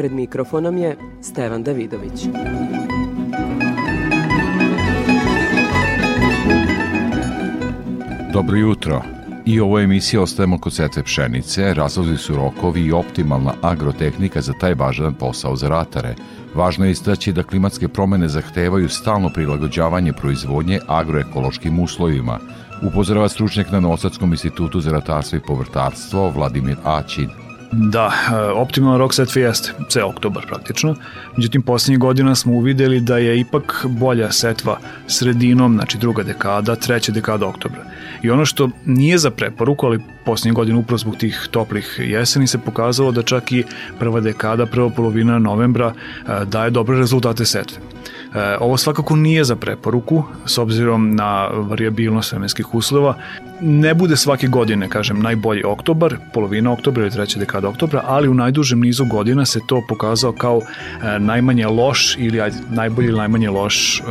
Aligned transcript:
Pred 0.00 0.12
mikrofonom 0.12 0.76
je 0.76 0.96
Stevan 1.22 1.62
Davidović. 1.62 2.26
Dobro 8.32 8.56
jutro. 8.56 9.02
I 9.46 9.60
ovo 9.60 9.80
emisija 9.80 10.22
ostajemo 10.22 10.58
kod 10.58 10.72
setve 10.72 11.02
pšenice, 11.02 11.74
razlozi 11.74 12.16
su 12.16 12.36
rokovi 12.36 12.80
i 12.80 12.92
optimalna 12.92 13.52
agrotehnika 13.62 14.40
za 14.40 14.52
taj 14.52 14.74
važan 14.74 15.14
posao 15.14 15.56
za 15.56 15.68
ratare. 15.68 16.14
Važno 16.54 16.84
je 16.84 16.90
istaći 16.90 17.32
da 17.32 17.42
klimatske 17.42 17.88
promene 17.88 18.28
zahtevaju 18.28 18.88
stalno 18.88 19.30
prilagođavanje 19.34 20.12
proizvodnje 20.12 20.80
agroekološkim 20.88 21.80
uslovima, 21.80 22.38
upozorava 22.82 23.28
stručnjak 23.28 23.70
na 23.72 23.80
Novosadskom 23.80 24.32
institutu 24.32 24.80
za 24.80 24.90
ratarstvo 24.90 25.36
i 25.36 25.46
povrtarstvo 25.46 26.30
Vladimir 26.30 26.76
Aćin. 26.84 27.39
Da, 27.72 28.12
e, 28.32 28.50
optimalan 28.50 28.98
rok 28.98 29.14
setve 29.14 29.42
jeste 29.42 29.72
ceo 29.88 30.08
oktobar 30.08 30.46
praktično. 30.46 30.94
Međutim, 31.36 31.62
poslednjih 31.62 31.98
godina 31.98 32.34
smo 32.34 32.52
uvideli 32.52 33.00
da 33.00 33.18
je 33.18 33.40
ipak 33.40 33.86
bolja 33.88 34.32
setva 34.32 34.78
sredinom, 35.06 35.74
znači 35.74 35.98
druga 35.98 36.22
dekada, 36.22 36.76
treća 36.76 37.12
dekada 37.12 37.46
oktobra. 37.46 37.84
I 38.22 38.30
ono 38.30 38.44
što 38.44 38.70
nije 38.84 39.18
za 39.18 39.30
preporuku, 39.30 39.86
ali 39.86 40.00
poslednjih 40.24 40.54
godina 40.54 40.78
upravo 40.78 40.98
zbog 40.98 41.16
tih 41.16 41.48
toplih 41.50 42.00
jeseni 42.02 42.46
se 42.46 42.58
pokazalo 42.58 43.12
da 43.12 43.22
čak 43.22 43.52
i 43.52 43.64
prva 43.98 44.20
dekada, 44.20 44.66
prva 44.66 44.90
polovina 44.90 45.38
novembra 45.38 45.92
e, 45.94 46.44
daje 46.44 46.70
dobre 46.70 46.98
rezultate 46.98 47.44
setve. 47.44 47.78
E, 48.34 48.56
ovo 48.60 48.76
svakako 48.76 49.16
nije 49.16 49.44
za 49.44 49.56
preporuku, 49.56 50.22
s 50.46 50.58
obzirom 50.58 51.14
na 51.14 51.48
variabilnost 51.52 52.32
vremenskih 52.32 52.74
uslova. 52.74 53.14
Ne 53.60 53.94
bude 53.94 54.16
svake 54.16 54.46
godine, 54.46 54.88
kažem, 54.88 55.22
najbolji 55.22 55.64
oktobar, 55.64 56.16
polovina 56.34 56.72
oktobra 56.72 57.02
ili 57.02 57.10
treća 57.10 57.38
dekada 57.38 57.68
oktobra, 57.68 58.02
ali 58.06 58.28
u 58.28 58.34
najdužem 58.34 58.80
nizu 58.80 59.04
godina 59.04 59.46
se 59.46 59.60
to 59.66 59.82
pokazao 59.88 60.32
kao 60.32 60.60
e, 60.60 61.18
najmanje 61.18 61.66
loš 61.66 62.16
ili 62.18 62.40
ajde, 62.40 62.56
najbolji 62.70 63.08
ili 63.08 63.18
najmanje 63.18 63.50
loš, 63.50 64.00
e, 64.00 64.02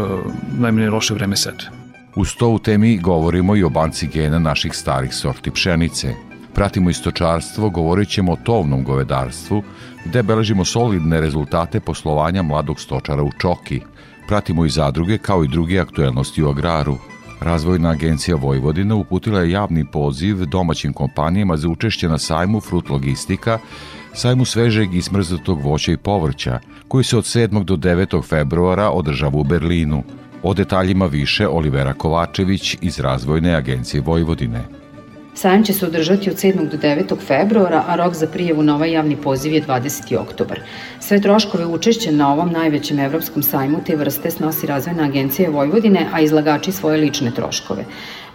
najmanje 0.57 0.89
loše 0.89 1.13
vreme 1.13 1.35
setve. 1.35 1.69
Uz 2.15 2.35
to 2.35 2.49
u 2.49 2.59
temi 2.59 2.97
govorimo 2.97 3.55
i 3.55 3.63
o 3.63 3.69
banci 3.69 4.07
gena 4.07 4.39
naših 4.39 4.73
starih 4.73 5.13
sorti 5.13 5.51
pšenice. 5.51 6.13
Pratimo 6.53 6.89
istočarstvo, 6.89 7.69
govorit 7.69 8.09
ćemo 8.09 8.31
o 8.31 8.37
tovnom 8.43 8.83
govedarstvu, 8.83 9.63
gde 10.05 10.23
beležimo 10.23 10.65
solidne 10.65 11.21
rezultate 11.21 11.79
poslovanja 11.79 12.41
mladog 12.41 12.79
stočara 12.79 13.23
u 13.23 13.31
Čoki. 13.41 13.81
Pratimo 14.29 14.65
i 14.65 14.69
zadruge 14.69 15.17
kao 15.17 15.43
i 15.43 15.47
druge 15.47 15.79
aktuelnosti 15.79 16.43
u 16.43 16.49
agraru. 16.49 16.97
Razvojna 17.39 17.89
agencija 17.89 18.35
Vojvodina 18.35 18.95
uputila 18.95 19.39
je 19.39 19.51
javni 19.51 19.85
poziv 19.91 20.45
domaćim 20.45 20.93
kompanijama 20.93 21.57
za 21.57 21.69
učešće 21.69 22.09
na 22.09 22.17
sajmu 22.17 22.61
Frut 22.61 22.89
Logistika, 22.89 23.59
sajmu 24.13 24.45
svežeg 24.45 24.95
i 24.95 25.01
smrznutog 25.01 25.61
voća 25.61 25.91
i 25.91 25.97
povrća, 25.97 26.59
koji 26.87 27.03
se 27.03 27.17
od 27.17 27.23
7. 27.23 27.63
do 27.63 27.75
9. 27.75 28.23
februara 28.23 28.89
održava 28.89 29.37
u 29.37 29.43
Berlinu. 29.43 30.03
O 30.43 30.53
detaljima 30.53 31.05
više 31.05 31.47
Olivera 31.47 31.93
Kovačević 31.93 32.77
iz 32.81 32.99
Razvojne 32.99 33.55
agencije 33.55 34.01
Vojvodine. 34.01 34.78
Sajam 35.39 35.63
će 35.63 35.73
se 35.73 35.85
održati 35.85 36.29
od 36.29 36.35
7. 36.35 36.69
do 36.69 36.77
9. 36.77 37.17
februara, 37.27 37.83
a 37.87 37.95
rok 37.95 38.13
za 38.13 38.27
prijevu 38.27 38.63
na 38.63 38.75
ovaj 38.75 38.91
javni 38.91 39.15
poziv 39.15 39.53
je 39.53 39.61
20. 39.61 40.17
oktobar. 40.17 40.59
Sve 40.99 41.21
troškove 41.21 41.65
učešća 41.65 42.11
na 42.11 42.33
ovom 42.33 42.51
najvećem 42.51 42.99
evropskom 42.99 43.43
sajmu 43.43 43.79
te 43.85 43.95
vrste 43.95 44.31
snosi 44.31 44.67
Razvojna 44.67 45.03
agencija 45.03 45.49
Vojvodine, 45.49 46.05
a 46.13 46.21
izlagači 46.21 46.71
svoje 46.71 46.97
lične 46.97 47.31
troškove. 47.31 47.85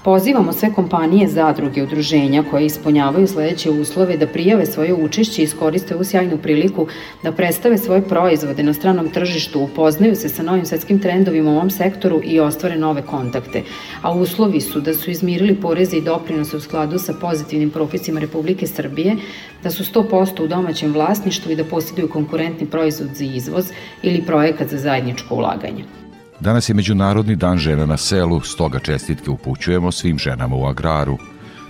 Pozivamo 0.05 0.53
sve 0.53 0.73
kompanije, 0.73 1.29
zadruge, 1.29 1.83
udruženja 1.83 2.43
koje 2.51 2.67
ispunjavaju 2.67 3.27
sledeće 3.27 3.71
uslove 3.71 4.17
da 4.17 4.27
prijave 4.27 4.67
svoje 4.67 4.95
učešće 4.95 5.43
i 5.43 5.45
iskoriste 5.45 5.95
ovu 5.95 6.05
sjajnu 6.05 6.39
priliku 6.39 6.87
da 7.23 7.33
predstave 7.33 7.79
svoje 7.79 8.03
proizvode 8.03 8.63
na 8.63 8.75
stranom 8.75 9.09
tržištu, 9.09 9.61
upoznaju 9.61 10.17
se 10.17 10.29
sa 10.29 10.43
novim 10.43 10.67
svetskim 10.67 10.99
trendovima 10.99 11.51
u 11.51 11.55
ovom 11.55 11.71
sektoru 11.71 12.21
i 12.25 12.41
ostvare 12.41 12.77
nove 12.77 13.03
kontakte. 13.03 13.63
A 14.03 14.13
uslovi 14.13 14.61
su 14.61 14.81
da 14.81 14.95
su 14.95 15.11
izmirili 15.11 15.57
poreze 15.57 15.97
i 15.97 16.05
doprinose 16.05 16.57
u 16.57 16.61
skladu 16.61 16.99
sa 16.99 17.15
pozitivnim 17.21 17.71
propisima 17.71 18.21
Republike 18.21 18.67
Srbije, 18.67 19.17
da 19.63 19.71
su 19.71 19.85
100% 19.85 20.45
u 20.45 20.47
domaćem 20.47 20.93
vlasništvu 20.93 21.53
i 21.53 21.57
da 21.57 21.65
posjeduju 21.65 22.09
konkurentni 22.09 22.67
proizvod 22.67 23.09
za 23.15 23.25
izvoz 23.25 23.73
ili 24.03 24.27
projekat 24.27 24.69
za 24.69 24.79
zajedničko 24.79 25.35
ulaganje. 25.35 26.04
Danas 26.41 26.69
je 26.69 26.75
Međunarodni 26.75 27.37
dan 27.37 27.59
žena 27.59 27.87
na 27.87 27.97
selu, 27.97 28.41
stoga 28.41 28.79
čestitke 28.79 29.31
upućujemo 29.31 29.93
svim 29.93 30.19
ženama 30.19 30.57
u 30.57 30.67
agraru. 30.67 31.19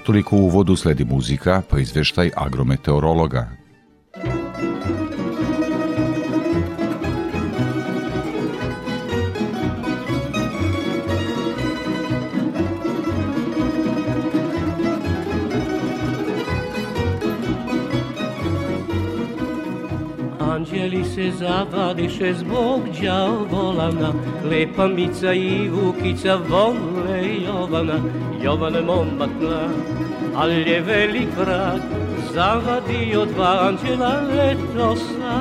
Toliko 0.06 0.36
u 0.36 0.44
uvodu 0.44 0.76
sledi 0.76 1.04
muzika, 1.04 1.62
pa 1.70 1.78
izveštaj 1.78 2.30
agrometeorologa. 2.36 3.48
Anđeli 20.64 21.04
se 21.04 21.30
zavadiše 21.30 22.34
zbog 22.34 22.80
djavolana, 23.00 24.12
Lepa 24.50 24.86
Mica 24.86 25.32
i 25.32 25.68
Vukica 25.68 26.38
vole 26.48 27.22
Jovana, 27.46 27.98
Jovana 28.42 28.80
momak 28.80 29.30
mlad, 29.40 29.70
al 30.36 30.50
je 30.50 30.80
velik 30.80 31.28
vrag, 31.38 31.80
zavadio 32.34 33.24
dva 33.24 33.68
anđela 33.68 34.20
letosa. 34.20 35.40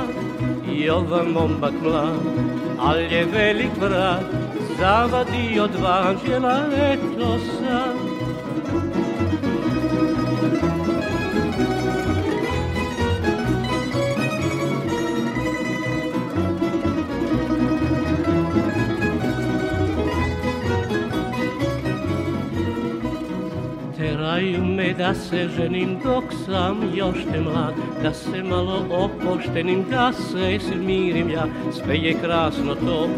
Jovan 0.72 1.26
momak 1.32 1.74
mlad, 1.82 2.20
al 2.80 2.98
je 2.98 3.24
velik 3.24 3.76
vrag, 3.80 4.22
zavadio 4.78 5.66
dva 5.66 6.04
anđela 6.08 6.60
letosa. 6.68 8.03
Me 24.84 24.92
da 24.94 25.14
se 25.14 25.48
ženim 25.56 25.98
dok 26.04 26.24
sam 26.46 26.92
još 26.94 27.16
te 27.32 27.40
mlad 27.40 27.74
Da 28.02 28.14
se 28.14 28.42
malo 28.42 28.86
opoštenim, 28.90 29.84
da 29.90 30.12
se 30.12 30.58
smirim 30.60 31.30
ja. 31.30 31.46
Sve 31.72 31.96
je 31.96 32.14
krasno 32.22 32.74
to, 32.74 33.08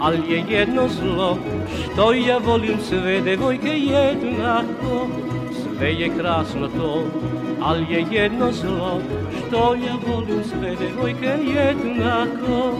al 0.00 0.14
je 0.14 0.44
jedno 0.50 0.88
zlo 0.88 1.38
Što 1.76 2.12
ja 2.12 2.38
volim 2.38 2.78
sve 2.88 3.20
devojke 3.20 3.78
jednako. 3.78 5.08
Sve 5.62 5.92
je 5.92 6.10
krasno 6.18 6.68
to, 6.68 7.04
al 7.60 7.80
je 7.80 8.06
jedno 8.10 8.52
zlo 8.52 9.00
Što 9.38 9.74
ja 9.74 9.96
volim 10.06 10.44
sve 10.44 10.76
devojke 10.76 11.38
jednako 11.56 12.72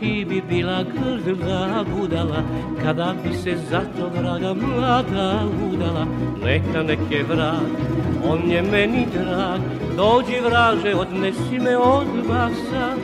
ti 0.00 0.24
bi 0.24 0.40
bila 0.40 0.82
grdla 0.82 1.84
budala 1.84 2.42
Kada 2.82 3.14
bi 3.22 3.34
se 3.34 3.56
za 3.70 3.80
to 3.96 4.08
vraga 4.08 4.54
mlada 4.54 5.44
udala. 5.72 6.04
Neka 6.44 6.82
neke 6.82 7.22
vrag, 7.28 7.68
on 8.24 8.50
je 8.50 8.62
meni 8.62 9.06
drag 9.12 9.60
Dođi 9.96 10.40
vraže, 10.44 10.94
odnesi 10.94 11.58
me 11.58 11.76
odmah 11.76 12.50
sad 12.70 12.98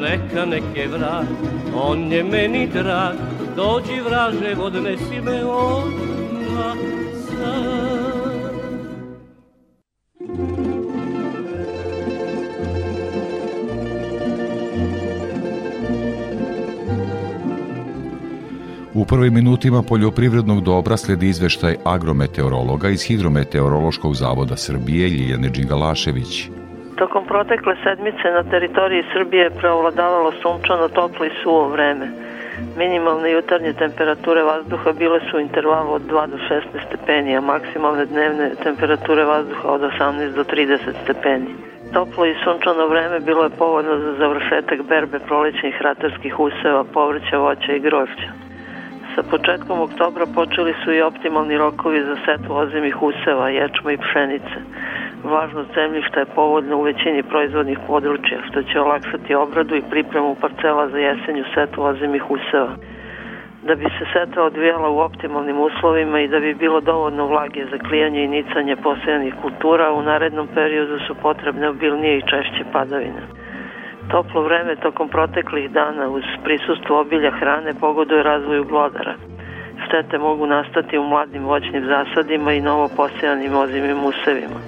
Neka 0.00 0.44
neke 0.44 0.88
vrag, 0.88 1.26
on 1.74 2.12
je 2.12 2.22
meni 2.24 2.66
drag 2.66 3.16
Dođi 3.56 4.00
vraže, 4.00 4.56
odnesi 4.60 5.20
me 5.20 5.44
odmah 5.44 6.95
U 19.06 19.08
prvim 19.08 19.34
minutima 19.34 19.82
poljoprivrednog 19.88 20.60
dobra 20.60 20.96
sledi 20.96 21.26
izveštaj 21.28 21.74
agrometeorologa 21.84 22.88
iz 22.88 23.02
Hidrometeorološkog 23.08 24.14
zavoda 24.14 24.56
Srbije 24.56 25.08
Ljiljane 25.08 25.48
Đingalašević. 25.48 26.32
Tokom 26.96 27.26
protekle 27.26 27.74
sedmice 27.84 28.26
na 28.38 28.42
teritoriji 28.50 29.02
Srbije 29.12 29.50
preovladavalo 29.50 30.32
sunčano, 30.42 30.88
toplo 30.88 31.24
i 31.26 31.36
suvo 31.42 31.68
vreme. 31.68 32.06
Minimalne 32.76 33.30
jutarnje 33.32 33.72
temperature 33.72 34.42
vazduha 34.42 34.92
bile 34.92 35.20
su 35.30 35.36
u 35.36 35.40
intervalu 35.40 35.92
od 35.92 36.02
2 36.02 36.26
do 36.32 36.36
16 36.36 36.86
stepeni, 36.86 37.36
a 37.36 37.40
maksimalne 37.40 38.06
dnevne 38.06 38.50
temperature 38.62 39.24
vazduha 39.24 39.68
od 39.68 39.80
18 39.80 40.34
do 40.34 40.44
30 40.44 40.78
stepeni. 41.04 41.46
Toplo 41.92 42.26
i 42.26 42.34
sunčano 42.44 42.86
vreme 42.86 43.20
bilo 43.20 43.44
je 43.44 43.58
povoljno 43.58 43.98
za 43.98 44.12
završetak 44.18 44.82
berbe 44.88 45.18
prolećnih 45.18 45.74
ratarskih 45.80 46.40
useva, 46.40 46.84
povrća, 46.84 47.38
voća 47.38 47.72
i 47.72 47.80
grožđa. 47.80 48.45
Sa 49.16 49.22
početkom 49.22 49.80
oktobra 49.80 50.26
počeli 50.34 50.74
su 50.84 50.92
i 50.92 51.02
optimalni 51.02 51.56
rokovi 51.58 52.00
za 52.04 52.16
setvu 52.24 52.54
ozimih 52.54 53.02
useva, 53.02 53.48
ječma 53.48 53.92
i 53.92 53.98
pšenice. 53.98 54.58
Vlažnost 55.24 55.74
zemljišta 55.74 56.20
je 56.20 56.34
povoljna 56.34 56.76
u 56.76 56.82
većini 56.82 57.22
proizvodnih 57.22 57.78
područja, 57.86 58.38
što 58.48 58.62
će 58.62 58.80
olakšati 58.80 59.34
obradu 59.34 59.74
i 59.76 59.88
pripremu 59.90 60.34
parcela 60.40 60.88
za 60.88 60.98
jesenju 60.98 61.44
setvu 61.54 61.82
ozimih 61.82 62.30
useva. 62.30 62.76
Da 63.62 63.74
bi 63.74 63.84
se 63.84 64.04
setva 64.12 64.42
odvijala 64.44 64.88
u 64.90 64.98
optimalnim 64.98 65.60
uslovima 65.60 66.20
i 66.20 66.28
da 66.28 66.40
bi 66.40 66.54
bilo 66.54 66.80
dovoljno 66.80 67.26
vlage 67.26 67.64
za 67.70 67.78
klijanje 67.78 68.24
i 68.24 68.28
nicanje 68.28 68.76
posejanih 68.76 69.34
kultura, 69.42 69.92
u 69.92 70.02
narednom 70.02 70.48
periodu 70.54 70.98
su 71.06 71.14
potrebne 71.14 71.68
obilnije 71.68 72.18
i 72.18 72.28
češće 72.30 72.64
padavine. 72.72 73.22
Toplo 74.10 74.42
vreme 74.42 74.76
tokom 74.76 75.08
proteklih 75.08 75.70
dana 75.70 76.08
uz 76.08 76.24
prisustvo 76.44 77.00
obilja 77.00 77.30
hrane 77.30 77.74
pogoduje 77.80 78.22
razvoju 78.22 78.64
glodara. 78.64 79.14
Štete 79.86 80.18
mogu 80.18 80.46
nastati 80.46 80.98
u 80.98 81.02
mladim 81.02 81.44
voćnim 81.44 81.84
zasadima 81.86 82.52
i 82.52 82.60
novo 82.60 82.88
posejanim 82.96 83.56
ozimim 83.56 84.04
usevima. 84.04 84.60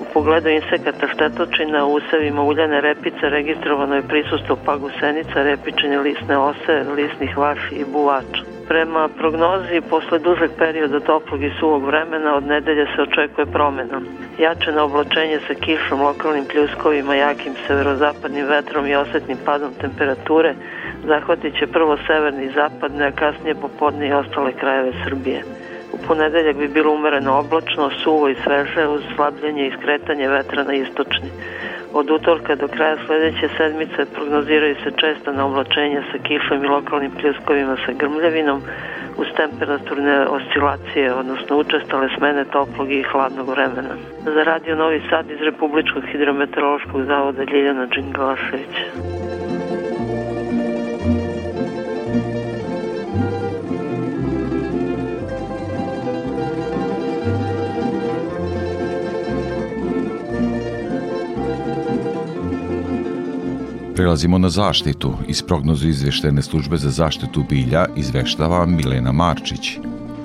U 0.00 0.04
pogledu 0.14 0.48
insekata 0.48 1.08
štetočina 1.08 1.84
u 1.84 1.94
usevima 1.94 2.42
uljane 2.42 2.80
repice 2.80 3.28
registrovano 3.28 3.94
je 3.94 4.08
prisustvo 4.08 4.56
pagusenica, 4.66 5.42
repičine 5.42 5.98
lisne 5.98 6.38
ose, 6.38 6.84
lisnih 6.96 7.38
vaši 7.38 7.74
i 7.74 7.84
buvača. 7.92 8.59
Prema 8.70 9.08
prognozi, 9.08 9.80
posle 9.90 10.18
dužeg 10.18 10.50
perioda 10.58 11.00
toplog 11.00 11.42
i 11.42 11.50
suvog 11.60 11.84
vremena 11.84 12.34
od 12.34 12.46
nedelje 12.46 12.86
se 12.86 13.02
očekuje 13.02 13.46
promena. 13.46 14.00
Jačeno 14.38 14.84
oblačenje 14.84 15.40
sa 15.46 15.54
kišom, 15.54 16.02
lokalnim 16.02 16.44
pljuskovima, 16.44 17.14
jakim 17.14 17.52
severozapadnim 17.66 18.46
vetrom 18.46 18.86
i 18.86 18.94
osetnim 18.94 19.38
padom 19.44 19.70
temperature 19.80 20.54
zahvatit 21.06 21.58
će 21.58 21.66
prvo 21.66 21.96
severni 22.06 22.44
i 22.44 22.52
zapadne, 22.54 23.06
a 23.06 23.12
kasnije 23.12 23.54
popodne 23.54 24.08
i 24.08 24.12
ostale 24.12 24.52
krajeve 24.52 24.92
Srbije. 25.04 25.42
U 25.92 25.96
ponedeljak 26.06 26.56
bi 26.56 26.68
bilo 26.68 26.94
umereno 26.94 27.38
oblačno, 27.38 27.90
suvo 27.90 28.28
i 28.28 28.36
sveže 28.44 28.86
uz 28.88 29.02
slabljenje 29.14 29.66
i 29.66 29.72
skretanje 29.78 30.28
vetra 30.28 30.64
na 30.64 30.74
istočni. 30.74 31.30
Od 31.92 32.10
utorka 32.10 32.56
do 32.56 32.68
kraja 32.68 32.96
sledeće 33.06 33.48
sedmice 33.56 34.06
prognoziraju 34.14 34.74
se 34.74 34.90
česta 34.96 35.32
na 35.32 35.46
oblačenja 35.46 36.02
sa 36.12 36.18
kišom 36.18 36.64
i 36.64 36.68
lokalnim 36.68 37.10
pljuskovima 37.10 37.76
sa 37.86 37.92
grmljavinom 37.92 38.62
uz 39.16 39.26
temperaturne 39.36 40.26
oscilacije, 40.26 41.14
odnosno 41.14 41.56
učestale 41.56 42.08
smene 42.18 42.44
toplog 42.44 42.92
i 42.92 43.02
hladnog 43.02 43.48
vremena. 43.48 43.94
Za 44.24 44.42
radio 44.44 44.76
Novi 44.76 45.02
Sad 45.10 45.30
iz 45.30 45.40
Republičkog 45.40 46.02
hidrometeorološkog 46.12 47.02
zavoda 47.04 47.42
Ljiljana 47.42 47.86
Đinglašević. 47.86 48.74
Prelazimo 64.00 64.38
na 64.38 64.48
zaštitu. 64.48 65.12
Iz 65.28 65.42
prognozu 65.42 65.88
izveštene 65.88 66.42
službe 66.42 66.76
za 66.76 66.90
zaštitu 66.90 67.44
bilja 67.48 67.86
izveštava 67.96 68.66
Milena 68.66 69.12
Marčić. 69.12 69.78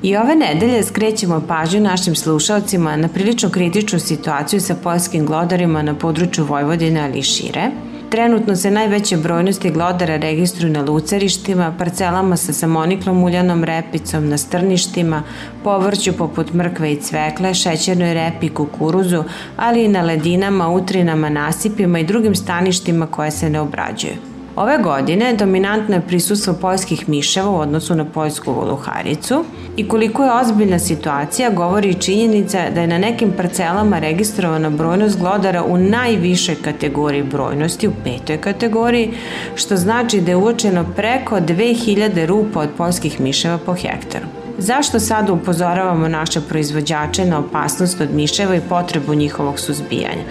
I 0.04 0.16
ove 0.18 0.36
nedelje 0.36 0.84
skrećemo 0.84 1.42
pažnju 1.48 1.82
našim 1.82 2.16
slušalcima 2.16 2.96
na 2.96 3.08
prilično 3.08 3.50
kritičnu 3.50 4.00
situaciju 4.00 4.62
sa 4.62 4.76
poljskim 4.84 5.26
glodarima 5.26 5.82
na 5.82 5.94
području 5.96 6.46
Vojvodine 6.46 7.02
ali 7.02 7.24
šire– 7.24 7.72
Trenutno 8.16 8.56
se 8.56 8.72
najveće 8.72 9.18
brojnosti 9.18 9.70
glodara 9.70 10.18
registruju 10.18 10.74
na 10.74 10.82
lucerištima, 10.82 11.74
parcelama 11.80 12.38
sa 12.38 12.54
samoniklom 12.54 13.24
uljanom 13.24 13.64
repicom, 13.64 14.30
na 14.30 14.38
strništima, 14.38 15.24
povrću 15.64 16.14
poput 16.18 16.54
mrkve 16.54 16.94
i 16.94 17.02
cvekle, 17.02 17.54
šećernoj 17.54 18.14
repi, 18.14 18.50
kukuruzu, 18.50 19.24
ali 19.58 19.86
i 19.86 19.88
na 19.88 20.02
ledinama, 20.02 20.70
utrinama, 20.70 21.30
nasipima 21.30 22.00
i 22.00 22.06
drugim 22.06 22.36
staništima 22.36 23.08
koje 23.08 23.32
se 23.32 23.50
ne 23.50 23.60
obrađuju. 23.60 24.35
Ove 24.56 24.78
godine 24.78 25.34
dominantno 25.34 25.96
je 25.96 26.02
prisustvo 26.08 26.54
poljskih 26.54 27.10
miševa 27.10 27.50
u 27.50 27.56
odnosu 27.56 27.96
na 27.96 28.06
poljsku 28.06 28.54
voluharicu 28.54 29.46
i 29.78 29.88
koliko 29.88 30.24
je 30.24 30.32
ozbiljna 30.32 30.80
situacija 30.80 31.50
govori 31.50 31.90
i 31.90 32.02
činjenica 32.02 32.70
da 32.76 32.82
je 32.82 32.88
na 32.88 32.98
nekim 32.98 33.34
parcelama 33.38 34.00
registrovana 34.00 34.70
brojnost 34.70 35.20
glodara 35.20 35.64
u 35.64 35.78
najvišoj 35.78 36.56
kategoriji 36.56 37.24
brojnosti, 37.24 37.88
u 37.88 37.92
petoj 38.04 38.38
kategoriji, 38.38 39.14
što 39.56 39.78
znači 39.78 40.22
da 40.22 40.32
je 40.32 40.36
uočeno 40.36 40.86
preko 40.96 41.36
2000 41.36 42.26
rupa 42.26 42.60
od 42.60 42.70
poljskih 42.78 43.22
miševa 43.22 43.58
po 43.66 43.74
hektaru. 43.74 44.26
Zašto 44.58 45.00
sada 45.00 45.34
upozoravamo 45.34 46.08
naše 46.08 46.42
proizvođače 46.42 47.26
na 47.26 47.40
opasnost 47.40 48.02
od 48.02 48.14
miševa 48.14 48.56
i 48.56 48.62
potrebu 48.70 49.14
njihovog 49.14 49.60
suzbijanja? 49.60 50.24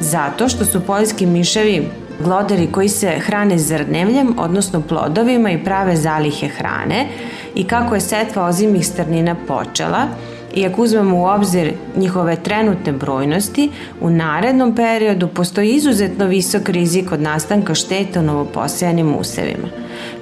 Zato 0.00 0.48
što 0.48 0.64
su 0.64 0.80
poljski 0.80 1.26
miševi 1.26 1.88
glodari 2.20 2.72
koji 2.72 2.88
se 2.88 3.10
hrane 3.10 3.58
zrnevljem, 3.58 4.34
odnosno 4.38 4.80
plodovima 4.80 5.50
i 5.50 5.64
prave 5.64 5.96
zalihe 5.96 6.48
hrane 6.48 7.08
i 7.54 7.64
kako 7.64 7.94
je 7.94 8.00
setva 8.00 8.46
ozimih 8.46 8.86
strnina 8.86 9.36
počela, 9.48 10.08
i 10.54 10.66
ako 10.66 10.82
uzmemo 10.82 11.16
u 11.16 11.24
obzir 11.24 11.72
njihove 11.96 12.36
trenutne 12.36 12.92
brojnosti, 12.92 13.70
u 14.00 14.10
narednom 14.10 14.74
periodu 14.74 15.28
postoji 15.28 15.70
izuzetno 15.70 16.26
visok 16.26 16.68
rizik 16.68 17.12
od 17.12 17.20
nastanka 17.20 17.74
šteta 17.74 18.20
u 18.20 18.22
novoposejanim 18.22 19.14
usevima. 19.18 19.68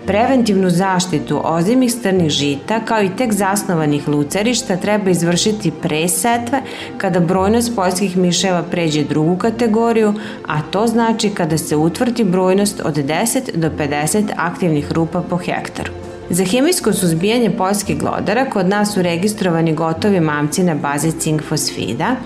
Preventivnu 0.07 0.71
zaštitu 0.71 1.41
ozimih 1.45 1.93
strnih 1.93 2.31
žita 2.31 2.81
kao 2.81 3.03
i 3.03 3.17
tek 3.17 3.33
zasnovanih 3.33 4.09
lucerišta 4.09 4.77
treba 4.77 5.11
izvršiti 5.11 5.73
pre 5.83 6.09
setve 6.09 6.63
kada 6.99 7.21
brojnost 7.21 7.77
poljskih 7.77 8.17
miševa 8.17 8.63
pređe 8.63 9.05
drugu 9.05 9.37
kategoriju, 9.37 10.15
a 10.47 10.63
to 10.71 10.87
znači 10.87 11.31
kada 11.31 11.59
se 11.59 11.77
utvrdi 11.77 12.25
brojnost 12.25 12.81
od 12.85 12.97
10 12.97 13.57
do 13.57 13.71
50 13.79 14.25
aktivnih 14.37 14.93
rupa 14.93 15.23
po 15.31 15.37
hektaru. 15.37 16.12
Za 16.33 16.45
hemijsko 16.45 16.93
suzbijanje 16.93 17.51
poljskih 17.51 17.99
glodara 17.99 18.45
kod 18.51 18.69
nas 18.69 18.95
su 18.95 19.03
registrovani 19.03 19.75
gotovi 19.75 20.21
mamci 20.21 20.63
na 20.63 20.75
bazi 20.75 21.13
cink 21.13 21.43
fosfida. 21.43 22.17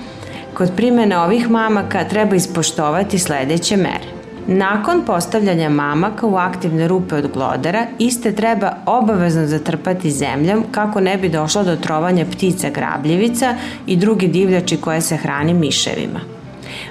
Kod 0.55 0.71
primene 0.77 1.19
ovih 1.19 1.51
mamaka 1.51 2.05
treba 2.05 2.37
ispoštovati 2.37 3.19
sledeće 3.19 3.77
mere. 3.77 4.07
Nakon 4.47 5.03
postavljanja 5.07 5.69
mamaka 5.69 6.27
u 6.27 6.37
aktivne 6.37 6.89
rupe 6.89 7.15
od 7.15 7.31
glodara, 7.35 7.87
iste 7.99 8.33
treba 8.33 8.77
obavezno 8.87 9.47
zatrpati 9.47 10.11
zemljom 10.11 10.65
kako 10.71 11.01
ne 11.01 11.17
bi 11.17 11.29
došlo 11.29 11.65
do 11.65 11.77
trovanja 11.77 12.25
ptica 12.33 12.71
grabljivica 12.71 13.55
i 13.87 13.97
drugi 13.97 14.29
divljači 14.29 14.77
koje 14.77 15.01
se 15.01 15.17
hrani 15.17 15.55
miševima. 15.55 16.36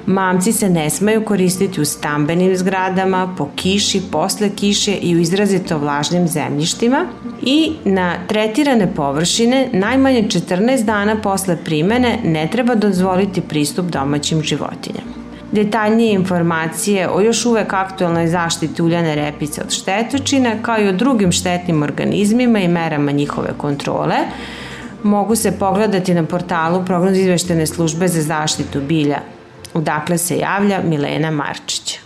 Mamci 0.08 0.52
se 0.52 0.70
ne 0.70 0.90
smaju 0.90 1.26
koristiti 1.26 1.82
u 1.82 1.86
stambenim 1.86 2.58
zgradama, 2.58 3.36
po 3.38 3.50
kiši, 3.56 4.02
posle 4.12 4.50
kiše 4.50 4.94
i 4.94 5.16
u 5.16 5.20
izrazito 5.20 5.78
vlažnim 5.78 6.28
zemljištima 6.28 7.06
i 7.42 7.74
na 7.86 8.14
tretirane 8.28 8.94
površine 8.96 9.70
najmanje 9.74 10.24
14 10.24 10.84
dana 10.84 11.22
posle 11.22 11.58
primene 11.66 12.20
ne 12.24 12.50
treba 12.52 12.76
dozvoliti 12.76 13.42
pristup 13.42 13.86
domaćim 13.86 14.42
životinjama. 14.42 15.12
Detaljnije 15.52 16.14
informacije 16.14 17.10
o 17.10 17.22
još 17.22 17.46
uvek 17.46 17.74
aktualnoj 17.74 18.28
zaštiti 18.28 18.82
uljane 18.82 19.16
repice 19.16 19.62
od 19.62 19.72
štetočina, 19.72 20.52
kao 20.62 20.82
i 20.82 20.88
o 20.88 20.92
drugim 20.92 21.32
štetnim 21.32 21.84
organizmima 21.84 22.60
i 22.60 22.68
merama 22.68 23.12
njihove 23.12 23.50
kontrole, 23.58 24.16
mogu 25.04 25.36
se 25.36 25.52
pogledati 25.60 26.14
na 26.14 26.26
portalu 26.26 26.86
prognoz 26.86 27.18
izveštene 27.18 27.68
službe 27.68 28.08
za 28.08 28.22
zaštitu 28.22 28.82
bilja. 28.82 29.35
Udakle 29.76 30.18
se 30.18 30.38
javlja 30.38 30.82
Milena 30.84 31.32
Marčić. 31.32 32.05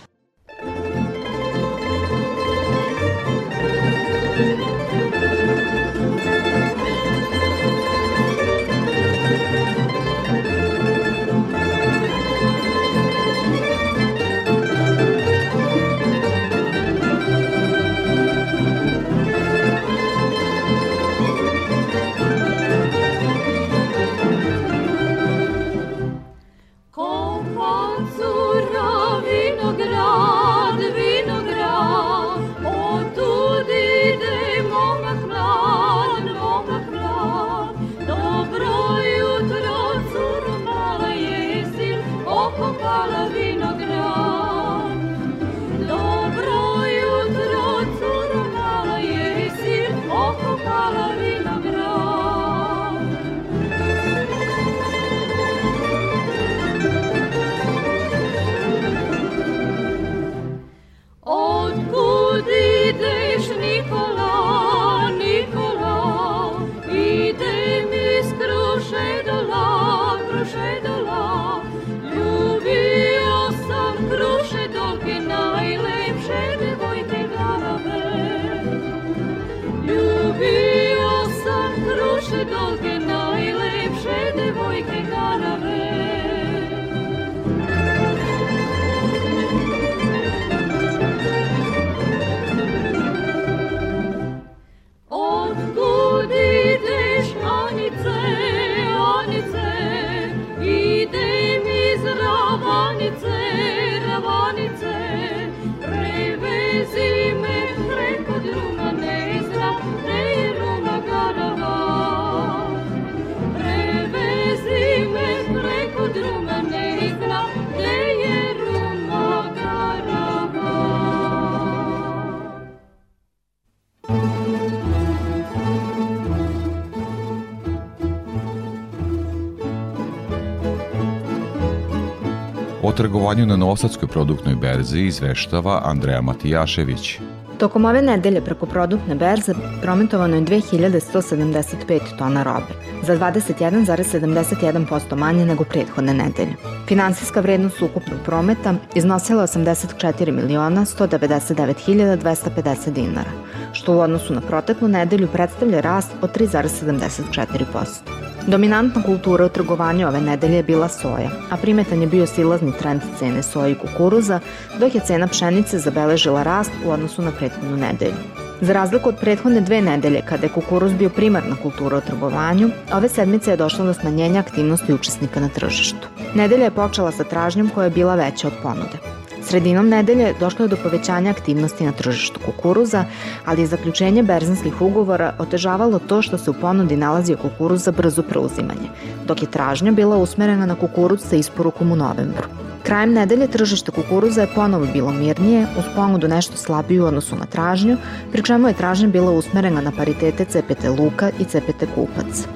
Trgovanju 133.00 133.46
na 133.46 133.56
Novosadskoj 133.56 134.08
produktnoj 134.08 134.54
berzi 134.54 135.00
izveštava 135.00 135.82
Andreja 135.84 136.20
Matijašević. 136.20 137.18
Tokom 137.58 137.84
ove 137.84 138.02
nedelje 138.02 138.40
preko 138.40 138.66
produktne 138.66 139.14
berze 139.14 139.54
prometovano 139.82 140.36
je 140.36 140.42
2175 140.42 142.00
tona 142.18 142.42
robe, 142.42 142.74
za 143.02 143.16
21,71% 143.16 145.16
manje 145.16 145.46
nego 145.46 145.64
prethodne 145.64 146.14
nedelje. 146.14 146.54
Finansijska 146.88 147.40
vrednost 147.40 147.82
ukupnog 147.82 148.20
prometa 148.24 148.74
iznosila 148.94 149.42
84 149.42 150.32
miliona 150.32 150.84
199 150.84 152.16
250 152.16 152.90
dinara, 152.90 153.30
što 153.72 153.94
u 153.94 154.00
odnosu 154.00 154.34
na 154.34 154.40
proteklu 154.40 154.88
nedelju 154.88 155.28
predstavlja 155.28 155.80
rast 155.80 156.10
od 156.22 156.36
3,74%. 156.36 158.19
Dominantna 158.46 159.02
kultura 159.02 159.46
u 159.46 159.48
trgovanju 159.48 160.08
ove 160.08 160.20
nedelje 160.20 160.56
je 160.56 160.62
bila 160.62 160.88
soja, 160.88 161.30
a 161.50 161.56
primetan 161.56 162.00
je 162.00 162.06
bio 162.06 162.26
silazni 162.26 162.72
trend 162.78 163.02
cene 163.18 163.42
soje 163.42 163.72
i 163.72 163.74
kukuruza, 163.74 164.40
dok 164.78 164.94
je 164.94 165.00
cena 165.00 165.26
pšenice 165.26 165.78
zabeležila 165.78 166.42
rast 166.42 166.70
u 166.86 166.90
odnosu 166.90 167.22
na 167.22 167.32
prethodnu 167.38 167.76
nedelju. 167.76 168.14
Za 168.60 168.72
razliku 168.72 169.08
od 169.08 169.16
prethodne 169.20 169.60
dve 169.60 169.82
nedelje, 169.82 170.22
kada 170.28 170.46
je 170.46 170.52
kukuruz 170.52 170.92
bio 170.92 171.08
primarna 171.08 171.56
kultura 171.62 171.98
u 171.98 172.00
trgovanju, 172.00 172.70
ove 172.92 173.08
sedmice 173.08 173.50
je 173.50 173.56
došlo 173.56 173.84
do 173.84 173.94
smanjenja 173.94 174.40
aktivnosti 174.40 174.94
učesnika 174.94 175.40
na 175.40 175.48
tržištu. 175.48 176.08
Nedelja 176.34 176.64
je 176.64 176.70
počela 176.70 177.12
sa 177.12 177.24
tražnjom 177.24 177.70
koja 177.74 177.84
je 177.84 177.90
bila 177.90 178.14
veća 178.14 178.46
od 178.46 178.54
ponude. 178.62 178.98
Sredinom 179.42 179.88
nedelje 179.88 180.34
došlo 180.40 180.64
je 180.64 180.68
do 180.68 180.76
povećanja 180.76 181.30
aktivnosti 181.30 181.84
na 181.84 181.92
tržištu 181.92 182.40
kukuruza, 182.44 183.04
ali 183.44 183.62
je 183.62 183.66
zaključenje 183.66 184.22
berzanskih 184.22 184.82
ugovora 184.82 185.34
otežavalo 185.38 185.98
to 185.98 186.22
što 186.22 186.38
se 186.38 186.50
u 186.50 186.54
ponudi 186.54 186.96
nalazio 186.96 187.36
kukuruz 187.36 187.84
za 187.84 187.92
brzo 187.92 188.22
preuzimanje, 188.22 188.88
dok 189.26 189.42
je 189.42 189.50
tražnja 189.50 189.92
bila 189.92 190.16
usmerena 190.16 190.66
na 190.66 190.74
kukuruz 190.74 191.20
sa 191.20 191.36
isporukom 191.36 191.92
u 191.92 191.96
novembru. 191.96 192.48
Krajem 192.82 193.12
nedelje 193.12 193.46
tržište 193.46 193.90
kukuruza 193.90 194.40
je 194.40 194.52
ponovo 194.54 194.86
bilo 194.92 195.12
mirnije, 195.12 195.66
uz 195.78 195.84
ponudu 195.96 196.28
nešto 196.28 196.56
slabiju 196.56 197.04
u 197.04 197.06
odnosu 197.06 197.36
na 197.36 197.46
tražnju, 197.46 197.96
pri 198.32 198.42
čemu 198.42 198.68
je 198.68 198.74
tražnja 198.74 199.08
bila 199.08 199.32
usmerena 199.32 199.80
na 199.80 199.92
paritete 199.96 200.44
CPT 200.44 200.84
Luka 200.98 201.30
i 201.38 201.44
CPT 201.44 201.84
Kupac. 201.94 202.46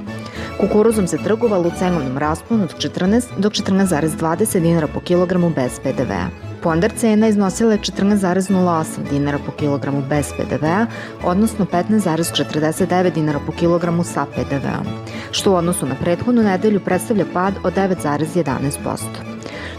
Kukuruzom 0.60 1.06
se 1.06 1.18
trgovalo 1.18 1.68
u 1.68 1.72
cenovnom 1.78 2.18
rasponu 2.18 2.64
od 2.64 2.76
14 2.76 3.24
do 3.38 3.50
14,20 3.50 4.60
dinara 4.60 4.86
po 4.86 5.00
kilogramu 5.00 5.50
bez 5.50 5.80
PDV-a. 5.80 6.53
Ponder 6.64 6.92
cena 6.96 7.28
iznosila 7.28 7.72
je 7.72 7.78
14,08 7.78 9.10
dinara 9.10 9.38
po 9.46 9.52
kilogramu 9.52 10.02
bez 10.08 10.32
PDV-a, 10.36 10.86
odnosno 11.24 11.66
15,49 11.72 13.10
dinara 13.14 13.40
po 13.46 13.52
kilogramu 13.52 14.04
sa 14.04 14.26
PDV-om, 14.26 14.86
što 15.30 15.52
u 15.52 15.54
odnosu 15.54 15.86
na 15.86 15.94
prethodnu 15.94 16.42
nedelju 16.42 16.80
predstavlja 16.80 17.24
pad 17.32 17.54
od 17.64 17.74
9,11%. 17.74 18.98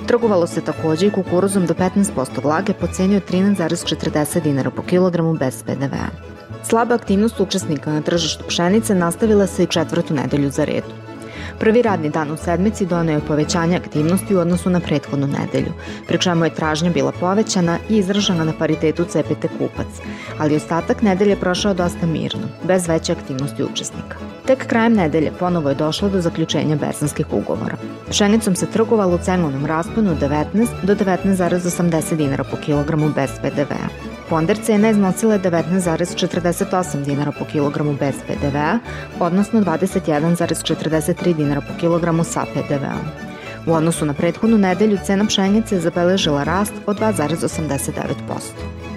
Trgovalo 0.08 0.48
se 0.48 0.62
takođe 0.62 1.08
i 1.08 1.12
kukuruzom 1.12 1.66
do 1.66 1.74
15% 1.74 2.44
vlage 2.44 2.74
po 2.74 2.88
ceni 2.88 3.16
od 3.16 3.32
13,40 3.32 4.44
dinara 4.44 4.70
po 4.70 4.82
kilogramu 4.82 5.34
bez 5.34 5.64
PDV-a. 5.64 6.10
Slaba 6.64 6.96
aktivnost 6.96 7.40
učesnika 7.40 7.94
na 7.94 8.02
tržištu 8.02 8.44
pšenice 8.48 8.96
nastavila 8.96 9.48
se 9.48 9.64
i 9.64 9.68
četvrtu 9.68 10.14
nedelju 10.14 10.50
za 10.50 10.64
redu. 10.66 11.05
Prvi 11.60 11.82
radni 11.82 12.10
dan 12.10 12.32
u 12.32 12.38
sedmici 12.38 12.86
doneo 12.86 13.16
je 13.16 13.28
povećanje 13.28 13.78
aktivnosti 13.78 14.36
u 14.36 14.40
odnosu 14.40 14.70
na 14.70 14.80
prethodnu 14.80 15.28
nedelju, 15.28 15.74
pri 16.08 16.18
čemu 16.18 16.46
je 16.46 16.56
tražnja 16.56 16.90
bila 16.90 17.12
povećana 17.12 17.78
i 17.90 17.98
izražena 17.98 18.44
na 18.44 18.54
paritetu 18.60 19.06
CPT 19.06 19.46
kupac, 19.58 19.88
ali 20.38 20.56
ostatak 20.56 21.02
nedelje 21.02 21.36
prošao 21.36 21.74
dosta 21.74 22.06
mirno, 22.06 22.48
bez 22.64 22.88
veće 22.88 23.12
aktivnosti 23.12 23.64
učesnika. 23.64 24.18
Tek 24.46 24.68
krajem 24.68 24.94
nedelje 24.94 25.32
ponovo 25.40 25.70
je 25.70 25.76
došlo 25.76 26.10
do 26.10 26.22
zaključenja 26.22 26.76
berzanskih 26.76 27.26
ugovora. 27.32 27.78
Pšenicom 28.10 28.56
se 28.56 28.66
trgovalo 28.66 29.16
u 29.16 29.20
cenovnom 29.20 29.66
rasponu 29.66 30.12
od 30.12 30.18
19 30.18 30.68
do 30.84 30.96
19,80 30.96 32.16
dinara 32.16 32.44
po 32.44 32.58
kilogramu 32.58 33.10
bez 33.16 33.30
PDV-a. 33.42 34.15
Ponder 34.30 34.58
cena 34.58 34.90
iznosila 34.90 35.40
19,48 35.40 37.04
dinara 37.06 37.32
po 37.32 37.46
kilogramu 37.46 37.94
bez 38.00 38.16
PDV-a, 38.28 38.80
odnosno 39.20 39.62
21,43 39.62 41.36
dinara 41.36 41.62
po 41.62 41.80
kilogramu 41.80 42.24
sa 42.24 42.46
PDV-om. 42.54 43.06
U 43.68 43.74
odnosu 43.74 44.06
na 44.06 44.14
prethodnu 44.14 44.58
nedelju 44.58 44.98
cena 45.06 45.26
pšenice 45.26 45.76
je 45.76 45.82
zabeležila 45.82 46.44
rast 46.44 46.74
od 46.86 47.00
2,89%. 47.00 48.02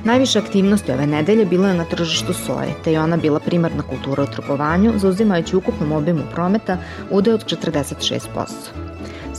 Najviše 0.04 0.38
aktivnosti 0.38 0.92
ove 0.92 1.06
nedelje 1.06 1.44
bilo 1.44 1.68
je 1.68 1.74
na 1.74 1.84
tržištu 1.84 2.32
soje, 2.32 2.74
te 2.84 2.92
je 2.92 3.00
ona 3.00 3.16
bila 3.16 3.40
primarna 3.40 3.82
kultura 3.82 4.22
u 4.22 4.26
trgovanju, 4.26 4.98
zauzimajući 4.98 5.56
ukupnom 5.56 5.92
obimu 5.92 6.22
prometa 6.34 6.78
udeo 7.10 7.34
od 7.34 7.44
46%. 7.44 8.88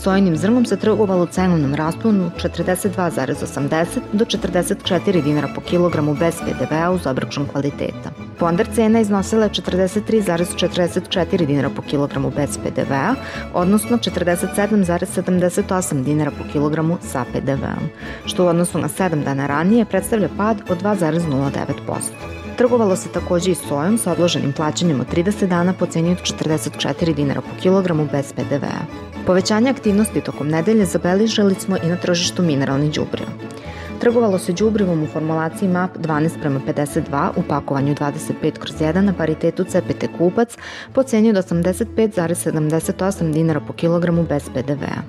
Sojinim 0.03 0.37
zrnom 0.37 0.65
se 0.65 0.77
trgovalo 0.77 1.25
cenovnom 1.25 1.75
rasponu 1.75 2.31
42,80 2.37 3.99
do 4.13 4.25
44 4.25 5.23
dinara 5.23 5.47
po 5.55 5.61
kilogramu 5.61 6.15
bez 6.15 6.35
PDV-a 6.35 6.91
uz 6.91 7.07
obračun 7.07 7.47
kvaliteta. 7.51 8.09
Ponder 8.37 8.67
cena 8.75 8.99
iznosila 8.99 9.43
je 9.43 9.49
43,44 9.49 11.45
dinara 11.45 11.69
po 11.69 11.81
kilogramu 11.81 12.31
bez 12.35 12.57
PDV-a, 12.57 13.15
odnosno 13.53 13.97
47,78 13.97 16.03
dinara 16.03 16.31
po 16.31 16.43
kilogramu 16.51 16.97
sa 17.01 17.25
PDV-om, 17.33 17.89
što 18.25 18.45
u 18.45 18.47
odnosu 18.47 18.79
na 18.79 18.87
7 18.87 19.23
dana 19.23 19.47
ranije 19.47 19.85
predstavlja 19.85 20.29
pad 20.37 20.57
od 20.69 20.83
2,09%. 20.83 21.65
Trgovalo 22.57 22.95
se 22.95 23.09
takođe 23.09 23.51
i 23.51 23.55
sojom 23.55 23.97
sa 23.97 24.11
odloženim 24.11 24.53
plaćanjem 24.53 25.01
od 25.01 25.13
30 25.13 25.47
dana 25.47 25.73
po 25.73 25.85
ceni 25.85 26.11
od 26.11 26.17
44 26.17 27.13
dinara 27.13 27.41
po 27.41 27.61
kilogramu 27.61 28.07
bez 28.11 28.33
PDV-a. 28.33 29.08
Povećanje 29.29 29.69
aktivnosti 29.69 30.21
tokom 30.21 30.47
nedelje 30.47 30.85
zabeležili 30.85 31.55
smo 31.55 31.77
i 31.77 31.87
na 31.87 31.95
tržištu 31.95 32.43
mineralnih 32.43 32.91
đubriva. 32.91 33.31
Trgovalo 33.99 34.39
se 34.39 34.53
đubrivom 34.53 35.03
u 35.03 35.07
formulaciji 35.07 35.69
MAP 35.69 35.97
12 35.97 36.39
prema 36.39 36.59
52 36.67 37.29
u 37.35 37.43
pakovanju 37.49 37.95
25 37.95 38.59
kroz 38.59 38.75
1 38.75 39.01
na 39.01 39.13
paritetu 39.13 39.63
CPT 39.63 40.07
kupac 40.17 40.57
po 40.93 41.03
ceni 41.03 41.29
od 41.29 41.35
85,78 41.35 43.33
dinara 43.33 43.59
po 43.59 43.73
kilogramu 43.73 44.23
bez 44.23 44.49
PDV-a. 44.53 45.01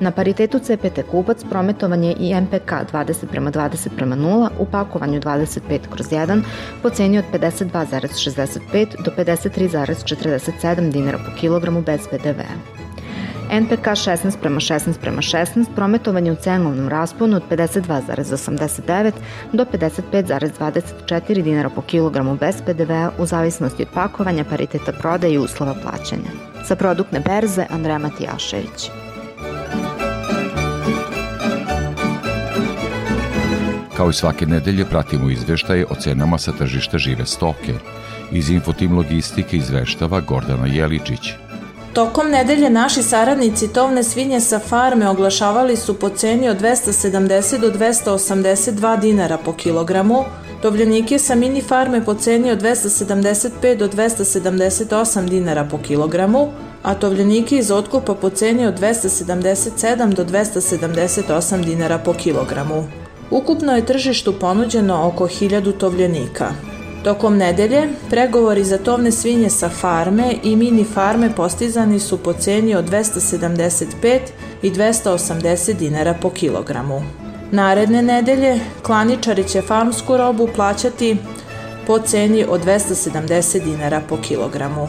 Na 0.00 0.10
paritetu 0.10 0.58
CPT 0.58 1.02
kupac 1.10 1.44
prometovan 1.50 2.04
je 2.04 2.14
i 2.18 2.34
MPK 2.40 2.72
20 2.92 3.26
prema 3.30 3.50
20 3.50 3.88
prema 3.96 4.16
0 4.16 4.48
u 4.58 4.66
pakovanju 4.66 5.20
25 5.20 5.60
kroz 5.90 6.06
1 6.06 6.42
po 6.82 6.90
ceni 6.90 7.18
od 7.18 7.24
52,65 7.32 9.02
do 9.04 9.10
53,47 9.16 10.90
dinara 10.92 11.18
po 11.18 11.40
kilogramu 11.40 11.82
bez 11.82 12.00
PDV-a. 12.10 12.85
NPK 13.50 13.86
16 13.86 14.38
prema 14.40 14.60
16 14.60 15.00
prema 15.00 15.22
16 15.22 15.66
prometovanje 15.74 16.32
u 16.32 16.36
cenovnom 16.36 16.88
rasponu 16.88 17.36
od 17.36 17.42
52,89 17.50 19.12
do 19.52 19.64
55,24 19.64 21.42
dinara 21.42 21.68
po 21.68 21.82
kilogramu 21.82 22.36
bez 22.36 22.62
PDV-a 22.66 23.10
u 23.18 23.26
zavisnosti 23.26 23.82
od 23.82 23.88
pakovanja, 23.94 24.44
pariteta 24.44 24.92
prodaje 24.92 25.34
i 25.34 25.38
uslova 25.38 25.74
plaćanja. 25.82 26.30
Sa 26.64 26.76
produktne 26.76 27.20
berze 27.20 27.66
Andreja 27.70 27.98
Matijašević. 27.98 28.90
Kao 33.96 34.10
i 34.10 34.12
svake 34.12 34.46
nedelje 34.46 34.84
pratimo 34.84 35.30
izveštaje 35.30 35.86
o 35.90 35.94
cenama 35.94 36.38
sa 36.38 36.52
tržišta 36.52 36.98
žive 36.98 37.26
stoke. 37.26 37.74
Iz 38.32 38.50
Infotim 38.50 38.96
Logistike 38.96 39.56
izveštava 39.56 40.20
Gordana 40.20 40.66
Jeličić– 40.66 41.30
Tokom 41.96 42.30
nedelje 42.30 42.70
naši 42.70 43.02
saradnici 43.02 43.68
tovne 43.72 44.02
svinje 44.02 44.40
sa 44.40 44.58
farme 44.58 45.08
oglašavali 45.08 45.76
su 45.76 45.94
po 45.94 46.08
ceni 46.08 46.48
od 46.48 46.60
270 46.60 47.60
do 47.60 47.70
282 47.70 49.00
dinara 49.00 49.38
po 49.38 49.52
kilogramu, 49.52 50.24
tovljenike 50.62 51.18
sa 51.18 51.34
mini 51.34 51.62
farme 51.62 52.04
po 52.04 52.14
ceni 52.14 52.50
od 52.50 52.62
275 52.62 53.76
do 53.76 53.88
278 53.88 55.28
dinara 55.28 55.64
po 55.64 55.78
kilogramu, 55.78 56.52
a 56.82 56.94
tovljenike 56.94 57.56
iz 57.56 57.70
otkupa 57.70 58.14
po 58.14 58.30
ceni 58.30 58.66
od 58.66 58.80
277 58.80 60.14
do 60.14 60.24
278 60.24 61.64
dinara 61.64 61.98
po 61.98 62.12
kilogramu. 62.12 62.84
Ukupno 63.30 63.76
je 63.76 63.86
tržištu 63.86 64.38
ponuđeno 64.40 65.06
oko 65.06 65.24
1000 65.24 65.78
tovljenika. 65.78 66.75
Tokom 67.06 67.36
nedelje, 67.36 67.88
pregovori 68.10 68.64
za 68.64 68.78
tovne 68.78 69.12
svinje 69.12 69.50
sa 69.50 69.68
farme 69.68 70.34
i 70.42 70.56
mini 70.56 70.84
farme 70.84 71.30
postizani 71.36 72.00
su 72.00 72.18
po 72.18 72.32
ceni 72.32 72.74
od 72.74 72.90
275 72.90 74.18
i 74.62 74.70
280 74.70 75.72
dinara 75.72 76.14
po 76.22 76.30
kilogramu. 76.30 77.02
Naredne 77.50 78.02
nedelje 78.02 78.60
klaničari 78.82 79.44
će 79.44 79.62
farmsku 79.62 80.16
robu 80.16 80.48
plaćati 80.54 81.16
po 81.86 81.98
ceni 81.98 82.44
od 82.48 82.64
270 82.64 83.64
dinara 83.64 84.00
po 84.08 84.16
kilogramu. 84.16 84.88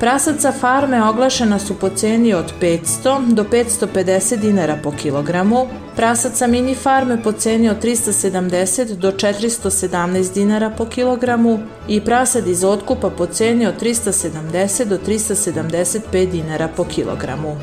Prasaca 0.00 0.52
farme 0.52 1.04
oglašena 1.04 1.58
su 1.58 1.74
po 1.74 1.88
ceni 1.88 2.34
od 2.34 2.52
500 2.60 3.34
do 3.34 3.44
550 3.44 4.36
dinara 4.36 4.78
po 4.82 4.92
kilogramu, 4.92 5.66
prasaca 5.96 6.46
mini 6.46 6.74
farme 6.74 7.22
po 7.22 7.32
ceni 7.32 7.68
od 7.68 7.84
370 7.84 8.94
do 8.94 9.12
417 9.12 10.34
dinara 10.34 10.70
po 10.70 10.84
kilogramu 10.84 11.58
i 11.88 12.00
prasad 12.00 12.46
iz 12.46 12.64
otkupa 12.64 13.10
po 13.10 13.26
ceni 13.26 13.66
od 13.66 13.82
370 13.82 14.84
do 14.84 14.98
375 15.06 16.30
dinara 16.30 16.68
po 16.76 16.84
kilogramu. 16.84 17.56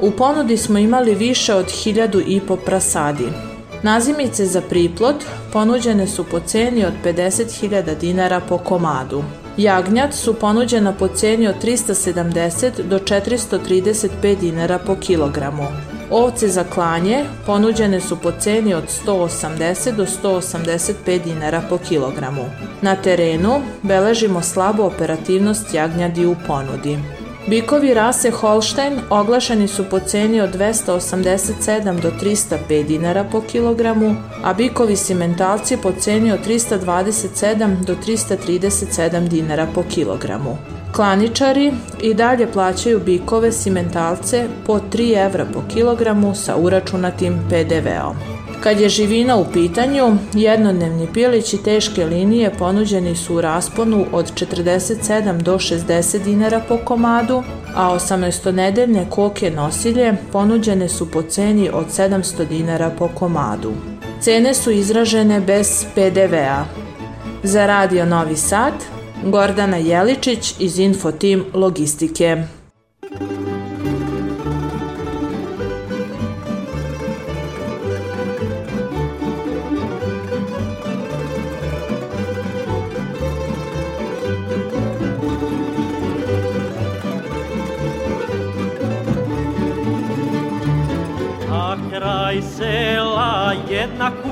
U 0.00 0.10
ponudi 0.10 0.56
smo 0.56 0.78
imali 0.78 1.14
više 1.14 1.54
od 1.54 1.66
1000 1.66 2.22
i 2.26 2.40
po 2.40 2.56
prasadi. 2.56 3.28
Nazimice 3.82 4.46
za 4.46 4.60
priplot 4.60 5.16
ponuđene 5.52 6.06
su 6.06 6.24
po 6.24 6.40
ceni 6.40 6.84
od 6.84 6.92
50.000 7.04 7.98
dinara 7.98 8.40
po 8.48 8.58
komadu. 8.58 9.22
Jagnjad 9.60 10.14
su 10.14 10.34
ponuđena 10.34 10.92
po 10.92 11.08
ceni 11.08 11.48
od 11.48 11.54
370 11.64 12.82
do 12.82 12.98
435 12.98 14.40
dinara 14.40 14.78
po 14.78 14.96
kilogramu. 14.96 15.66
Ovce 16.10 16.48
za 16.48 16.64
klanje 16.64 17.24
ponuđene 17.46 18.00
su 18.00 18.16
po 18.16 18.32
ceni 18.32 18.74
od 18.74 18.84
180 19.06 19.96
do 19.96 20.06
185 20.06 21.24
dinara 21.24 21.62
po 21.68 21.78
kilogramu. 21.78 22.44
Na 22.82 22.96
terenu 22.96 23.60
beležimo 23.82 24.42
slabu 24.42 24.82
operativnost 24.82 25.74
jagnjadi 25.74 26.26
u 26.26 26.36
ponudi. 26.46 26.98
Bikovi 27.50 27.94
rase 27.94 28.30
Holstein 28.30 29.00
oglašeni 29.10 29.68
su 29.68 29.84
po 29.90 29.98
ceni 30.00 30.40
od 30.40 30.54
287 30.54 32.00
do 32.00 32.10
305 32.22 32.86
dinara 32.86 33.24
po 33.32 33.40
kilogramu, 33.40 34.14
a 34.44 34.54
bikovi 34.54 34.96
simentalci 34.96 35.76
po 35.82 35.92
ceni 35.92 36.32
od 36.32 36.46
327 36.46 37.84
do 37.84 37.94
337 38.06 39.28
dinara 39.28 39.66
po 39.74 39.82
kilogramu. 39.82 40.56
Klaničari 40.92 41.72
i 42.02 42.14
dalje 42.14 42.52
plaćaju 42.52 43.00
bikove 43.00 43.52
simentalce 43.52 44.48
po 44.66 44.80
3 44.92 45.26
evra 45.26 45.46
po 45.54 45.62
kilogramu 45.74 46.34
sa 46.34 46.56
uračunatim 46.56 47.38
PDV-om. 47.50 48.29
Kad 48.62 48.80
je 48.80 48.88
živina 48.88 49.36
u 49.36 49.44
pitanju, 49.52 50.16
jednodnevni 50.34 51.08
pilići 51.14 51.62
teške 51.62 52.04
linije 52.04 52.50
ponuđeni 52.58 53.16
su 53.16 53.34
u 53.34 53.40
rasponu 53.40 54.06
od 54.12 54.32
47 54.32 55.42
do 55.42 55.54
60 55.54 56.24
dinara 56.24 56.60
po 56.68 56.76
komadu, 56.84 57.42
a 57.74 57.94
18-nedeljne 57.94 59.10
koke 59.10 59.50
nosilje 59.50 60.14
ponuđene 60.32 60.88
su 60.88 61.10
po 61.10 61.22
ceni 61.22 61.70
od 61.72 61.86
700 61.86 62.48
dinara 62.48 62.90
po 62.98 63.08
komadu. 63.08 63.72
Cene 64.20 64.54
su 64.54 64.70
izražene 64.70 65.40
bez 65.40 65.84
PDV-a. 65.94 66.64
Za 67.42 67.66
Radio 67.66 68.06
Novi 68.06 68.36
Sad, 68.36 68.74
Gordana 69.24 69.76
Jeličić 69.76 70.54
iz 70.58 70.78
Infotim 70.78 71.44
Logistike. 71.54 72.36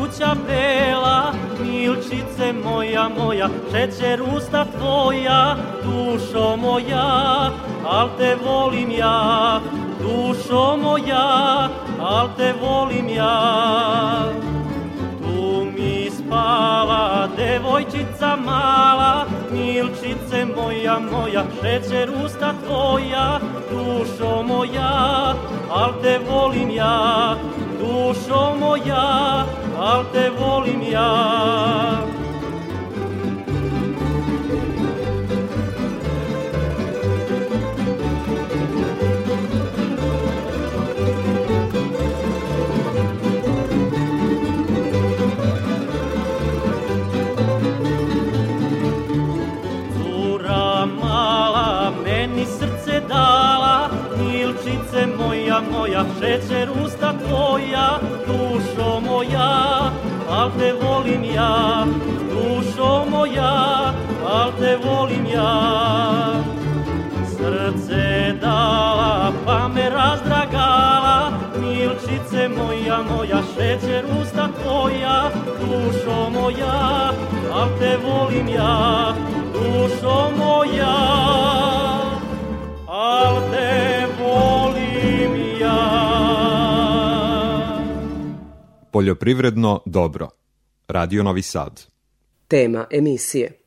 Kuća 0.09 0.35
bela, 0.47 1.33
milčice 1.61 2.53
moja 2.64 3.09
moja, 3.09 3.49
šećer 3.73 4.23
usta 4.37 4.64
tvoja, 4.79 5.57
dušo 5.85 6.57
moja, 6.57 7.51
al 7.87 8.09
te 8.18 8.37
volim 8.44 8.90
ja, 8.90 9.61
dušo 10.01 10.77
moja, 10.77 11.68
al 12.01 12.29
te 12.37 12.55
volim 12.62 13.09
ja. 13.09 14.33
Tu 15.23 15.66
mi 15.77 16.11
spava 16.11 17.29
devojčica 17.37 18.37
mala, 18.44 19.27
milčice 19.51 20.47
moja 20.57 20.99
moja, 20.99 21.44
šećer 21.62 22.11
usta 22.25 22.55
tvoja, 22.66 23.40
dušo 23.71 24.42
moja, 24.42 25.35
al 25.71 25.92
te 26.03 26.18
volim 26.31 26.71
ja, 26.71 27.37
dušo 27.81 28.55
moja, 28.61 29.44
al 29.88 30.05
te 30.12 30.31
volim 30.38 30.83
ja. 30.83 31.09
Mala 51.01 51.92
meni 52.05 52.44
srce 52.46 53.01
dala, 53.09 53.90
moja 55.18 55.61
moja, 55.72 56.05
šećer 56.20 56.68
usta 56.85 57.12
tvoja, 57.18 57.98
dušo 58.27 59.01
moja, 59.01 59.77
al 60.38 60.51
te 60.59 60.72
volim 60.72 61.24
ja, 61.24 61.85
dušo 62.31 63.05
moja, 63.11 63.92
al 64.24 64.53
te 64.61 64.77
volim 64.85 65.27
ja. 65.27 66.42
Srce 67.33 68.35
dala, 68.40 69.33
pa 69.44 69.68
me 69.68 69.90
razdragala, 69.90 71.18
milčice 71.57 72.48
moja, 72.48 73.03
moja, 73.11 73.42
šećer 73.55 74.05
usta 74.20 74.48
tvoja, 74.62 75.31
dušo 75.61 76.31
moja, 76.31 77.12
al 77.53 77.68
te 77.79 77.96
volim 78.05 78.48
ja, 78.48 79.14
dušo 79.53 80.31
moja, 80.38 80.94
Poljoprivredno 88.98 89.80
dobro. 89.87 90.28
Radio 90.88 91.22
Novi 91.22 91.42
Sad. 91.42 91.87
Tema 92.48 92.84
emisije. 92.90 93.61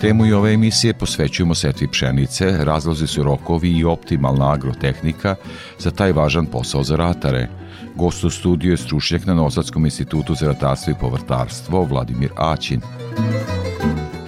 Temu 0.00 0.26
i 0.26 0.32
ove 0.32 0.52
emisije 0.52 0.94
posvećujemo 0.94 1.54
setvi 1.54 1.88
pšenice, 1.88 2.64
razlozi 2.64 3.06
su 3.06 3.22
rokovi 3.22 3.70
i 3.70 3.84
optimalna 3.84 4.52
agrotehnika 4.52 5.36
za 5.78 5.90
taj 5.90 6.12
važan 6.12 6.46
posao 6.46 6.82
za 6.82 6.96
ratare. 6.96 7.61
Gost 7.94 8.24
u 8.24 8.30
studiju 8.30 8.70
je 8.70 8.76
stručnjak 8.76 9.26
na 9.26 9.34
Novosadskom 9.34 9.84
institutu 9.84 10.34
za 10.34 10.46
ratarstvo 10.46 10.90
i 10.90 11.00
povrtarstvo 11.00 11.84
Vladimir 11.84 12.30
Aćin. 12.36 12.80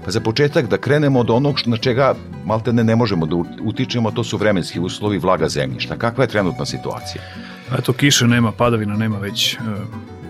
Pa 0.05 0.11
za 0.11 0.20
početak 0.20 0.68
da 0.68 0.79
krenemo 0.79 1.20
od 1.20 1.31
onog 1.31 1.57
na 1.66 1.77
čega 1.77 2.14
malte 2.44 2.72
ne, 2.72 2.85
ne 2.85 2.96
možemo 2.96 3.27
da 3.27 3.37
utičemo, 3.62 4.11
to 4.11 4.24
su 4.24 4.37
vremenski 4.37 4.81
uslovi, 4.81 5.18
vlaga 5.18 5.48
zemljišta. 5.48 5.96
Kakva 5.96 6.24
je 6.24 6.29
trenutna 6.29 6.64
situacija? 6.64 7.22
Eto, 7.79 7.92
kiše 7.92 8.27
nema, 8.27 8.53
padavina 8.53 8.96
nema 8.96 9.18
već 9.18 9.57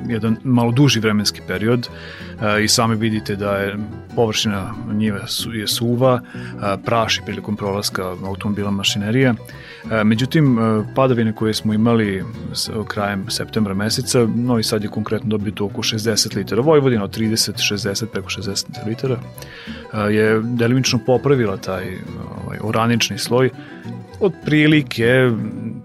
jedan 0.08 0.36
malo 0.44 0.72
duži 0.72 1.00
vremenski 1.00 1.40
period 1.46 1.88
e, 1.88 2.64
i 2.64 2.68
sami 2.68 2.96
vidite 2.96 3.36
da 3.36 3.56
je 3.56 3.76
površina 4.16 4.74
njive 4.92 5.20
je 5.52 5.66
suva, 5.66 6.20
e, 6.34 6.76
praši 6.84 7.22
prilikom 7.26 7.56
prolaska 7.56 8.16
automobila 8.24 8.70
mašinerije. 8.70 9.34
E, 9.90 10.04
međutim, 10.04 10.58
padavine 10.94 11.32
koje 11.32 11.54
smo 11.54 11.74
imali 11.74 12.24
krajem 12.88 13.30
septembra 13.30 13.74
meseca, 13.74 14.26
Novi 14.34 14.62
Sad 14.62 14.82
je 14.82 14.88
konkretno 14.90 15.28
dobio 15.28 15.52
oko 15.60 15.82
60 15.82 16.36
litara, 16.36 16.62
Vojvodina 16.62 17.04
od 17.04 17.18
30, 17.18 17.74
60, 17.74 18.06
preko 18.06 18.28
60 18.28 18.86
litara, 18.86 19.18
je 20.10 20.40
delimično 20.42 20.98
popravila 21.06 21.56
taj 21.56 21.84
ovaj, 22.44 22.58
oranični 22.62 23.18
sloj, 23.18 23.50
od 24.20 24.32
prilike 24.44 25.30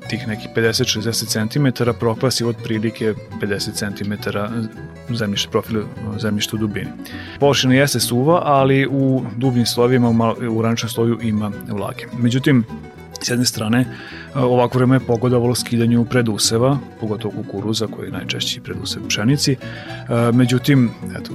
tih 0.09 0.27
nekih 0.27 0.47
50-60 0.55 1.47
cm 1.49 1.83
prokvasi 1.99 2.43
od 2.43 2.55
prilike 2.63 3.13
50 3.41 3.73
cm 3.73 4.13
zemljište 5.15 5.51
profil 5.51 5.83
zemljišta 6.19 6.55
u 6.55 6.59
dubini. 6.59 6.89
Površina 7.39 7.73
jeste 7.73 7.99
suva, 7.99 8.41
ali 8.45 8.87
u 8.87 9.21
dubljim 9.37 9.65
slovima 9.65 10.09
u, 10.09 10.15
u 10.57 10.61
raničnom 10.61 10.89
sloju 10.89 11.19
ima 11.21 11.51
vlage. 11.67 12.05
Međutim, 12.17 12.65
S 13.21 13.29
jedne 13.29 13.45
strane, 13.45 13.85
ovako 14.35 14.77
vreme 14.77 14.95
je 14.95 14.99
pogodovalo 14.99 15.55
skidanju 15.55 16.05
preduseva, 16.05 16.77
pogotovo 16.99 17.33
kukuruza 17.33 17.87
koji 17.87 18.07
je 18.07 18.11
najčešći 18.11 18.61
predusev 18.61 19.07
pšenici. 19.07 19.55
Međutim, 20.33 20.89
eto, 21.19 21.31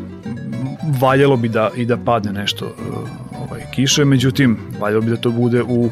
valjalo 1.00 1.36
bi 1.36 1.48
da 1.48 1.70
i 1.76 1.84
da 1.84 1.96
padne 1.96 2.32
nešto 2.32 2.74
ovaj, 3.40 3.62
kiše, 3.74 4.04
međutim, 4.04 4.58
valjalo 4.80 5.02
bi 5.02 5.10
da 5.10 5.16
to 5.16 5.30
bude 5.30 5.62
u 5.62 5.90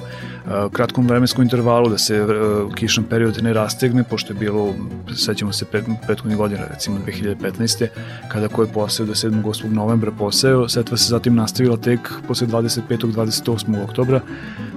kratkom 0.73 1.07
vremenskom 1.07 1.43
intervalu, 1.43 1.89
da 1.89 1.99
se 1.99 2.27
kišan 2.75 3.05
period 3.05 3.39
ne 3.43 3.53
rastegne, 3.53 4.05
pošto 4.05 4.33
je 4.33 4.39
bilo, 4.39 4.75
sećamo 5.17 5.53
se 5.53 5.65
prethodnih 6.07 6.37
godina, 6.37 6.67
recimo 6.71 6.99
2015. 7.07 7.87
kada 8.29 8.49
ko 8.49 8.63
je 8.63 8.73
poseo 8.73 9.07
do 9.07 9.13
7. 9.13 9.43
8. 9.43 9.73
novembra 9.73 10.11
poseo, 10.11 10.69
setva 10.69 10.97
se 10.97 11.09
zatim 11.09 11.35
nastavila 11.35 11.77
tek 11.77 12.11
posle 12.29 12.47
25. 12.47 12.83
28. 12.89 13.85
oktobra, 13.85 14.21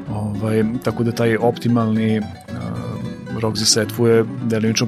ovaj, 0.09 0.63
tako 0.83 1.03
da 1.03 1.11
taj 1.11 1.37
optimalni 1.37 2.21
rok 3.39 3.55
za 3.57 3.65
setvu 3.65 4.07
je 4.07 4.25
delimično 4.43 4.87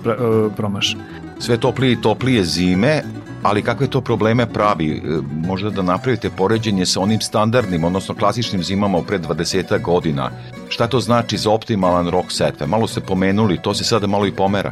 promašen. 0.55 0.99
Sve 1.39 1.57
toplije 1.57 1.91
i 1.91 2.01
toplije 2.01 2.43
zime, 2.43 3.03
ali 3.47 3.61
kakve 3.61 3.87
to 3.87 4.01
probleme 4.01 4.45
pravi? 4.53 4.91
E, 4.91 5.01
možda 5.47 5.69
da 5.69 5.81
napravite 5.81 6.29
poređenje 6.29 6.85
sa 6.85 7.01
onim 7.01 7.21
standardnim, 7.21 7.83
odnosno 7.83 8.15
klasičnim 8.15 8.63
zimama 8.63 9.01
pre 9.01 9.19
20 9.19 9.81
godina. 9.81 10.31
Šta 10.69 10.87
to 10.87 10.99
znači 10.99 11.37
za 11.37 11.51
optimalan 11.51 12.09
rok 12.09 12.25
setve? 12.31 12.67
Malo 12.67 12.87
ste 12.87 13.01
pomenuli, 13.01 13.61
to 13.61 13.73
se 13.73 13.83
sada 13.83 14.07
malo 14.07 14.27
i 14.27 14.31
pomera. 14.31 14.71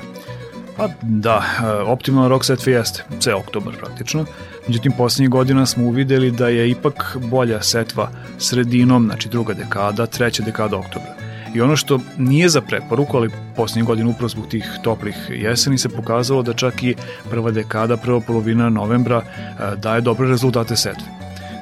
Pa 0.77 0.89
da, 1.01 1.43
e, 1.63 1.81
optimalan 1.81 2.29
rok 2.29 2.45
setve 2.45 2.73
jeste, 2.73 3.03
ceo 3.19 3.37
oktobar 3.37 3.73
praktično. 3.79 4.25
Međutim, 4.67 4.91
poslednjih 4.97 5.29
godina 5.29 5.65
smo 5.65 5.85
uvideli 5.85 6.31
da 6.31 6.47
je 6.47 6.69
ipak 6.69 7.17
bolja 7.31 7.61
setva 7.61 8.09
sredinom, 8.37 9.05
znači 9.05 9.29
druga 9.29 9.53
dekada, 9.53 10.05
treća 10.05 10.43
dekada 10.43 10.77
oktobra. 10.77 11.24
I 11.55 11.61
ono 11.61 11.75
što 11.75 11.99
nije 12.17 12.49
za 12.49 12.61
preporuku, 12.61 13.17
ali 13.17 13.29
posljednjih 13.55 13.85
godina 13.85 14.09
upravo 14.09 14.29
zbog 14.29 14.47
tih 14.47 14.65
toplih 14.83 15.15
jeseni 15.29 15.77
se 15.77 15.89
pokazalo 15.89 16.43
da 16.43 16.53
čak 16.53 16.83
i 16.83 16.95
prva 17.29 17.51
dekada, 17.51 17.97
prva 17.97 18.19
polovina 18.19 18.69
novembra 18.69 19.21
e, 19.21 19.75
daje 19.75 20.01
dobre 20.01 20.27
rezultate 20.27 20.75
setve. 20.75 21.05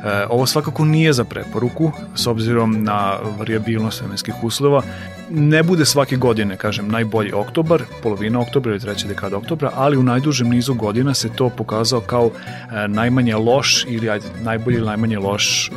E, 0.04 0.26
ovo 0.30 0.46
svakako 0.46 0.86
nije 0.86 1.13
za 1.13 1.24
preporuku, 1.24 1.92
s 2.16 2.28
obzirom 2.28 2.84
na 2.84 3.18
variabilnost 3.39 4.02
vremenskih 4.02 4.34
uslova, 4.44 4.82
ne 5.30 5.63
bude 5.63 5.86
svake 5.86 6.16
godine, 6.16 6.58
kažem, 6.58 6.88
najbolji 6.88 7.34
oktobar, 7.34 7.84
polovina 8.04 8.39
oktobra 8.39 8.72
ili 8.72 8.80
treća 8.80 9.08
dekada 9.08 9.38
oktobra, 9.38 9.72
ali 9.76 9.98
u 9.98 10.04
najdužem 10.04 10.50
nizu 10.50 10.74
godina 10.74 11.13
se 11.13 11.30
to 11.30 11.50
pokazao 11.50 12.02
kao 12.02 12.30
e, 12.34 12.88
najmanje 12.88 13.36
loš 13.36 13.86
ili 13.88 14.10
ajde, 14.10 14.26
najbolji 14.42 14.78
ili 14.78 14.86
najmanje 14.86 15.20
loš, 15.20 15.68
e, 15.68 15.72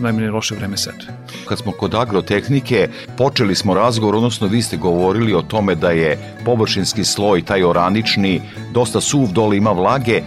najmanje 0.00 0.30
loše 0.30 0.54
vreme 0.54 0.76
setve. 0.76 1.14
Kad 1.48 1.58
smo 1.58 1.72
kod 1.72 1.94
agrotehnike, 1.94 2.88
počeli 3.18 3.54
smo 3.54 3.74
razgovor, 3.74 4.16
odnosno 4.16 4.46
vi 4.46 4.62
ste 4.62 4.76
govorili 4.76 5.34
o 5.34 5.42
tome 5.42 5.74
da 5.74 5.90
je 5.90 6.18
površinski 6.44 7.04
sloj, 7.04 7.42
taj 7.42 7.64
oranični, 7.64 8.40
dosta 8.72 9.00
suv, 9.00 9.32
dole 9.32 9.56
ima 9.56 9.72
vlage. 9.72 10.22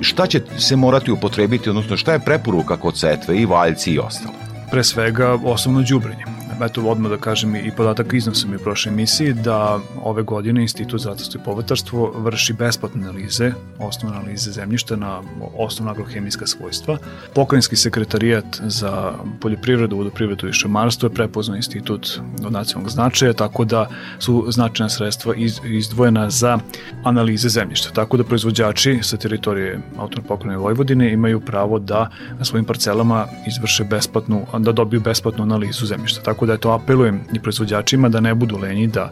Šta 0.00 0.26
će 0.26 0.40
se 0.58 0.76
morati 0.76 1.10
upotrebiti, 1.10 1.70
odnosno 1.70 1.96
šta 1.96 2.12
je 2.12 2.18
preporuka 2.18 2.55
kod 2.62 2.98
setve 2.98 3.36
i 3.36 3.46
valjci 3.46 3.92
i 3.92 3.98
ostalo? 3.98 4.34
Pre 4.70 4.84
svega 4.84 5.38
osnovno 5.44 5.82
đubrenje 5.82 6.35
eto 6.64 6.82
odmah 6.82 7.10
da 7.10 7.16
kažem 7.16 7.56
i 7.56 7.70
podatak 7.76 8.12
iznosom 8.12 8.54
u 8.54 8.58
prošle 8.58 8.92
emisiji 8.92 9.32
da 9.32 9.78
ove 10.02 10.22
godine 10.22 10.62
Institut 10.62 11.00
za 11.00 11.08
ratarstvo 11.08 11.40
i 11.40 11.44
povrtarstvo 11.44 12.12
vrši 12.16 12.52
besplatne 12.52 13.02
analize, 13.08 13.52
osnovne 13.78 14.18
analize 14.18 14.50
zemljišta 14.50 14.96
na 14.96 15.22
osnovna 15.56 15.92
agrohemijska 15.92 16.46
svojstva. 16.46 16.98
Pokrajinski 17.34 17.76
sekretarijat 17.76 18.44
za 18.60 19.12
poljoprivredu, 19.40 19.96
vodoprivredu 19.96 20.48
i 20.48 20.52
šumarstvo 20.52 21.06
je 21.06 21.14
prepoznao 21.14 21.56
institut 21.56 22.20
od 22.44 22.52
nacionalnog 22.52 22.90
značaja, 22.90 23.32
tako 23.32 23.64
da 23.64 23.88
su 24.18 24.44
značajna 24.48 24.88
sredstva 24.88 25.34
izdvojena 25.64 26.30
za 26.30 26.58
analize 27.04 27.48
zemljišta. 27.48 27.90
Tako 27.90 28.16
da 28.16 28.24
proizvođači 28.24 28.98
sa 29.02 29.16
teritorije 29.16 29.80
autonome 29.98 30.28
pokrajine 30.28 30.58
Vojvodine 30.58 31.12
imaju 31.12 31.40
pravo 31.40 31.78
da 31.78 32.10
na 32.38 32.44
svojim 32.44 32.64
parcelama 32.64 33.26
izvrše 33.46 33.84
besplatnu, 33.84 34.46
da 34.58 34.72
dobiju 34.72 35.00
besplatnu 35.00 35.42
analizu 35.42 35.86
zemljišta. 35.86 36.22
Tako 36.22 36.45
da 36.46 36.52
eto 36.52 36.70
apelujem 36.70 37.20
i 37.32 37.40
proizvođačima 37.40 38.08
da 38.08 38.20
ne 38.20 38.34
budu 38.34 38.56
lenji, 38.56 38.86
da 38.86 39.10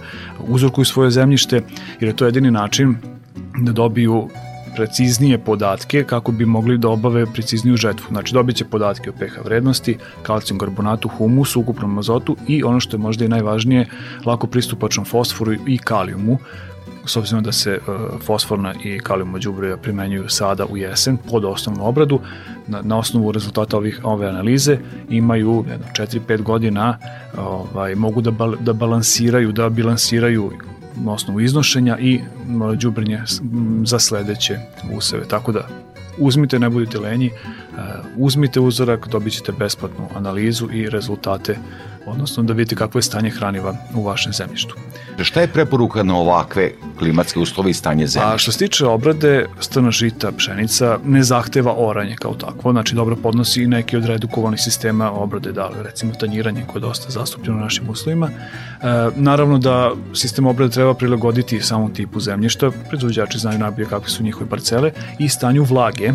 uzorkuju 0.48 0.84
svoje 0.84 1.10
zemljište, 1.10 1.62
jer 2.00 2.08
je 2.08 2.16
to 2.16 2.24
jedini 2.24 2.50
način 2.50 2.96
da 3.58 3.72
dobiju 3.72 4.28
preciznije 4.74 5.38
podatke 5.38 6.04
kako 6.04 6.32
bi 6.32 6.46
mogli 6.46 6.78
da 6.78 6.88
obave 6.88 7.26
precizniju 7.26 7.76
žetvu. 7.76 8.06
Znači 8.08 8.34
dobit 8.34 8.56
će 8.56 8.64
podatke 8.64 9.10
o 9.10 9.12
pH 9.12 9.44
vrednosti, 9.44 9.96
kalcijum 10.22 10.58
karbonatu, 10.58 11.08
humusu, 11.08 11.60
ukupnom 11.60 11.98
azotu 11.98 12.36
i 12.48 12.62
ono 12.62 12.80
što 12.80 12.96
je 12.96 13.00
možda 13.00 13.24
i 13.24 13.28
najvažnije, 13.28 13.86
lako 14.26 14.46
pristupačnom 14.46 15.06
fosforu 15.06 15.52
i 15.66 15.78
kalijumu, 15.78 16.38
s 17.06 17.16
obzirom 17.16 17.42
da 17.42 17.52
se 17.52 17.78
uh, 17.86 18.20
fosforna 18.20 18.74
i 18.84 18.98
kalijuma 18.98 19.38
đubriva 19.38 19.76
primenjuju 19.76 20.28
sada 20.28 20.66
u 20.66 20.76
jesen 20.76 21.16
pod 21.16 21.44
osnovnu 21.44 21.86
obradu, 21.86 22.20
na, 22.66 22.82
na 22.82 22.98
osnovu 22.98 23.32
rezultata 23.32 23.76
ovih 23.76 24.00
ove 24.02 24.28
analize 24.28 24.78
imaju 25.10 25.64
4-5 25.98 26.42
godina 26.42 26.98
ovaj, 27.38 27.94
mogu 27.94 28.20
da, 28.20 28.30
bal, 28.30 28.54
da 28.60 28.72
balansiraju, 28.72 29.52
da 29.52 29.68
bilansiraju 29.68 30.52
na 30.96 31.12
osnovu 31.12 31.40
iznošenja 31.40 31.98
i 31.98 32.20
đubrenje 32.76 33.20
za 33.84 33.98
sledeće 33.98 34.58
useve. 34.96 35.24
Tako 35.28 35.52
da 35.52 35.68
uzmite, 36.18 36.58
ne 36.58 36.70
budite 36.70 36.98
lenji, 36.98 37.30
uh, 37.30 37.78
uzmite 38.16 38.60
uzorak, 38.60 39.08
dobit 39.08 39.32
ćete 39.32 39.52
besplatnu 39.52 40.08
analizu 40.14 40.68
i 40.72 40.90
rezultate 40.90 41.56
odnosno 42.06 42.42
da 42.42 42.52
vidite 42.52 42.76
kakvo 42.76 42.98
je 42.98 43.02
stanje 43.02 43.30
hraniva 43.30 43.74
u 43.94 44.02
vašem 44.02 44.32
zemljištu. 44.32 44.74
Šta 45.22 45.40
je 45.40 45.48
preporuka 45.48 46.02
na 46.02 46.16
ovakve 46.16 46.70
klimatske 46.98 47.40
uslove 47.40 47.70
i 47.70 47.74
stanje 47.74 48.06
zemljišta? 48.06 48.34
A 48.34 48.38
što 48.38 48.52
se 48.52 48.58
tiče 48.58 48.86
obrade, 48.86 49.46
strna 49.60 49.90
žita, 49.90 50.32
pšenica 50.32 50.98
ne 51.04 51.22
zahteva 51.22 51.74
oranje 51.76 52.16
kao 52.16 52.34
takvo, 52.34 52.72
znači 52.72 52.94
dobro 52.94 53.16
podnosi 53.16 53.62
i 53.62 53.66
neki 53.66 53.96
od 53.96 54.04
redukovanih 54.04 54.60
sistema 54.60 55.12
obrade, 55.12 55.52
da 55.52 55.68
li 55.68 55.82
recimo 55.82 56.12
tanjiranje 56.12 56.64
koje 56.66 56.80
je 56.80 56.86
dosta 56.86 57.10
zastupljeno 57.10 57.58
u 57.58 57.60
našim 57.60 57.88
uslovima. 57.88 58.28
E, 58.28 58.86
naravno 59.16 59.58
da 59.58 59.92
sistem 60.14 60.46
obrade 60.46 60.72
treba 60.72 60.94
prilagoditi 60.94 61.60
samom 61.60 61.94
tipu 61.94 62.20
zemljišta, 62.20 62.70
proizvođači 62.88 63.38
znaju 63.38 63.58
najbolje 63.58 63.88
kakve 63.88 64.08
su 64.08 64.22
njihove 64.22 64.50
parcele 64.50 64.92
i 65.18 65.28
stanju 65.28 65.62
vlage, 65.62 66.12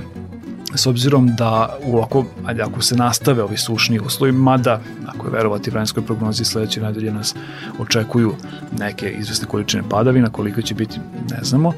s 0.75 0.87
obzirom 0.87 1.35
da 1.35 1.77
ovako, 1.85 2.25
ajde, 2.45 2.61
ako 2.61 2.81
se 2.81 2.95
nastave 2.95 3.43
ovi 3.43 3.57
sušni 3.57 3.99
uslovi, 3.99 4.31
mada 4.31 4.81
ako 5.07 5.27
je 5.27 5.31
verovati 5.31 5.69
vremenskoj 5.69 6.05
prognozi 6.05 6.45
sledeće 6.45 6.81
nedelje 6.81 7.11
nas 7.11 7.35
očekuju 7.79 8.35
neke 8.79 9.09
izvesne 9.09 9.47
količine 9.47 9.83
padavina, 9.89 10.29
koliko 10.29 10.61
će 10.61 10.75
biti 10.75 10.99
ne 11.31 11.39
znamo. 11.41 11.73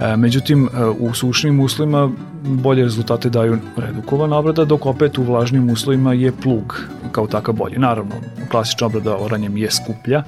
E, 0.00 0.16
međutim, 0.16 0.64
e, 0.66 0.84
u 0.84 1.14
sušnim 1.14 1.60
uslovima 1.60 2.10
bolje 2.42 2.82
rezultate 2.82 3.30
daju 3.30 3.58
redukovana 3.76 4.36
obrada, 4.36 4.64
dok 4.64 4.86
opet 4.86 5.18
u 5.18 5.22
vlažnim 5.22 5.70
uslovima 5.70 6.12
je 6.12 6.32
plug 6.32 6.80
kao 7.12 7.26
takav 7.26 7.54
bolji. 7.54 7.78
Naravno, 7.78 8.14
klasična 8.50 8.86
obrada 8.86 9.16
oranjem 9.16 9.56
je 9.56 9.70
skuplja, 9.70 10.22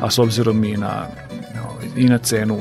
a 0.00 0.10
s 0.10 0.18
obzirom 0.18 0.64
i 0.64 0.76
na, 0.76 1.06
i 1.96 2.04
na 2.04 2.18
cenu 2.18 2.58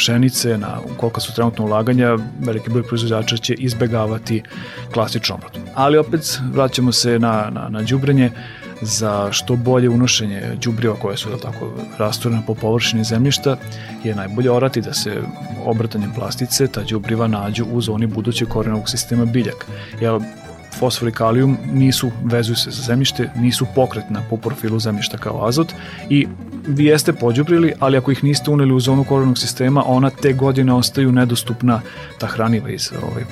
pšenice, 0.00 0.58
na 0.58 0.78
kolika 0.96 1.20
su 1.20 1.34
trenutno 1.34 1.64
ulaganja, 1.64 2.16
veliki 2.40 2.70
broj 2.70 2.82
proizvođača 2.82 3.36
će 3.36 3.54
izbegavati 3.54 4.42
klasičnu 4.92 5.34
obradu. 5.34 5.58
Ali 5.74 5.98
opet 5.98 6.40
vraćamo 6.52 6.92
se 6.92 7.18
na, 7.18 7.50
na, 7.52 7.68
na 7.68 7.82
đubrenje 7.82 8.30
za 8.82 9.32
što 9.32 9.56
bolje 9.56 9.88
unošenje 9.88 10.42
đubriva 10.62 10.94
koje 10.94 11.16
su 11.16 11.28
tako 11.42 11.72
rasturene 11.98 12.42
po 12.46 12.54
površini 12.54 13.04
zemljišta 13.04 13.56
je 14.04 14.14
najbolje 14.14 14.50
orati 14.50 14.80
da 14.80 14.94
se 14.94 15.22
obratanjem 15.64 16.12
plastice 16.14 16.66
ta 16.66 16.82
đubriva 16.82 17.26
nađu 17.26 17.64
u 17.72 17.80
zoni 17.80 18.06
budućeg 18.06 18.48
korenovog 18.48 18.88
sistema 18.88 19.24
biljak. 19.24 19.66
Jer 20.00 20.20
fosfor 20.78 21.08
i 21.08 21.12
kalijum 21.12 21.58
nisu, 21.72 22.10
vezuju 22.24 22.56
se 22.56 22.70
za 22.70 22.82
zemljište, 22.82 23.30
nisu 23.36 23.66
pokretna 23.74 24.22
po 24.30 24.36
profilu 24.36 24.78
zemljišta 24.78 25.18
kao 25.18 25.46
azot 25.46 25.72
i 26.08 26.26
vi 26.66 26.84
jeste 26.84 27.12
pođubrili, 27.12 27.72
ali 27.78 27.96
ako 27.96 28.10
ih 28.10 28.24
niste 28.24 28.50
uneli 28.50 28.72
u 28.72 28.80
zonu 28.80 29.04
korenog 29.04 29.38
sistema, 29.38 29.84
ona 29.86 30.10
te 30.10 30.32
godine 30.32 30.72
ostaju 30.72 31.12
nedostupna, 31.12 31.80
ta 32.18 32.26
hraniva 32.26 32.70
iz 32.70 32.92
ovaj, 33.02 33.24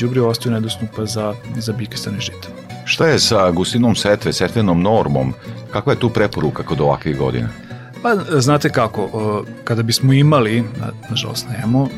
đubriva 0.00 0.28
ostaju 0.28 0.52
nedostupna 0.52 1.06
za, 1.06 1.34
za 1.56 1.72
biljke 1.72 1.96
stane 1.96 2.20
žita. 2.20 2.48
Šta 2.84 3.06
je 3.06 3.18
sa 3.18 3.50
gustinom 3.50 3.96
setve, 3.96 4.32
setvenom 4.32 4.82
normom? 4.82 5.34
Kakva 5.70 5.92
je 5.92 5.98
tu 5.98 6.10
preporuka 6.10 6.62
kod 6.62 6.80
ovakvih 6.80 7.18
godina? 7.18 7.48
Pa, 8.02 8.40
znate 8.40 8.68
kako, 8.68 9.44
kada 9.64 9.82
bismo 9.82 10.12
imali, 10.12 10.64
nažalost 11.10 11.46
nemamo, 11.50 11.88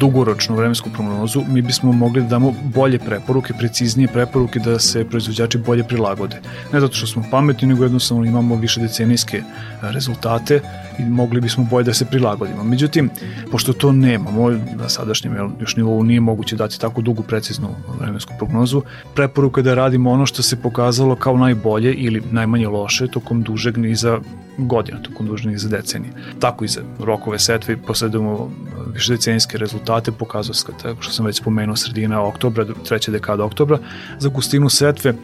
dugoročnu 0.00 0.56
vremensku 0.56 0.90
prognozu, 0.90 1.42
mi 1.48 1.62
bismo 1.62 1.92
mogli 1.92 2.22
da 2.22 2.28
damo 2.28 2.54
bolje 2.74 2.98
preporuke, 2.98 3.52
preciznije 3.58 4.08
preporuke 4.08 4.58
da 4.58 4.78
se 4.78 5.04
proizvođači 5.04 5.58
bolje 5.58 5.84
prilagode. 5.84 6.40
Ne 6.72 6.80
zato 6.80 6.94
što 6.94 7.06
smo 7.06 7.24
pametni, 7.30 7.68
nego 7.68 7.84
jednostavno 7.84 8.24
imamo 8.24 8.56
više 8.56 8.80
decenijske 8.80 9.42
rezultate 9.82 10.60
i 10.98 11.04
mogli 11.04 11.40
bismo 11.40 11.66
bolje 11.70 11.84
da 11.84 11.94
se 11.94 12.04
prilagodimo. 12.04 12.64
Međutim, 12.64 13.10
pošto 13.50 13.72
to 13.72 13.92
nemamo, 13.92 14.50
na 14.50 14.88
sadašnjem 14.88 15.56
još 15.60 15.76
nivou 15.76 16.04
nije 16.04 16.20
moguće 16.20 16.56
dati 16.56 16.80
tako 16.80 17.00
dugu 17.00 17.22
preciznu 17.22 17.68
vremensku 18.00 18.32
prognozu, 18.38 18.82
preporuka 19.14 19.60
je 19.60 19.62
da 19.62 19.74
radimo 19.74 20.10
ono 20.10 20.26
što 20.26 20.42
se 20.42 20.56
pokazalo 20.56 21.16
kao 21.16 21.36
najbolje 21.36 21.94
ili 21.94 22.22
najmanje 22.30 22.68
loše 22.68 23.06
tokom 23.06 23.42
dužeg 23.42 23.76
niza 23.76 24.18
godina, 24.58 25.02
tokom 25.02 25.26
dužeg 25.26 25.52
niza 25.52 25.68
decenije. 25.68 26.12
Tako 26.38 26.64
i 26.64 26.68
za 26.68 26.80
rokove 26.98 27.38
setve 27.38 27.76
posledujemo 27.76 28.50
više 28.94 29.12
decenijske 29.12 29.58
rezultate, 29.58 30.12
pokazuje 30.12 30.54
se, 30.54 30.66
što 31.00 31.12
sam 31.12 31.26
već 31.26 31.36
spomenuo, 31.36 31.76
sredina 31.76 32.22
oktobra, 32.22 32.66
treća 32.88 33.10
dekada 33.10 33.44
oktobra, 33.44 33.78
za 34.18 34.28
gustinu 34.28 34.68
setve 34.68 35.14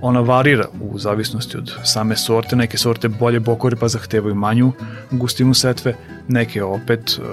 ona 0.00 0.20
varira 0.20 0.64
u 0.80 0.98
zavisnosti 0.98 1.56
od 1.56 1.72
same 1.84 2.16
sorte, 2.16 2.56
neke 2.56 2.78
sorte 2.78 3.08
bolje 3.08 3.40
bokore 3.40 3.76
pa 3.76 3.88
zahtevaju 3.88 4.34
manju 4.34 4.72
gustinu 5.10 5.54
setve, 5.54 5.94
neke 6.28 6.62
opet 6.62 7.18
uh, 7.18 7.24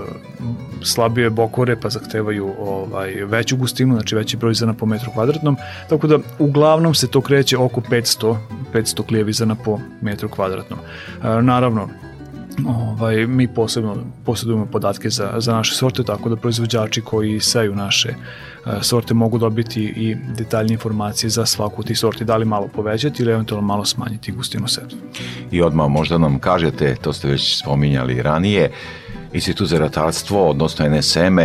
slabije 0.83 1.29
bokore 1.29 1.75
pa 1.75 1.89
zahtevaju 1.89 2.53
ovaj, 2.59 3.11
veću 3.11 3.57
gustinu, 3.57 3.95
znači 3.95 4.15
veći 4.15 4.37
broj 4.37 4.53
zrna 4.53 4.73
po 4.73 4.85
metru 4.85 5.11
kvadratnom, 5.11 5.57
tako 5.89 6.07
da 6.07 6.19
uglavnom 6.39 6.95
se 6.95 7.07
to 7.07 7.21
kreće 7.21 7.57
oko 7.57 7.81
500, 7.81 8.37
500 8.73 9.05
klijevi 9.05 9.33
zrna 9.33 9.55
po 9.55 9.79
metru 10.01 10.29
kvadratnom. 10.29 10.79
Uh, 10.79 11.43
naravno, 11.43 11.89
ovaj, 12.67 13.27
mi 13.27 13.47
posebno 13.47 13.97
posjedujemo 14.25 14.65
podatke 14.65 15.09
za, 15.09 15.33
za 15.37 15.53
naše 15.53 15.75
sorte, 15.75 16.03
tako 16.03 16.29
da 16.29 16.35
proizvođači 16.35 17.01
koji 17.01 17.39
seju 17.39 17.75
naše 17.75 18.09
uh, 18.09 18.52
sorte 18.81 19.13
mogu 19.13 19.37
dobiti 19.37 19.83
i 19.83 20.15
detaljne 20.15 20.73
informacije 20.73 21.29
za 21.29 21.45
svaku 21.45 21.83
tih 21.83 21.99
sorti, 21.99 22.25
da 22.25 22.37
li 22.37 22.45
malo 22.45 22.67
povećati 22.67 23.23
ili 23.23 23.31
eventualno 23.31 23.67
malo 23.67 23.85
smanjiti 23.85 24.31
gustinu 24.31 24.67
setve. 24.67 24.97
I 25.51 25.61
odmah 25.61 25.89
možda 25.89 26.17
nam 26.17 26.39
kažete, 26.39 26.95
to 26.95 27.13
ste 27.13 27.27
već 27.27 27.59
spominjali 27.59 28.21
ranije, 28.21 28.71
Institut 29.33 29.67
za 29.67 29.79
ratarstvo, 29.79 30.49
odnosno 30.49 30.89
NSM, 30.89 31.39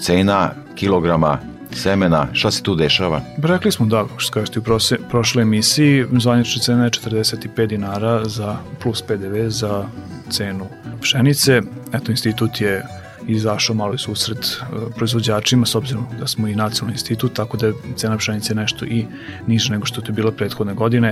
cena 0.00 0.50
kilograma 0.74 1.38
semena, 1.72 2.26
šta 2.32 2.50
se 2.50 2.62
tu 2.62 2.74
dešava? 2.74 3.20
Rekli 3.42 3.72
smo 3.72 3.86
da, 3.86 4.04
što 4.16 4.32
kažete 4.32 4.60
u 4.60 4.62
prošloj 5.10 5.42
emisiji, 5.42 6.04
zvanična 6.20 6.62
cena 6.62 6.84
je 6.84 6.90
45 6.90 7.66
dinara 7.66 8.24
za 8.24 8.56
plus 8.82 9.02
PDV 9.02 9.48
za 9.48 9.86
cenu 10.30 10.66
pšenice. 11.00 11.62
Eto, 11.92 12.10
institut 12.10 12.60
je 12.60 12.84
izašao 13.28 13.76
malo 13.76 13.94
i 13.94 13.98
susret 13.98 14.44
e, 14.44 14.64
proizvođačima 14.96 15.66
s 15.66 15.74
obzirom 15.74 16.06
da 16.20 16.26
smo 16.26 16.48
i 16.48 16.54
nacionalni 16.54 16.94
institut, 16.94 17.32
tako 17.32 17.56
da 17.56 17.66
je 17.66 17.72
cena 17.96 18.16
pšenice 18.16 18.54
nešto 18.54 18.84
i 18.84 19.06
niža 19.46 19.72
nego 19.72 19.86
što 19.86 20.02
je 20.06 20.12
bilo 20.12 20.30
prethodne 20.30 20.74
godine. 20.74 21.08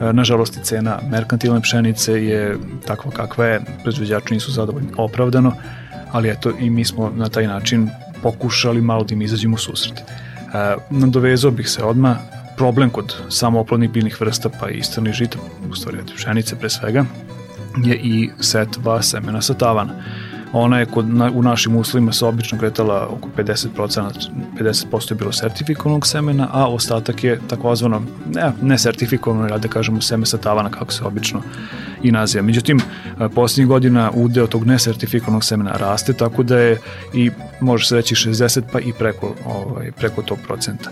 E, 0.00 0.12
nažalost, 0.12 0.58
cena 0.62 0.98
merkantilne 1.10 1.60
pšenice 1.60 2.24
je 2.24 2.58
takva 2.86 3.10
kakva 3.10 3.46
je, 3.46 3.60
proizvođači 3.82 4.34
nisu 4.34 4.52
zadovoljni 4.52 4.88
opravdano, 4.96 5.52
ali 6.12 6.30
eto 6.30 6.52
i 6.60 6.70
mi 6.70 6.84
smo 6.84 7.12
na 7.16 7.28
taj 7.28 7.46
način 7.46 7.90
pokušali 8.22 8.80
malo 8.80 9.04
da 9.04 9.14
im 9.14 9.22
izađemo 9.22 9.54
u 9.54 9.58
susret. 9.58 9.98
E, 9.98 10.76
nadovezao 10.90 11.50
bih 11.50 11.68
se 11.68 11.84
odmah, 11.84 12.16
problem 12.56 12.90
kod 12.90 13.14
samooplodnih 13.28 13.90
biljnih 13.90 14.20
vrsta 14.20 14.48
pa 14.60 14.70
i 14.70 14.78
istrnih 14.78 15.14
žita, 15.14 15.38
u 15.70 15.74
stvari 15.74 15.98
pšenice 16.16 16.56
pre 16.56 16.70
svega, 16.70 17.04
je 17.84 17.96
i 17.96 18.30
setva 18.40 19.02
semena 19.02 19.42
sa 19.42 19.54
tavana. 19.54 19.92
Ona 20.56 20.78
je 20.78 20.86
kod, 20.86 21.08
na, 21.08 21.30
u 21.34 21.42
našim 21.42 21.76
uslovima 21.76 22.12
se 22.12 22.26
obično 22.26 22.58
kretala 22.58 23.08
oko 23.10 23.28
50%, 23.36 24.10
50% 24.60 25.12
je 25.12 25.14
bilo 25.14 25.32
sertifikovanog 25.32 26.06
semena, 26.06 26.48
a 26.52 26.68
ostatak 26.68 27.24
je 27.24 27.40
takozvano 27.48 28.02
ne, 28.34 28.52
ne 28.62 28.78
sertifikovano, 28.78 29.48
ja 29.48 29.58
da 29.58 29.68
kažemo 29.68 30.00
seme 30.00 30.26
sa 30.26 30.38
tavana 30.38 30.70
kako 30.70 30.92
se 30.92 31.04
obično 31.04 31.42
i 32.02 32.12
naziva. 32.12 32.42
Međutim, 32.42 32.80
posljednjih 33.34 33.68
godina 33.68 34.10
udeo 34.14 34.46
tog 34.46 34.66
nesertifikovanog 34.66 35.44
semena 35.44 35.72
raste, 35.72 36.12
tako 36.12 36.42
da 36.42 36.58
je 36.58 36.78
i 37.14 37.30
može 37.60 37.86
se 37.86 37.96
reći 37.96 38.14
60 38.14 38.62
pa 38.72 38.80
i 38.80 38.92
preko, 38.98 39.34
ovaj, 39.46 39.92
preko 39.92 40.22
tog 40.22 40.38
procenta. 40.46 40.90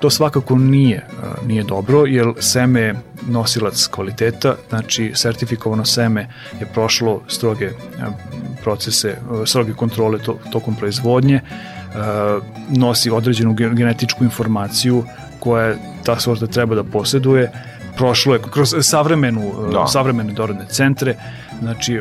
To 0.00 0.10
svakako 0.10 0.56
nije, 0.56 1.06
nije 1.46 1.62
dobro, 1.62 2.04
jer 2.06 2.26
seme 2.40 2.80
je 2.80 2.94
nosilac 3.28 3.86
kvaliteta, 3.86 4.54
znači 4.68 5.12
sertifikovano 5.14 5.84
seme 5.84 6.28
je 6.60 6.66
prošlo 6.66 7.22
stroge 7.28 7.70
procese, 8.62 9.16
stroge 9.46 9.72
kontrole 9.72 10.18
to, 10.18 10.38
tokom 10.52 10.74
proizvodnje, 10.74 11.40
nosi 12.68 13.10
određenu 13.10 13.54
genetičku 13.54 14.24
informaciju 14.24 15.04
koja 15.40 15.74
ta 16.04 16.18
sorta 16.20 16.46
treba 16.46 16.74
da 16.74 16.84
posjeduje, 16.84 17.50
prošlo 17.96 18.34
je 18.34 18.40
kroz 18.50 18.74
savremenu, 18.80 19.52
da. 19.72 19.86
savremene 19.86 20.32
dorodne 20.32 20.66
centre, 20.68 21.14
znači 21.60 22.00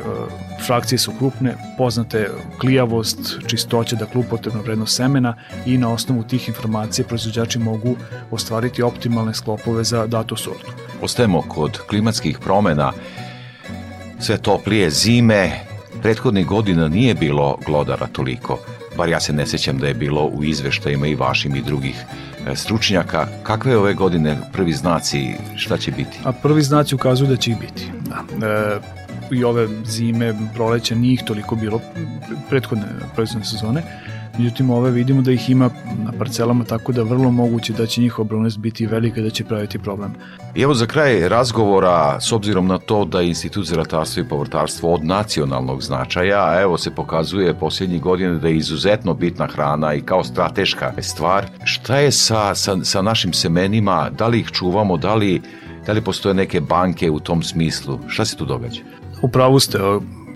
frakcije 0.66 1.00
su 1.00 1.12
krupne, 1.18 1.56
poznate 1.78 2.30
klijavost, 2.60 3.20
čistoća, 3.48 3.96
dakle 3.96 4.22
upotrebna 4.22 4.62
vrednost 4.62 4.96
semena 4.96 5.36
i 5.66 5.78
na 5.78 5.90
osnovu 5.94 6.24
tih 6.24 6.48
informacija 6.48 7.08
proizvođači 7.08 7.60
mogu 7.60 7.96
ostvariti 8.32 8.84
optimalne 8.84 9.34
sklopove 9.34 9.84
za 9.84 10.08
dato 10.08 10.38
sortu. 10.38 10.72
Ostajemo 11.02 11.42
kod 11.42 11.78
klimatskih 11.78 12.40
promena, 12.40 12.92
sve 14.20 14.38
toplije 14.38 14.90
zime, 14.90 15.52
prethodnih 16.02 16.46
godina 16.46 16.88
nije 16.88 17.14
bilo 17.14 17.58
glodara 17.66 18.08
toliko, 18.08 18.60
bar 18.98 19.10
ja 19.10 19.20
se 19.20 19.34
ne 19.34 19.46
sećam 19.46 19.78
da 19.78 19.88
je 19.88 19.94
bilo 19.94 20.26
u 20.26 20.44
izveštajima 20.44 21.08
i 21.08 21.16
vašim 21.16 21.56
i 21.56 21.62
drugih 21.62 22.06
E, 22.48 22.56
stručnjaka. 22.56 23.28
Kakve 23.44 23.78
ove 23.78 23.94
godine 23.94 24.38
prvi 24.54 24.74
znaci, 24.74 25.34
šta 25.56 25.78
će 25.78 25.92
biti? 25.92 26.20
A 26.24 26.32
prvi 26.32 26.62
znaci 26.62 26.96
ukazuju 26.96 27.30
da 27.30 27.36
će 27.38 27.52
ih 27.52 27.58
biti. 27.60 27.92
Da. 28.02 28.48
E, 28.48 28.80
I 29.32 29.44
ove 29.44 29.68
zime, 29.86 30.34
proleća 30.54 30.96
nije 30.96 31.14
ih 31.14 31.24
toliko 31.26 31.56
bilo 31.56 31.82
prethodne 32.50 32.86
proizvodne 33.16 33.46
sezone. 33.46 33.84
Međutim, 34.38 34.70
ove 34.70 34.92
vidimo 34.92 35.22
da 35.22 35.32
ih 35.32 35.50
ima 35.50 35.70
na 36.04 36.12
parcelama 36.12 36.64
tako 36.64 36.92
da 36.92 37.04
vrlo 37.04 37.32
moguće 37.32 37.74
da 37.74 37.86
će 37.86 38.02
njihova 38.02 38.28
brojnost 38.28 38.58
biti 38.58 38.88
velika 38.88 39.20
i 39.20 39.24
da 39.24 39.30
će 39.30 39.44
praviti 39.44 39.80
problem. 39.80 40.14
I 40.56 40.62
evo 40.62 40.74
za 40.74 40.86
kraj 40.86 41.30
razgovora, 41.30 42.20
s 42.22 42.32
obzirom 42.32 42.68
na 42.68 42.78
to 42.78 43.06
da 43.06 43.22
je 43.22 43.28
Institut 43.28 43.66
za 43.66 43.76
ratarstvo 43.76 44.22
i 44.22 44.28
povrtarstvo 44.28 44.94
od 44.94 45.06
nacionalnog 45.06 45.82
značaja, 45.82 46.50
a 46.50 46.62
evo 46.62 46.78
se 46.78 46.96
pokazuje 46.96 47.54
posljednjih 47.54 48.02
godina 48.02 48.36
da 48.36 48.48
je 48.48 48.58
izuzetno 48.58 49.14
bitna 49.14 49.48
hrana 49.48 49.94
i 49.94 50.02
kao 50.02 50.24
strateška 50.24 50.94
stvar. 51.02 51.46
Šta 51.64 51.98
je 51.98 52.12
sa, 52.12 52.56
sa, 52.56 52.78
sa 52.84 53.02
našim 53.02 53.34
semenima, 53.34 54.10
da 54.10 54.28
li 54.28 54.40
ih 54.40 54.52
čuvamo, 54.52 54.98
da 54.98 55.16
li, 55.16 55.42
da 55.86 55.94
li 55.94 56.02
postoje 56.02 56.34
neke 56.34 56.62
banke 56.62 57.12
u 57.12 57.20
tom 57.20 57.44
smislu? 57.44 58.00
Šta 58.08 58.26
se 58.26 58.36
tu 58.36 58.46
događa? 58.46 58.82
Upravo 59.26 59.60
ste, 59.60 59.80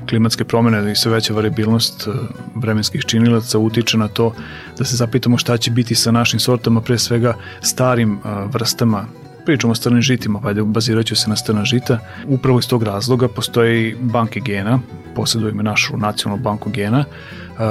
klimatske 0.09 0.43
promene 0.43 0.91
i 0.91 0.95
sve 0.95 1.11
veća 1.11 1.33
variabilnost 1.33 2.07
e, 2.07 2.11
vremenskih 2.55 3.05
činilaca 3.05 3.59
utiče 3.59 3.97
na 3.97 4.07
to 4.07 4.33
da 4.77 4.85
se 4.85 4.95
zapitamo 4.95 5.37
šta 5.37 5.57
će 5.57 5.71
biti 5.71 5.95
sa 5.95 6.11
našim 6.11 6.39
sortama, 6.39 6.81
pre 6.81 6.97
svega 6.97 7.33
starim 7.61 8.13
e, 8.13 8.17
vrstama 8.53 9.05
pričamo 9.45 9.71
o 9.71 9.75
strnim 9.75 10.01
žitima, 10.01 10.39
pa 10.39 10.53
bazirat 10.53 11.05
ću 11.05 11.15
se 11.15 11.29
na 11.29 11.35
strna 11.35 11.65
žita. 11.65 11.99
Upravo 12.27 12.59
iz 12.59 12.67
tog 12.67 12.83
razloga 12.83 13.27
postoji 13.27 13.95
banke 13.99 14.39
gena, 14.39 14.79
posjedujemo 15.15 15.63
našu 15.63 15.97
nacionalnu 15.97 16.43
banku 16.43 16.69
gena, 16.69 17.05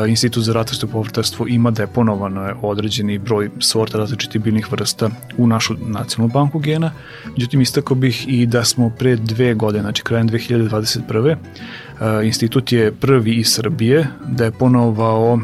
Institut 0.09 0.45
za 0.45 0.53
ratarstvo 0.53 0.89
i 0.89 0.93
povrtarstvo 0.93 1.47
ima 1.49 1.71
deponovano 1.71 2.55
određeni 2.63 3.19
broj 3.19 3.51
sorta 3.59 3.99
različitih 3.99 4.41
biljnih 4.41 4.73
vrsta 4.73 5.11
u 5.39 5.47
našu 5.47 5.75
nacionalnu 5.81 6.33
banku 6.33 6.59
gena. 6.59 6.93
Međutim, 7.27 7.61
istako 7.61 7.95
bih 7.95 8.25
i 8.29 8.47
da 8.47 8.65
smo 8.65 8.91
pre 8.91 9.17
dve 9.17 9.55
godine, 9.55 9.83
znači 9.83 10.03
krajem 10.03 10.29
2021. 10.29 11.37
Institut 12.25 12.73
je 12.73 12.93
prvi 12.93 13.35
iz 13.35 13.47
Srbije 13.49 14.07
deponovao 14.27 15.41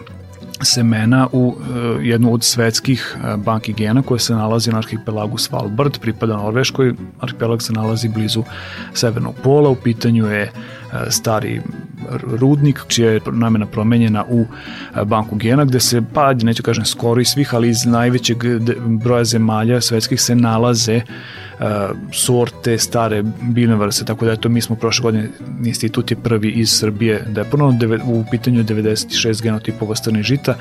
semena 0.63 1.29
u 1.33 1.49
uh, 1.49 1.57
jednu 2.03 2.35
od 2.35 2.45
svetskih 2.45 3.17
banki 3.37 3.73
gena 3.73 4.03
koja 4.03 4.19
se 4.19 4.35
nalazi 4.35 4.71
na 4.71 4.79
arhipelagu 4.79 5.39
Svalbard, 5.39 5.99
pripada 5.99 6.37
Norveškoj, 6.37 6.95
arhipelag 7.21 7.63
se 7.63 7.73
nalazi 7.73 8.09
blizu 8.09 8.43
severnog 8.95 9.35
pola, 9.43 9.69
u 9.69 9.75
pitanju 9.75 10.27
je 10.27 10.53
stari 11.09 11.61
rudnik 12.39 12.81
čija 12.89 13.11
je 13.11 13.21
namena 13.33 13.67
promenjena 13.67 14.25
u 14.29 14.47
banku 15.05 15.37
gena 15.37 15.65
gde 15.65 15.81
se, 15.81 16.03
pa 16.15 16.33
neću 16.35 16.63
kažem 16.63 16.85
skoro 16.85 17.21
i 17.21 17.25
svih, 17.25 17.55
ali 17.55 17.69
iz 17.69 17.87
najvećeg 17.87 18.45
broja 18.87 19.25
zemalja 19.25 19.81
svetskih 19.81 20.21
se 20.21 20.35
nalaze 20.35 21.01
sorte, 22.13 22.79
stare 22.79 23.23
biljne 23.43 23.77
vrste, 23.77 24.05
tako 24.05 24.25
da 24.25 24.33
eto 24.33 24.49
mi 24.49 24.61
smo 24.61 24.77
prošle 24.77 25.03
godine, 25.03 25.29
institut 25.65 26.11
je 26.11 26.17
prvi 26.17 26.51
iz 26.51 26.71
Srbije 26.71 27.25
deponovano 27.29 27.79
u 28.05 28.25
pitanju 28.31 28.65
96 28.65 29.43
genotipova 29.43 29.95
strnih 29.95 30.23
žita, 30.23 30.55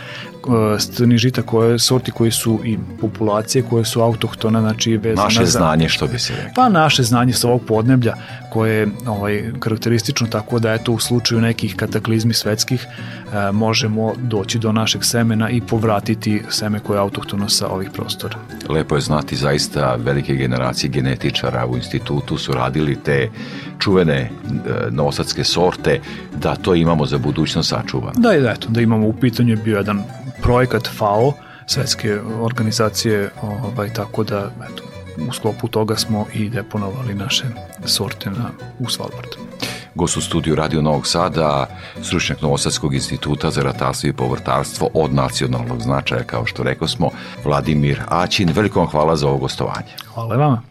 strnih 0.80 1.18
žita 1.18 1.42
koje 1.42 1.80
sorti 1.80 2.12
koji 2.12 2.32
su 2.32 2.60
i 2.66 2.78
populacije 3.02 3.64
koje 3.70 3.86
su 3.86 4.02
autohtona, 4.02 4.62
znači 4.62 4.98
vezane 4.98 5.24
naše 5.24 5.46
za... 5.46 5.60
znanje 5.60 5.90
što 5.90 6.08
bi 6.08 6.20
se 6.20 6.34
rekao. 6.36 6.52
Pa 6.56 6.70
naše 6.70 7.04
znanje 7.04 7.34
sa 7.34 7.48
ovog 7.48 7.62
podneblja 7.68 8.14
koje 8.52 8.76
je 8.80 8.88
ovaj, 9.08 9.44
karakteristično 9.60 10.28
tako 10.28 10.60
da 10.60 10.74
eto 10.74 10.92
u 10.92 11.00
slučaju 11.00 11.33
nekih 11.42 11.76
kataklizmi 11.76 12.34
svetskih 12.34 12.86
e, 12.86 13.52
možemo 13.52 14.14
doći 14.18 14.60
do 14.60 14.72
našeg 14.72 15.04
semena 15.04 15.50
i 15.50 15.62
povratiti 15.62 16.42
seme 16.50 16.80
koje 16.80 16.98
je 16.98 17.02
autohtono 17.02 17.50
sa 17.50 17.68
ovih 17.68 17.90
prostora. 17.94 18.38
Lepo 18.70 18.96
je 18.96 19.02
znati 19.02 19.36
zaista 19.36 19.96
velike 19.96 20.36
generacije 20.36 20.90
genetičara 20.90 21.66
u 21.66 21.76
institutu 21.76 22.38
su 22.38 22.54
radili 22.54 22.98
te 23.04 23.30
čuvene 23.80 24.16
e, 24.16 24.30
nosadske 24.92 25.44
sorte 25.44 26.00
da 26.36 26.56
to 26.56 26.76
imamo 26.76 27.06
za 27.06 27.18
budućnost 27.18 27.70
sačuvano. 27.70 28.14
Da, 28.18 28.40
da, 28.40 28.52
eto, 28.52 28.68
da 28.70 28.82
imamo 28.82 29.08
u 29.08 29.14
pitanju 29.14 29.50
je 29.50 29.64
bio 29.64 29.78
jedan 29.78 30.04
projekat 30.42 30.88
FAO, 30.88 31.34
svetske 31.66 32.20
organizacije, 32.42 33.30
ovaj, 33.42 33.94
tako 33.94 34.24
da 34.24 34.52
eto, 34.72 34.84
u 35.30 35.34
sklopu 35.34 35.68
toga 35.68 35.96
smo 35.96 36.26
i 36.34 36.50
deponovali 36.50 37.14
naše 37.14 37.44
sorte 37.86 38.30
na, 38.30 38.50
u 38.80 38.90
Svalbard. 38.90 39.30
Gost 39.96 40.18
u 40.18 40.22
studiju 40.22 40.56
Radio 40.56 40.82
Novog 40.82 41.08
Sada, 41.08 41.68
stručnjak 42.02 42.42
Novosadskog 42.42 42.94
instituta 42.94 43.52
za 43.52 43.62
ratarstvo 43.62 44.10
i 44.10 44.14
povrtarstvo 44.14 44.90
od 44.94 45.14
nacionalnog 45.14 45.82
značaja, 45.82 46.24
kao 46.24 46.46
što 46.46 46.64
rekao 46.64 46.88
smo, 46.88 47.10
Vladimir 47.46 48.02
Aćin. 48.08 48.52
Veliko 48.56 48.80
vam 48.80 48.88
hvala 48.90 49.16
za 49.16 49.28
ovo 49.28 49.38
gostovanje. 49.38 49.94
Hvala 50.14 50.36
vama. 50.36 50.62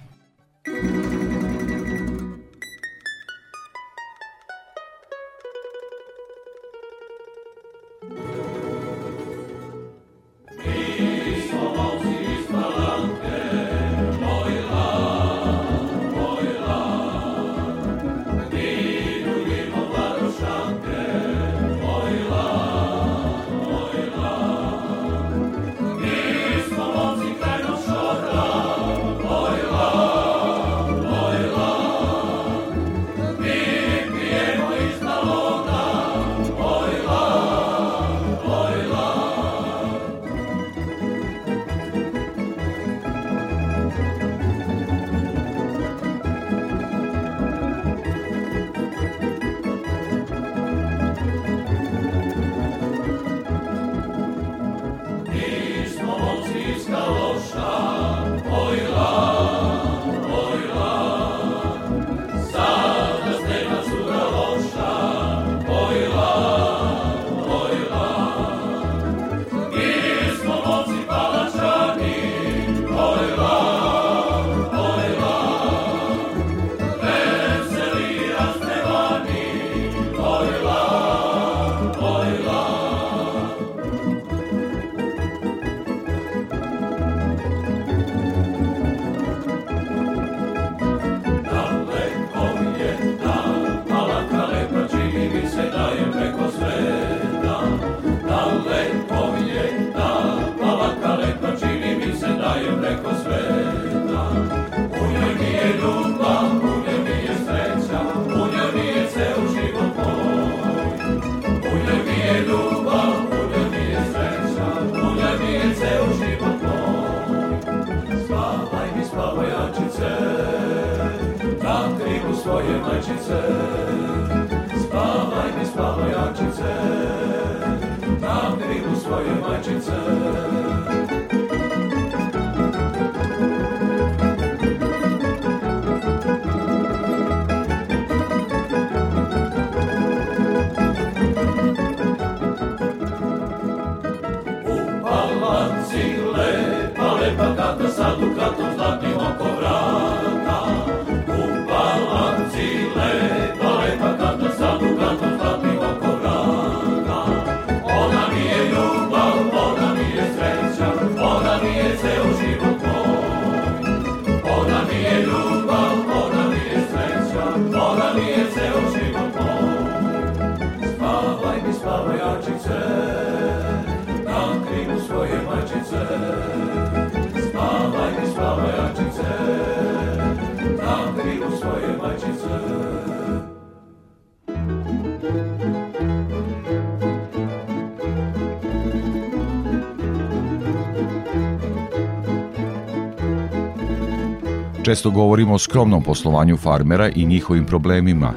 Često 194.82 195.10
govorimo 195.10 195.54
o 195.54 195.58
skromnom 195.58 196.02
poslovanju 196.02 196.56
farmera 196.56 197.10
i 197.14 197.26
njihovim 197.26 197.64
problemima. 197.64 198.32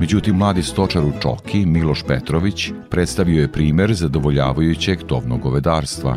Međutim, 0.00 0.36
mladi 0.36 0.62
stočar 0.62 1.04
u 1.04 1.12
Čoki, 1.22 1.66
Miloš 1.66 2.02
Petrović, 2.08 2.70
predstavio 2.90 3.40
je 3.40 3.52
primer 3.52 3.94
zadovoljavajućeg 3.94 5.02
tovnog 5.02 5.40
govedarstva. 5.40 6.16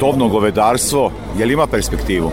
Tovno 0.00 0.28
govedarstvo, 0.28 1.12
je 1.38 1.46
li 1.46 1.52
ima 1.52 1.66
perspektivu? 1.66 2.30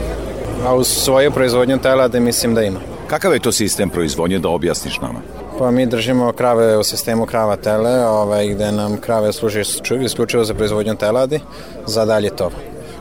A 0.66 0.76
uz 0.76 0.88
svoju 0.88 1.32
proizvodnju 1.32 1.78
telade 1.78 2.20
mislim 2.20 2.56
da 2.56 2.64
ima. 2.64 2.80
Kakav 3.08 3.34
je 3.34 3.40
to 3.40 3.52
sistem 3.52 3.90
proizvodnje 3.90 4.40
da 4.40 4.50
objasniš 4.50 5.02
nama? 5.02 5.20
Pa 5.60 5.72
mi 5.72 5.86
držimo 5.86 6.32
krave 6.32 6.78
u 6.78 6.84
sistemu 6.84 7.26
krava 7.26 7.56
tele, 7.56 8.06
ovaj, 8.06 8.48
gde 8.48 8.72
nam 8.72 8.98
krave 8.98 9.34
služi 9.34 9.62
isključivo 10.06 10.44
za 10.44 10.54
proizvodnju 10.54 10.96
teladi, 10.96 11.40
za 11.86 12.06
dalje 12.06 12.30
tov. 12.30 12.52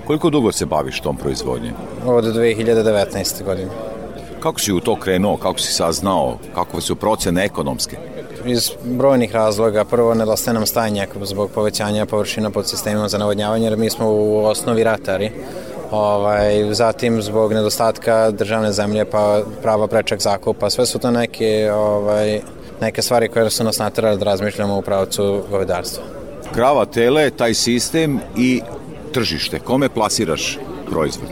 Koliko 0.06 0.30
dugo 0.30 0.52
se 0.52 0.66
baviš 0.66 1.00
tom 1.00 1.16
proizvodnjom? 1.16 1.72
Od 2.06 2.24
2019. 2.24 3.44
godine. 3.44 3.70
Kako 4.40 4.60
si 4.60 4.72
u 4.72 4.80
to 4.80 4.96
krenuo, 5.00 5.36
kako 5.36 5.58
si 5.58 5.72
saznao, 5.72 6.38
kakve 6.54 6.80
su 6.80 6.96
procene 6.96 7.44
ekonomske? 7.44 7.96
Iz 8.44 8.70
brojnih 8.84 9.34
razloga. 9.34 9.84
Prvo, 9.84 10.14
nedostaje 10.14 10.54
nam 10.54 10.66
stajnjak 10.66 11.08
zbog 11.22 11.50
povećanja 11.50 12.06
površina 12.06 12.50
pod 12.50 12.68
sistemima 12.68 13.08
za 13.08 13.18
navodnjavanje, 13.18 13.66
jer 13.66 13.76
mi 13.76 13.90
smo 13.90 14.06
u 14.10 14.44
osnovi 14.44 14.84
ratari. 14.84 15.30
Ovaj, 15.90 16.74
zatim 16.74 17.22
zbog 17.22 17.52
nedostatka 17.52 18.30
državne 18.30 18.72
zemlje 18.72 19.04
pa 19.04 19.42
prava 19.62 19.86
prečak 19.86 20.20
zakupa. 20.20 20.70
Sve 20.70 20.86
su 20.86 20.98
to 20.98 21.10
neke, 21.10 21.70
ovaj, 21.72 22.40
neke 22.80 23.02
stvari 23.02 23.28
koje 23.28 23.50
su 23.50 23.64
nas 23.64 23.78
natrali 23.78 24.18
da 24.18 24.24
razmišljamo 24.24 24.78
u 24.78 24.82
pravcu 24.82 25.42
govedarstva. 25.50 26.04
Krava, 26.54 26.84
tele, 26.84 27.30
taj 27.30 27.54
sistem 27.54 28.20
i 28.36 28.60
tržište. 29.12 29.58
Kome 29.58 29.88
plasiraš 29.88 30.58
proizvod? 30.90 31.28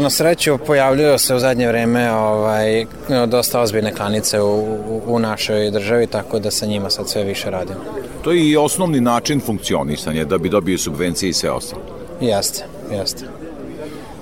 Na 0.00 0.10
sreću 0.10 0.58
pojavljuju 0.66 1.18
se 1.18 1.34
u 1.34 1.38
zadnje 1.38 1.68
vreme 1.68 2.12
ovaj, 2.12 2.86
dosta 3.26 3.60
ozbiljne 3.60 3.94
klanice 3.94 4.40
u, 4.40 4.58
u, 4.88 5.02
u 5.06 5.18
našoj 5.18 5.70
državi, 5.70 6.06
tako 6.06 6.38
da 6.38 6.50
sa 6.50 6.66
njima 6.66 6.90
sad 6.90 7.08
sve 7.08 7.24
više 7.24 7.50
radimo. 7.50 7.80
To 8.22 8.32
je 8.32 8.48
i 8.48 8.56
osnovni 8.56 9.00
način 9.00 9.40
funkcionisanja, 9.40 10.24
da 10.24 10.38
bi 10.38 10.48
dobio 10.48 10.78
subvencije 10.78 11.30
i 11.30 11.32
sve 11.32 11.50
ostalo. 11.50 11.82
Jeste, 12.20 12.64
jeste. 12.92 13.24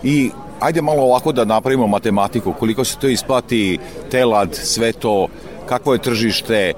I 0.05 0.31
ajde 0.61 0.83
malo 0.83 1.03
ovako 1.03 1.33
da 1.33 1.45
napravimo 1.45 1.87
matematiku, 1.87 2.53
koliko 2.53 2.85
se 2.85 2.99
to 2.99 3.09
isplati, 3.09 3.79
telad, 4.11 4.55
sve 4.55 4.93
to, 4.93 5.29
kakvo 5.67 5.93
je 5.93 6.03
tržište, 6.03 6.73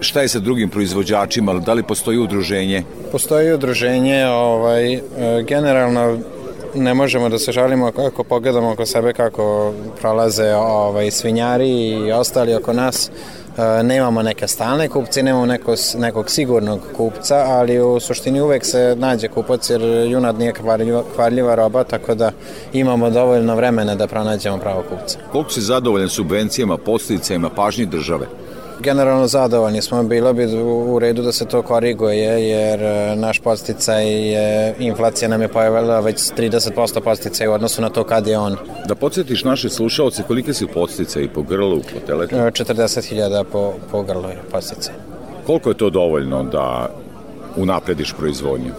šta 0.00 0.22
je 0.22 0.28
sa 0.28 0.38
drugim 0.38 0.68
proizvođačima, 0.68 1.54
da 1.54 1.72
li 1.72 1.82
postoji 1.82 2.18
udruženje? 2.18 2.82
Postoji 3.12 3.52
udruženje, 3.52 4.26
ovaj, 4.26 5.00
generalno 5.46 6.18
ne 6.74 6.94
možemo 6.94 7.28
da 7.28 7.38
se 7.38 7.52
žalimo 7.52 7.92
kako 7.92 8.24
pogledamo 8.24 8.70
oko 8.70 8.86
sebe 8.86 9.12
kako 9.12 9.72
prolaze 10.00 10.54
ovaj, 10.54 11.10
svinjari 11.10 11.70
i 11.70 12.12
ostali 12.12 12.54
oko 12.54 12.72
nas 12.72 13.08
e, 13.08 13.10
nemamo 13.82 14.22
neke 14.22 14.48
stalne 14.48 14.88
kupce, 14.88 15.22
nemamo 15.22 15.46
neko, 15.46 15.74
nekog 15.98 16.30
sigurnog 16.30 16.80
kupca, 16.96 17.44
ali 17.48 17.80
u 17.80 18.00
suštini 18.00 18.40
uvek 18.40 18.64
se 18.64 18.94
nađe 18.98 19.28
kupac 19.28 19.70
jer 19.70 19.82
junad 19.82 20.38
nije 20.38 20.52
kvarljiva, 20.52 21.02
kvarljiva 21.14 21.54
roba, 21.54 21.84
tako 21.84 22.14
da 22.14 22.32
imamo 22.72 23.10
dovoljno 23.10 23.56
vremena 23.56 23.94
da 23.94 24.06
pronađemo 24.06 24.58
pravo 24.58 24.84
kupca. 24.90 25.18
Koliko 25.32 25.50
si 25.50 25.60
zadovoljan 25.60 26.08
subvencijama, 26.08 26.76
posticajima, 26.76 27.50
pažnji 27.50 27.86
države? 27.86 28.26
Generalno 28.82 29.26
zadovoljni 29.26 29.82
smo, 29.82 30.02
bilo 30.02 30.32
bi 30.32 30.46
u 30.62 30.98
redu 30.98 31.22
da 31.22 31.32
se 31.32 31.46
to 31.46 31.62
koriguje, 31.62 32.48
jer 32.48 32.82
e, 32.82 33.16
naš 33.16 33.38
posticaj 33.38 34.06
je, 34.32 34.74
inflacija 34.78 35.28
nam 35.28 35.42
je 35.42 35.48
pojavila 35.48 36.00
već 36.00 36.16
30% 36.16 37.00
posticaj 37.00 37.48
u 37.48 37.52
odnosu 37.52 37.82
na 37.82 37.88
to 37.88 38.04
kad 38.04 38.26
je 38.26 38.38
on. 38.38 38.56
Da 38.88 38.94
podsjetiš 38.94 39.44
naše 39.44 39.68
slušalce, 39.68 40.22
kolike 40.22 40.54
su 40.54 40.68
posticaj 40.68 41.28
po 41.28 41.42
grlu, 41.42 41.80
po 41.80 42.06
teletu? 42.06 42.36
40.000 42.36 43.44
po, 43.52 43.72
po 43.90 44.02
grlu 44.02 44.28
posticaj. 44.50 44.94
Koliko 45.46 45.70
je 45.70 45.76
to 45.76 45.90
dovoljno 45.90 46.42
da 46.42 46.88
unaprediš 47.56 48.14
proizvodnju? 48.18 48.72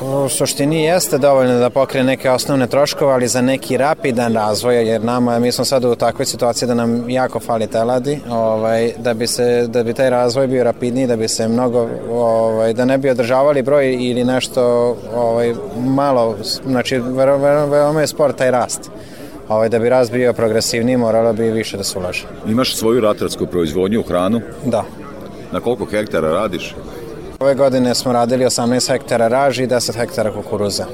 U 0.00 0.28
suštini 0.28 0.84
jeste 0.84 1.18
dovoljno 1.18 1.58
da 1.58 1.70
pokrije 1.70 2.04
neke 2.04 2.30
osnovne 2.30 2.66
troškove, 2.66 3.12
ali 3.12 3.28
za 3.28 3.40
neki 3.40 3.76
rapidan 3.76 4.34
razvoj, 4.34 4.88
jer 4.88 5.04
nama, 5.04 5.38
mi 5.38 5.52
smo 5.52 5.64
sad 5.64 5.84
u 5.84 5.94
takvoj 5.94 6.26
situaciji 6.26 6.66
da 6.66 6.74
nam 6.74 7.10
jako 7.10 7.40
fali 7.40 7.66
teladi, 7.66 8.18
ovaj, 8.30 8.92
da, 8.98 9.14
bi 9.14 9.26
se, 9.26 9.66
da 9.66 9.82
bi 9.82 9.94
taj 9.94 10.10
razvoj 10.10 10.46
bio 10.46 10.64
rapidniji, 10.64 11.06
da 11.06 11.16
bi 11.16 11.28
se 11.28 11.48
mnogo, 11.48 11.88
ovaj, 12.10 12.72
da 12.72 12.84
ne 12.84 12.98
bi 12.98 13.10
održavali 13.10 13.62
broj 13.62 13.94
ili 13.94 14.24
nešto 14.24 14.96
ovaj, 15.14 15.54
malo, 15.78 16.36
znači 16.66 16.98
veoma, 16.98 18.00
je 18.00 18.06
sport 18.06 18.36
taj 18.36 18.50
rast. 18.50 18.90
Ovaj, 19.48 19.68
da 19.68 19.78
bi 19.78 19.88
rast 19.88 20.12
bio 20.12 20.32
progresivniji, 20.32 20.96
moralo 20.96 21.32
bi 21.32 21.50
više 21.50 21.76
da 21.76 21.84
se 21.84 21.98
ulaže. 21.98 22.24
Imaš 22.48 22.76
svoju 22.76 23.00
ratarsku 23.00 23.46
proizvodnju, 23.46 24.02
hranu? 24.02 24.40
Da. 24.64 24.84
Na 25.52 25.60
koliko 25.60 25.84
hektara 25.84 26.28
radiš? 26.28 26.74
Ove 27.40 27.54
godine 27.54 27.94
smo 27.94 28.12
radili 28.12 28.44
18 28.44 28.92
hektara 28.92 29.28
raži 29.28 29.62
i 29.62 29.66
10 29.66 29.96
hektara 29.96 30.32
kukuruza. 30.32 30.84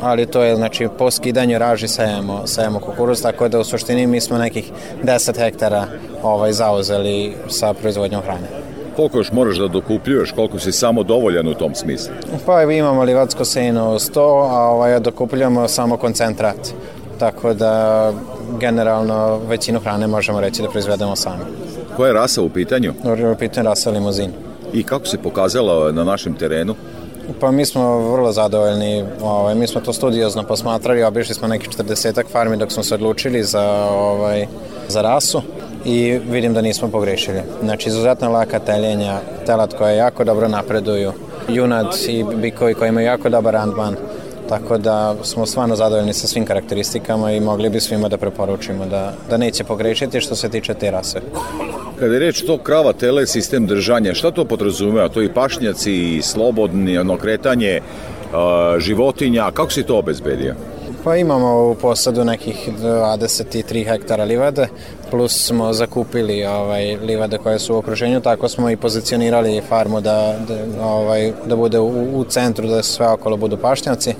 Ali 0.00 0.26
to 0.26 0.42
je, 0.42 0.56
znači, 0.56 0.88
po 0.98 1.10
skidanju 1.10 1.58
raži 1.58 1.88
sajemo, 1.88 2.46
sajemo 2.46 2.80
kukuruz, 2.80 3.22
tako 3.22 3.48
da 3.48 3.58
u 3.58 3.64
suštini 3.64 4.06
mi 4.06 4.20
smo 4.20 4.38
nekih 4.38 4.72
10 5.02 5.38
hektara 5.38 5.84
ovaj, 6.22 6.52
zauzeli 6.52 7.34
sa 7.48 7.74
proizvodnjom 7.74 8.22
hrane. 8.22 8.48
Koliko 8.96 9.18
još 9.18 9.32
moraš 9.32 9.56
da 9.56 9.68
dokupljuješ, 9.68 10.32
koliko 10.32 10.58
si 10.58 10.72
samo 10.72 11.02
dovoljan 11.02 11.48
u 11.48 11.54
tom 11.54 11.74
smislu? 11.74 12.14
Pa 12.46 12.62
imamo 12.62 13.02
livadsko 13.02 13.44
seno 13.44 13.98
100, 13.98 14.20
a 14.50 14.60
ovaj, 14.70 15.00
dokupljujemo 15.00 15.68
samo 15.68 15.96
koncentrat. 15.96 16.74
Tako 17.18 17.54
da 17.54 18.12
generalno 18.60 19.40
većinu 19.48 19.80
hrane 19.80 20.06
možemo 20.06 20.40
reći 20.40 20.62
da 20.62 20.68
proizvedemo 20.68 21.16
sami. 21.16 21.42
Koja 21.96 22.08
je 22.08 22.14
rasa 22.14 22.42
u 22.42 22.48
pitanju? 22.48 22.92
U 23.32 23.38
pitanju 23.38 23.64
rasa 23.64 23.90
limuzin. 23.90 24.47
I 24.72 24.82
kako 24.82 25.06
se 25.06 25.18
pokazala 25.18 25.92
na 25.92 26.04
našem 26.04 26.34
terenu? 26.34 26.74
Pa 27.40 27.50
mi 27.50 27.66
smo 27.66 27.98
vrlo 27.98 28.32
zadovoljni, 28.32 29.04
ovaj, 29.22 29.54
mi 29.54 29.66
smo 29.66 29.80
to 29.80 29.92
studiozno 29.92 30.42
posmatrali, 30.42 31.02
obišli 31.02 31.34
smo 31.34 31.48
nekih 31.48 31.68
40 31.70 32.24
farmi 32.32 32.56
dok 32.56 32.72
smo 32.72 32.82
se 32.82 32.94
odlučili 32.94 33.44
za, 33.44 33.88
ovaj, 33.90 34.46
za 34.88 35.02
rasu 35.02 35.42
i 35.84 36.18
vidim 36.30 36.54
da 36.54 36.60
nismo 36.60 36.88
pogrešili. 36.88 37.42
Znači, 37.62 37.88
izuzetno 37.88 38.30
laka 38.30 38.58
teljenja, 38.58 39.18
telat 39.46 39.74
koje 39.74 39.96
jako 39.96 40.24
dobro 40.24 40.48
napreduju, 40.48 41.12
junad 41.48 41.86
i 42.08 42.24
bikovi 42.34 42.74
koji 42.74 42.88
imaju 42.88 43.06
jako 43.06 43.28
dobar 43.28 43.54
randman, 43.54 43.96
tako 44.48 44.78
da 44.78 45.14
smo 45.22 45.46
stvarno 45.46 45.76
zadovoljni 45.76 46.12
sa 46.12 46.26
svim 46.26 46.44
karakteristikama 46.44 47.32
i 47.32 47.40
mogli 47.40 47.70
bi 47.70 47.80
svima 47.80 48.08
da 48.08 48.16
preporučimo 48.16 48.86
da, 48.86 49.12
da 49.30 49.36
neće 49.36 49.64
pogrešiti 49.64 50.20
što 50.20 50.36
se 50.36 50.48
tiče 50.48 50.74
te 50.74 50.90
rase. 50.90 51.20
Kada 51.98 52.14
je 52.14 52.18
reč 52.20 52.42
to 52.46 52.58
krava, 52.58 52.92
tele, 52.92 53.26
sistem 53.26 53.66
držanja, 53.66 54.14
šta 54.14 54.30
to 54.30 54.44
podrazumeva? 54.44 55.08
To 55.08 55.22
i 55.22 55.32
pašnjaci, 55.34 55.92
i 55.92 56.22
slobodni, 56.22 56.98
ono, 56.98 57.16
kretanje 57.16 57.80
životinja, 58.78 59.50
kako 59.50 59.70
si 59.70 59.82
to 59.82 59.98
obezbedio? 59.98 60.54
Pa 61.04 61.16
imamo 61.16 61.70
u 61.70 61.74
posadu 61.74 62.24
nekih 62.24 62.68
23 62.82 63.84
hektara 63.84 64.24
livade, 64.24 64.68
plus 65.10 65.46
smo 65.46 65.72
zakupili 65.72 66.44
ovaj, 66.44 66.96
livade 66.96 67.38
koje 67.38 67.58
su 67.58 67.74
u 67.74 67.78
okruženju, 67.78 68.20
tako 68.20 68.48
smo 68.48 68.70
i 68.70 68.76
pozicionirali 68.76 69.62
farmu 69.68 70.00
da, 70.00 70.34
da, 70.48 70.84
ovaj, 70.86 71.32
da 71.46 71.56
bude 71.56 71.78
u, 71.78 72.18
u 72.20 72.24
centru, 72.24 72.68
da 72.68 72.82
sve 72.82 73.08
okolo 73.08 73.36
budu 73.36 73.56
pašnjaci 73.56 74.14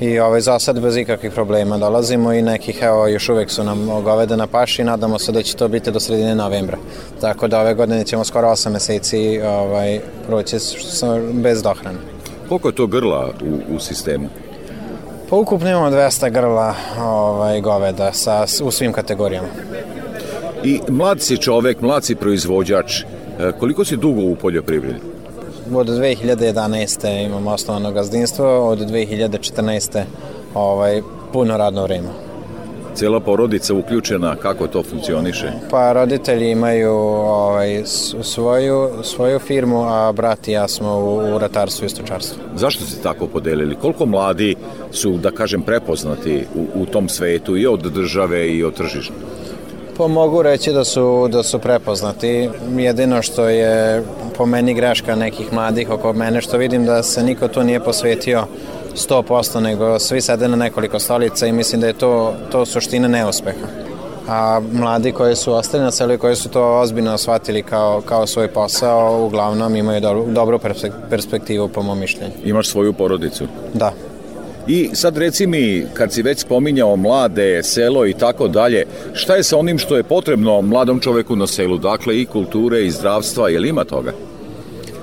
i 0.00 0.18
ovaj, 0.18 0.40
za 0.40 0.58
sad 0.58 0.80
bez 0.80 0.96
ikakvih 0.96 1.32
problema 1.32 1.78
dolazimo 1.78 2.32
i 2.32 2.42
nekih, 2.42 2.78
evo, 2.82 3.06
još 3.06 3.28
uvek 3.28 3.50
su 3.50 3.64
nam 3.64 4.02
govede 4.02 4.36
na 4.36 4.46
paši 4.46 4.82
i 4.82 4.84
nadamo 4.84 5.18
se 5.18 5.32
da 5.32 5.42
će 5.42 5.56
to 5.56 5.68
biti 5.68 5.90
do 5.90 6.00
sredine 6.00 6.34
novembra. 6.34 6.78
Tako 7.20 7.48
da 7.48 7.60
ove 7.60 7.74
godine 7.74 8.04
ćemo 8.04 8.24
skoro 8.24 8.48
8 8.48 8.70
meseci 8.70 9.40
ovaj, 9.40 10.00
proći 10.26 10.56
bez 11.32 11.62
dohrane. 11.62 11.98
Koliko 12.48 12.68
je 12.68 12.74
to 12.74 12.86
grla 12.86 13.30
u, 13.42 13.76
u 13.76 13.80
sistemu? 13.80 14.28
Pa 15.30 15.36
ukupno 15.36 15.70
imamo 15.70 15.90
200 15.90 16.30
grla 16.30 16.74
ovaj, 17.00 17.60
goveda 17.60 18.12
sa, 18.12 18.46
u 18.64 18.70
svim 18.70 18.92
kategorijama. 18.92 19.48
I 20.64 20.80
mlad 20.88 21.20
si 21.20 21.36
čovek, 21.36 21.80
mlad 21.80 22.04
si 22.04 22.14
proizvođač, 22.14 23.02
koliko 23.58 23.84
si 23.84 23.96
dugo 23.96 24.22
u 24.22 24.36
poljoprivredi? 24.36 25.00
Od 25.74 25.86
2011. 25.88 27.26
imamo 27.26 27.50
osnovano 27.50 27.92
gazdinstvo, 27.92 28.68
od 28.68 28.78
2014. 28.78 30.02
Ovaj, 30.54 31.02
puno 31.32 31.56
radno 31.56 31.82
vreme. 31.82 32.08
Cijela 32.96 33.20
porodica 33.20 33.74
uključena, 33.74 34.36
kako 34.36 34.66
to 34.66 34.82
funkcioniše? 34.82 35.52
Pa 35.70 35.92
roditelji 35.92 36.50
imaju 36.50 36.92
ovaj, 36.92 37.82
svoju, 38.22 38.90
svoju 39.02 39.38
firmu, 39.38 39.84
a 39.88 40.12
brat 40.12 40.48
i 40.48 40.52
ja 40.52 40.68
smo 40.68 40.98
u, 40.98 41.34
u 41.34 41.38
ratarstvu 41.38 41.86
i 41.86 41.88
stočarstvu. 41.88 42.42
Zašto 42.54 42.84
ste 42.84 43.02
tako 43.02 43.26
podelili? 43.26 43.74
Koliko 43.74 44.06
mladi 44.06 44.56
su, 44.92 45.12
da 45.12 45.30
kažem, 45.30 45.62
prepoznati 45.62 46.44
u, 46.54 46.82
u 46.82 46.86
tom 46.86 47.08
svetu 47.08 47.56
i 47.56 47.66
od 47.66 47.80
države 47.80 48.48
i 48.48 48.64
od 48.64 48.74
tržišta? 48.74 49.14
Pa 49.96 50.06
mogu 50.06 50.42
reći 50.42 50.72
da 50.72 50.84
su, 50.84 51.28
da 51.28 51.42
su 51.42 51.58
prepoznati. 51.58 52.48
Jedino 52.76 53.22
što 53.22 53.48
je 53.48 54.02
po 54.36 54.46
meni 54.46 54.74
greška 54.74 55.16
nekih 55.16 55.52
mladih 55.52 55.90
oko 55.90 56.12
mene, 56.12 56.40
što 56.40 56.56
vidim 56.56 56.84
da 56.84 57.02
se 57.02 57.22
niko 57.22 57.48
tu 57.48 57.62
nije 57.62 57.80
posvetio 57.80 58.44
100%, 58.96 59.60
nego 59.60 59.98
svi 59.98 60.20
sede 60.20 60.48
na 60.48 60.56
nekoliko 60.56 60.98
stolica 60.98 61.46
i 61.46 61.52
mislim 61.52 61.80
da 61.80 61.86
je 61.86 61.92
to, 61.92 62.34
to 62.52 62.66
suština 62.66 63.08
neuspeha. 63.08 63.66
A 64.28 64.60
mladi 64.72 65.12
koji 65.12 65.36
su 65.36 65.52
ostali 65.52 65.84
na 65.84 65.90
selu 65.90 66.12
i 66.12 66.18
koji 66.18 66.36
su 66.36 66.48
to 66.48 66.80
ozbiljno 66.80 67.18
shvatili 67.18 67.62
kao, 67.62 68.00
kao 68.00 68.26
svoj 68.26 68.48
posao, 68.48 69.24
uglavnom 69.24 69.76
imaju 69.76 70.00
dobro, 70.00 70.24
dobru 70.24 70.60
perspektivu 71.10 71.68
po 71.68 71.82
mom 71.82 71.98
mišljenju. 71.98 72.32
Imaš 72.44 72.68
svoju 72.68 72.92
porodicu? 72.92 73.46
Da. 73.74 73.92
I 74.68 74.90
sad 74.92 75.18
reci 75.18 75.46
mi, 75.46 75.86
kad 75.94 76.12
si 76.12 76.22
već 76.22 76.38
spominjao 76.38 76.96
mlade, 76.96 77.62
selo 77.62 78.06
i 78.06 78.12
tako 78.12 78.48
dalje, 78.48 78.84
šta 79.12 79.34
je 79.34 79.42
sa 79.42 79.58
onim 79.58 79.78
što 79.78 79.96
je 79.96 80.02
potrebno 80.02 80.62
mladom 80.62 81.00
čoveku 81.00 81.36
na 81.36 81.46
selu? 81.46 81.78
Dakle, 81.78 82.20
i 82.20 82.26
kulture 82.26 82.84
i 82.84 82.90
zdravstva, 82.90 83.48
je 83.48 83.60
li 83.60 83.68
ima 83.68 83.84
toga? 83.84 84.12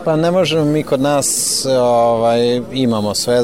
Pa 0.06 0.16
ne 0.16 0.32
možemo 0.32 0.66
mi 0.66 0.84
kod 0.84 1.02
nas 1.02 1.66
ovaj, 1.80 2.62
imamo 2.74 3.16
sve, 3.16 3.42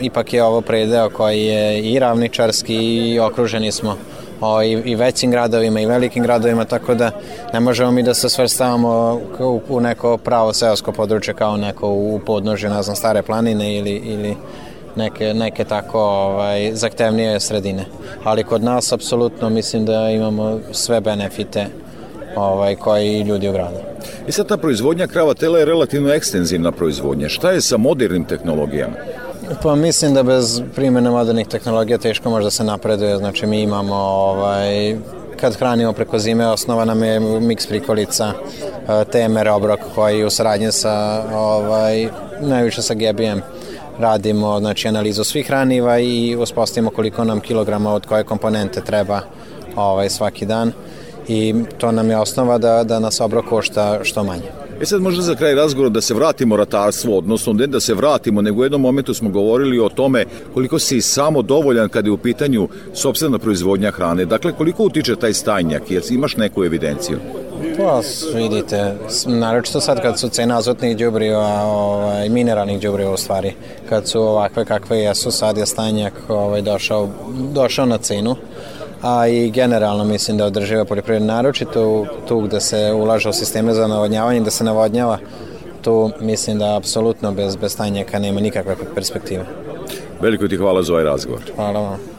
ipak 0.00 0.32
je 0.32 0.44
ovo 0.44 0.60
predeo 0.60 1.10
koji 1.10 1.44
je 1.44 1.80
i 1.80 1.98
ravničarski 1.98 2.74
i 2.74 3.20
okruženi 3.20 3.72
smo 3.72 3.96
o, 4.40 4.62
i, 4.62 4.70
i 4.70 4.94
većim 4.94 5.30
gradovima 5.30 5.80
i 5.80 5.86
velikim 5.86 6.22
gradovima, 6.22 6.64
tako 6.64 6.94
da 6.94 7.10
ne 7.52 7.60
možemo 7.60 7.90
mi 7.90 8.02
da 8.02 8.14
se 8.14 8.28
svrstavamo 8.28 9.20
u, 9.40 9.60
u 9.68 9.80
neko 9.80 10.16
pravo 10.16 10.52
seosko 10.52 10.92
područje 10.92 11.34
kao 11.34 11.56
neko 11.56 11.88
u 11.88 12.20
podnožju, 12.26 12.70
ne 12.70 12.82
znam, 12.82 12.96
stare 12.96 13.22
planine 13.22 13.76
ili, 13.76 13.90
ili 13.90 14.36
neke, 14.96 15.34
neke 15.34 15.64
tako 15.64 16.00
ovaj, 16.00 16.74
zahtevnije 16.74 17.40
sredine. 17.40 17.84
Ali 18.24 18.44
kod 18.44 18.62
nas 18.62 18.92
apsolutno 18.92 19.50
mislim 19.50 19.84
da 19.84 20.10
imamo 20.10 20.58
sve 20.72 21.00
benefite 21.00 21.66
ovaj, 22.36 22.76
koji 22.76 23.20
ljudi 23.20 23.48
u 23.48 23.52
gradu. 23.52 23.76
I 24.28 24.32
sad 24.32 24.48
ta 24.48 24.56
proizvodnja 24.56 25.06
krava 25.06 25.34
tela 25.34 25.58
je 25.58 25.64
relativno 25.64 26.12
ekstenzivna 26.12 26.72
proizvodnja. 26.72 27.28
Šta 27.28 27.50
je 27.50 27.60
sa 27.60 27.76
modernim 27.76 28.24
tehnologijama? 28.24 28.94
Pa 29.62 29.74
mislim 29.74 30.14
da 30.14 30.22
bez 30.22 30.62
primjene 30.74 31.10
modernih 31.10 31.46
tehnologija 31.46 31.98
teško 31.98 32.30
može 32.30 32.44
da 32.44 32.50
se 32.50 32.64
napreduje. 32.64 33.16
Znači 33.16 33.46
mi 33.46 33.62
imamo 33.62 33.94
ovaj, 33.94 34.96
kad 35.40 35.56
hranimo 35.56 35.92
preko 35.92 36.18
zime, 36.18 36.46
osnova 36.46 36.84
nam 36.84 37.04
je 37.04 37.20
miks 37.20 37.66
prikolica, 37.66 38.32
e, 38.32 39.04
TMR 39.04 39.48
obrok 39.48 39.80
koji 39.94 40.24
u 40.24 40.30
saradnji 40.30 40.72
sa 40.72 41.24
ovaj, 41.34 42.08
najviše 42.40 42.82
sa 42.82 42.94
GBM 42.94 43.40
radimo 43.98 44.60
znači, 44.60 44.88
analizu 44.88 45.24
svih 45.24 45.46
hraniva 45.46 45.98
i 45.98 46.36
uspostavimo 46.36 46.90
koliko 46.90 47.24
nam 47.24 47.40
kilograma 47.40 47.92
od 47.92 48.06
koje 48.06 48.24
komponente 48.24 48.80
treba 48.80 49.20
ovaj, 49.76 50.10
svaki 50.10 50.46
dan 50.46 50.72
i 51.28 51.54
to 51.78 51.92
nam 51.92 52.10
je 52.10 52.18
osnova 52.18 52.58
da, 52.58 52.84
da 52.84 52.98
nas 52.98 53.20
obrok 53.20 53.44
košta 53.44 54.00
što 54.04 54.24
manje. 54.24 54.66
E 54.80 54.86
sad 54.86 55.02
možda 55.02 55.22
za 55.22 55.34
kraj 55.34 55.54
razgovora 55.54 55.90
da 55.90 56.00
se 56.00 56.14
vratimo 56.14 56.56
ratarstvu, 56.56 57.18
odnosno 57.18 57.52
ne 57.52 57.66
da 57.66 57.80
se 57.80 57.94
vratimo, 57.94 58.42
nego 58.42 58.60
u 58.60 58.64
jednom 58.64 58.80
momentu 58.80 59.14
smo 59.14 59.30
govorili 59.30 59.80
o 59.80 59.88
tome 59.88 60.24
koliko 60.54 60.78
si 60.78 61.00
samo 61.00 61.42
dovoljan 61.42 61.88
kada 61.88 62.08
je 62.08 62.12
u 62.12 62.18
pitanju 62.18 62.68
sobstvena 62.94 63.38
proizvodnja 63.38 63.90
hrane. 63.90 64.24
Dakle, 64.24 64.52
koliko 64.52 64.84
utiče 64.84 65.16
taj 65.16 65.34
stajnjak, 65.34 65.90
jer 65.90 66.02
imaš 66.10 66.36
neku 66.36 66.64
evidenciju? 66.64 67.18
Pa, 67.78 68.00
vidite, 68.34 68.94
naročito 69.26 69.80
sad 69.80 70.02
kad 70.02 70.20
su 70.20 70.28
cena 70.28 70.58
azotnih 70.58 70.96
đubriva, 70.96 71.62
ovaj, 71.64 72.28
mineralnih 72.28 72.80
đubriva 72.80 73.12
u 73.12 73.16
stvari, 73.16 73.52
kad 73.88 74.08
su 74.08 74.20
ovakve 74.20 74.64
kakve 74.64 74.98
jesu, 74.98 75.30
sad 75.30 75.56
je 75.56 75.66
stajnjak 75.66 76.12
ovaj, 76.28 76.62
došao, 76.62 77.08
došao 77.52 77.86
na 77.86 77.98
cenu 77.98 78.36
a 79.06 79.28
i 79.28 79.50
generalno 79.50 80.04
mislim 80.04 80.38
da 80.38 80.46
održiva 80.46 80.84
poljoprivreda 80.84 81.26
naročito 81.26 82.06
tu 82.28 82.40
gde 82.40 82.60
se 82.60 82.92
ulaže 82.92 83.28
u 83.28 83.32
sisteme 83.32 83.74
za 83.74 83.86
navodnjavanje, 83.86 84.40
da 84.40 84.50
se 84.50 84.64
navodnjava, 84.64 85.18
tu 85.82 86.10
mislim 86.20 86.58
da 86.58 86.76
apsolutno 86.76 87.32
bez, 87.32 87.56
bez 87.56 87.76
tajnjaka 87.76 88.18
nema 88.18 88.40
nikakve 88.40 88.76
perspektive. 88.94 89.44
Veliko 90.20 90.48
ti 90.48 90.56
hvala 90.56 90.82
za 90.82 90.92
ovaj 90.92 91.04
razgovor. 91.04 91.40
Hvala 91.56 91.80
vam. 91.80 92.15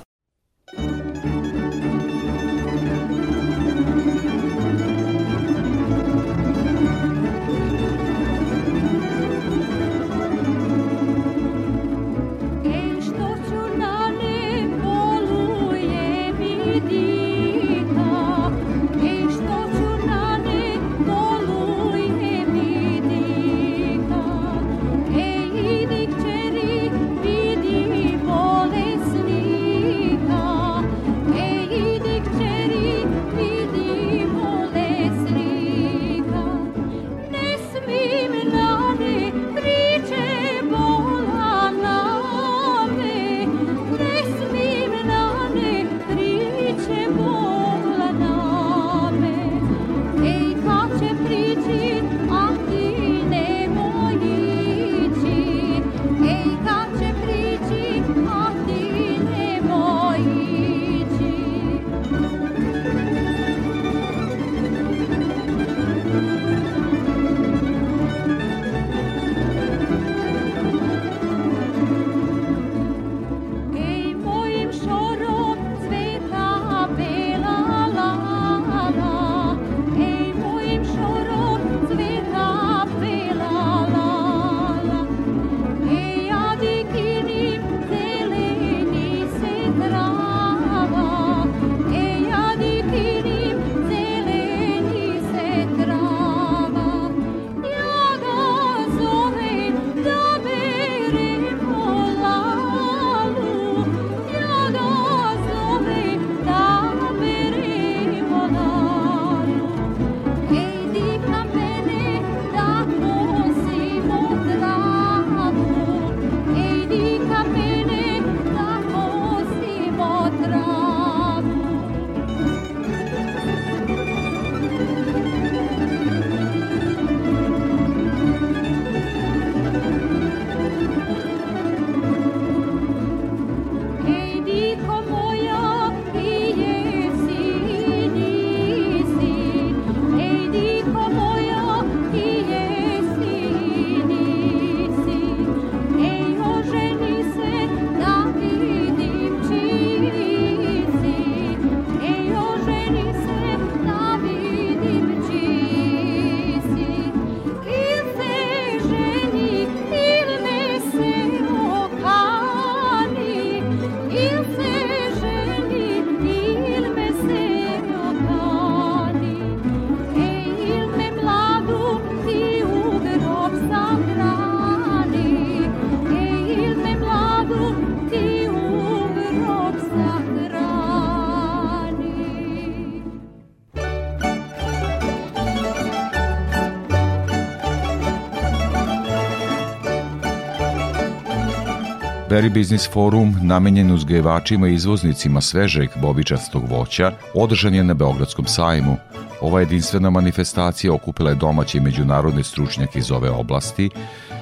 Business 192.50 192.90
Forum, 192.94 193.36
namenjen 193.42 193.92
uzgajivačima 193.92 194.68
i 194.68 194.74
izvoznicima 194.74 195.42
svežeg 195.42 195.90
bobičastog 196.02 196.64
voća, 196.70 197.12
održan 197.34 197.76
je 197.76 197.84
na 197.84 197.94
Beogradskom 197.94 198.46
sajmu. 198.46 198.98
Ova 199.42 199.60
jedinstvena 199.60 200.10
manifestacija 200.10 200.94
okupila 200.94 201.30
je 201.30 201.36
domaće 201.36 201.78
i 201.78 201.82
međunarodne 201.82 202.44
stručnjake 202.44 203.00
iz 203.00 203.12
ove 203.12 203.30
oblasti, 203.30 203.90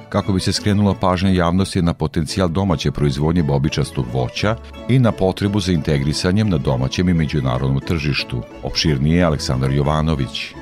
kako 0.08 0.32
bi 0.32 0.40
se 0.40 0.52
skrenula 0.52 0.94
pažnja 0.94 1.30
javnosti 1.30 1.82
na 1.82 1.94
potencijal 1.94 2.48
domaće 2.48 2.90
proizvodnje 2.90 3.42
bobičastog 3.42 4.06
voća 4.12 4.56
i 4.88 4.98
na 4.98 5.12
potrebu 5.12 5.60
za 5.60 5.72
integrisanjem 5.72 6.48
na 6.48 6.58
domaćem 6.58 7.08
i 7.08 7.14
međunarodnom 7.14 7.80
tržištu. 7.80 8.42
Opširnije 8.62 9.24
Aleksandar 9.24 9.72
Jovanović. 9.72 10.54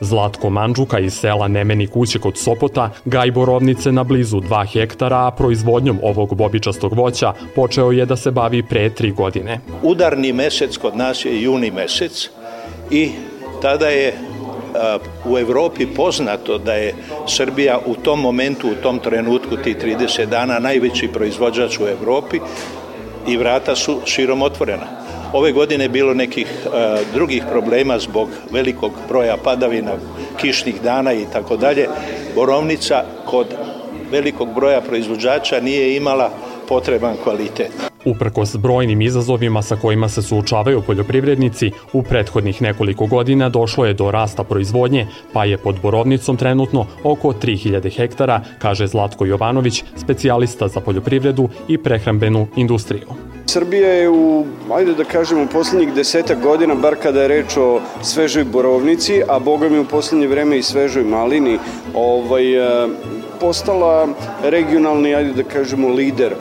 Zlatko 0.00 0.50
Mandžuka 0.50 0.98
iz 0.98 1.14
sela 1.14 1.48
Nemeni 1.48 1.86
kuće 1.86 2.18
kod 2.18 2.38
Sopota 2.38 2.90
gaj 3.04 3.30
borovnice 3.30 3.92
na 3.92 4.04
blizu 4.04 4.40
2 4.40 4.66
hektara, 4.72 5.26
a 5.26 5.30
proizvodnjom 5.30 5.98
ovog 6.02 6.34
bobičastog 6.34 6.92
voća 6.92 7.32
počeo 7.54 7.90
je 7.92 8.06
da 8.06 8.16
se 8.16 8.30
bavi 8.30 8.62
pre 8.62 8.90
tri 8.90 9.10
godine. 9.12 9.60
Udarni 9.82 10.32
mesec 10.32 10.76
kod 10.76 10.96
nas 10.96 11.24
je 11.24 11.42
juni 11.42 11.70
mesec 11.70 12.30
i 12.90 13.10
tada 13.62 13.88
je 13.88 14.14
u 15.24 15.38
Evropi 15.38 15.86
poznato 15.86 16.58
da 16.58 16.72
je 16.72 16.94
Srbija 17.26 17.78
u 17.86 17.94
tom 17.94 18.20
momentu, 18.20 18.68
u 18.68 18.82
tom 18.82 18.98
trenutku, 18.98 19.56
ti 19.56 19.74
30 19.82 20.26
dana, 20.26 20.58
najveći 20.58 21.08
proizvođač 21.08 21.78
u 21.78 21.86
Evropi 21.86 22.40
i 23.26 23.36
vrata 23.36 23.76
su 23.76 24.00
širom 24.04 24.42
otvorena. 24.42 25.07
Ove 25.32 25.52
godine 25.52 25.88
bilo 25.88 26.14
nekih 26.14 26.46
uh, 26.66 26.72
drugih 27.14 27.44
problema 27.50 27.98
zbog 27.98 28.28
velikog 28.50 28.92
broja 29.08 29.36
padavina, 29.36 29.92
kišnih 30.40 30.82
dana 30.82 31.12
i 31.12 31.26
tako 31.32 31.56
dalje. 31.56 31.88
Borovnica 32.34 33.04
kod 33.24 33.46
velikog 34.10 34.54
broja 34.54 34.80
proizvođača 34.80 35.60
nije 35.60 35.96
imala 35.96 36.30
potreban 36.68 37.16
kvalitet. 37.22 37.72
Uprkos 38.04 38.56
brojnim 38.56 39.02
izazovima 39.02 39.62
sa 39.62 39.76
kojima 39.76 40.08
se 40.08 40.22
suočavaju 40.22 40.82
poljoprivrednici, 40.86 41.70
u 41.92 42.02
prethodnih 42.02 42.62
nekoliko 42.62 43.06
godina 43.06 43.48
došlo 43.48 43.86
je 43.86 43.94
do 43.94 44.10
rasta 44.10 44.44
proizvodnje, 44.44 45.06
pa 45.32 45.44
je 45.44 45.58
pod 45.58 45.80
Borovnicom 45.82 46.36
trenutno 46.36 46.86
oko 47.04 47.32
3000 47.32 47.96
hektara, 47.96 48.40
kaže 48.58 48.86
Zlatko 48.86 49.24
Jovanović, 49.24 49.84
specijalista 49.96 50.68
za 50.68 50.80
poljoprivredu 50.80 51.48
i 51.68 51.78
prehrambenu 51.78 52.46
industriju. 52.56 53.06
Srbija 53.46 53.92
je 53.92 54.08
u, 54.10 54.44
ajde 54.72 54.94
da 54.94 55.04
kažemo, 55.04 55.42
u 55.42 55.46
poslednjih 55.46 55.94
desetak 55.94 56.42
godina, 56.42 56.74
bar 56.74 56.96
kada 57.02 57.22
je 57.22 57.28
reč 57.28 57.56
o 57.56 57.80
svežoj 58.02 58.44
borovnici, 58.44 59.22
a 59.28 59.38
boga 59.38 59.68
mi 59.68 59.78
u 59.78 59.84
poslednje 59.84 60.26
vreme 60.26 60.58
i 60.58 60.62
svežoj 60.62 61.04
malini, 61.04 61.58
ovaj, 61.94 62.44
postala 63.40 64.08
regionalni, 64.42 65.14
ajde 65.14 65.32
da 65.32 65.42
kažemo, 65.42 65.88
lider 65.88 66.32
e, 66.32 66.36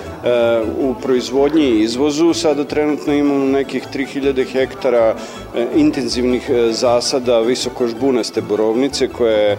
u 0.79 0.93
proizvodnji 1.01 1.65
i 1.65 1.81
izvozu. 1.83 2.33
Sada 2.33 2.63
trenutno 2.63 3.13
imamo 3.13 3.45
nekih 3.45 3.87
3000 3.93 4.45
hektara 4.51 5.15
e, 5.55 5.67
intenzivnih 5.75 6.49
e, 6.49 6.71
zasada 6.71 7.39
visokožbunaste 7.39 8.41
borovnice 8.41 9.07
koja 9.07 9.37
je 9.37 9.57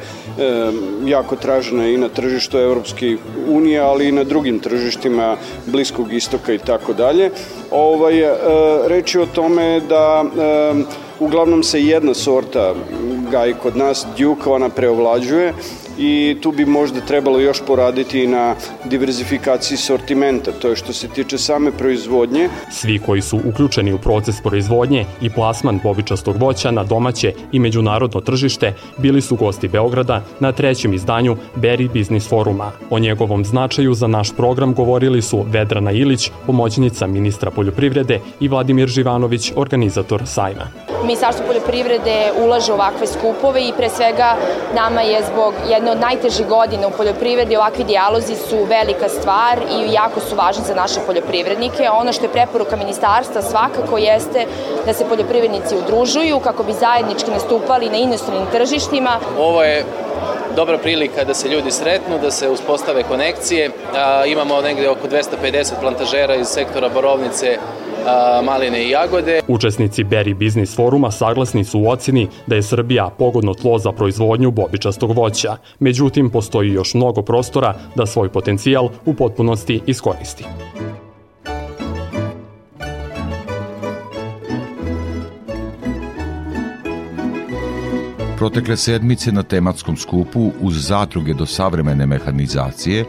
jako 1.05 1.36
tražena 1.36 1.89
i 1.89 1.97
na 1.97 2.09
tržištu 2.09 2.59
Evropske 2.59 3.16
unije, 3.49 3.80
ali 3.80 4.09
i 4.09 4.12
na 4.12 4.24
drugim 4.24 4.59
tržištima 4.59 5.36
Bliskog 5.66 6.12
istoka 6.12 6.53
i 6.53 6.59
tako 6.59 6.93
dalje. 6.93 7.30
Ovaj, 7.70 8.16
je 8.16 9.22
o 9.22 9.26
tome 9.34 9.80
da 9.80 10.24
uglavnom 11.20 11.62
se 11.62 11.82
jedna 11.82 12.14
sorta 12.14 12.74
gaj 13.30 13.53
kod 13.53 13.76
nas, 13.76 14.07
Duke, 14.18 14.51
ona 14.51 14.68
preovlađuje 14.68 15.55
i 15.99 16.37
tu 16.41 16.53
bi 16.53 16.67
možda 16.67 17.01
trebalo 17.01 17.41
još 17.41 17.63
poraditi 17.67 18.27
na 18.27 18.55
diverzifikaciji 18.85 19.79
sortimenta, 19.79 20.53
to 20.53 20.69
je 20.69 20.77
što 20.77 20.93
se 20.93 21.09
tiče 21.09 21.39
same 21.39 21.71
proizvodnje. 21.73 22.49
Svi 22.71 22.99
koji 22.99 23.23
su 23.23 23.41
uključeni 23.45 23.93
u 23.93 23.99
proces 23.99 24.41
proizvodnje 24.43 25.05
i 25.21 25.31
plasman 25.31 25.81
bobičastog 25.83 26.37
voća 26.37 26.71
na 26.71 26.85
domaće 26.85 27.33
i 27.53 27.59
međunarodno 27.59 28.21
tržište 28.21 28.75
bili 28.99 29.21
su 29.21 29.37
gosti 29.37 29.69
Beograda 29.69 30.25
na 30.41 30.53
trećem 30.53 30.95
izdanju 30.95 31.37
Berry 31.57 31.99
Business 31.99 32.29
Foruma. 32.29 32.73
O 32.91 32.99
njegovom 32.99 33.45
značaju 33.45 33.95
za 33.95 34.07
naš 34.07 34.37
program 34.37 34.75
govorili 34.75 35.23
su 35.23 35.45
Vedrana 35.49 35.93
Ilić, 35.93 36.31
pomoćnica 36.47 37.07
ministra 37.07 37.51
poljoprivrede 37.51 38.21
i 38.41 38.49
Vladimir 38.49 38.89
Živanović, 38.89 39.53
organizator 39.57 40.23
sajma. 40.27 40.88
Ministarstvo 41.03 41.47
poljoprivrede 41.47 42.33
ulaže 42.45 42.73
ovakve 42.73 43.07
skupove 43.07 43.63
i 43.63 43.73
pre 43.77 43.89
svega 43.89 44.37
nama 44.75 45.01
je 45.01 45.23
zbog 45.33 45.55
jedne 45.69 45.91
od 45.91 46.01
najtežih 46.01 46.47
godina 46.47 46.87
u 46.87 46.91
poljoprivredi, 46.91 47.57
ovakvi 47.57 47.85
dijalozi 47.85 48.37
su 48.37 48.57
velika 48.65 49.09
stvar 49.09 49.59
i 49.59 49.93
jako 49.93 50.21
su 50.21 50.37
važni 50.37 50.65
za 50.65 50.75
naše 50.75 51.01
poljoprivrednike. 51.07 51.91
Ono 51.91 52.13
što 52.13 52.25
je 52.25 52.33
preporuka 52.33 52.77
ministarstva 52.77 53.43
svakako 53.43 53.99
jeste 53.99 54.47
da 54.87 54.93
se 54.93 55.09
poljoprivrednici 55.09 55.77
udružuju 55.77 56.41
kako 56.41 56.63
bi 56.63 56.73
zajednički 56.73 57.31
nastupali 57.31 57.91
na 57.91 57.97
inostranim 57.97 58.47
tržištima. 58.53 59.19
Ovo 59.39 59.63
je 59.63 59.85
dobra 60.57 60.79
prilika 60.79 61.25
da 61.25 61.35
se 61.35 61.49
ljudi 61.49 61.71
sretnu, 61.71 62.19
da 62.19 62.31
se 62.31 62.49
uspostave 62.49 63.03
konekcije. 63.03 63.71
Imamo 64.27 64.61
negde 64.61 64.89
oko 64.89 65.09
250 65.09 65.73
plantažera 65.81 66.35
iz 66.35 66.47
sektora 66.47 66.89
Borovnice 66.89 67.59
maline 68.45 68.85
i 68.87 68.91
jagode. 68.91 69.41
Učesnici 69.49 70.05
Berry 70.05 70.35
Business 70.35 70.77
foruma 70.77 71.11
saglasni 71.11 71.65
su 71.65 71.81
u 71.81 71.89
oceni 71.89 72.29
da 72.47 72.55
je 72.55 72.63
Srbija 72.63 73.11
pogodno 73.19 73.55
tlo 73.55 73.79
za 73.79 73.93
proizvodnju 73.93 74.51
bobičastog 74.51 75.17
voća. 75.17 75.57
Međutim, 75.79 76.31
postoji 76.31 76.73
još 76.73 76.95
mnogo 76.95 77.23
prostora 77.23 77.75
da 77.95 78.07
svoj 78.07 78.29
potencijal 78.29 78.89
u 79.05 79.15
potpunosti 79.15 79.81
iskoristi. 79.87 80.45
Protekle 88.39 88.77
sedmice 88.77 89.33
na 89.33 89.43
tematskom 89.43 89.97
skupu 89.97 90.51
uz 90.61 90.87
zadruge 90.87 91.35
do 91.35 91.47
savremene 91.47 92.07
mehanizacije 92.07 93.05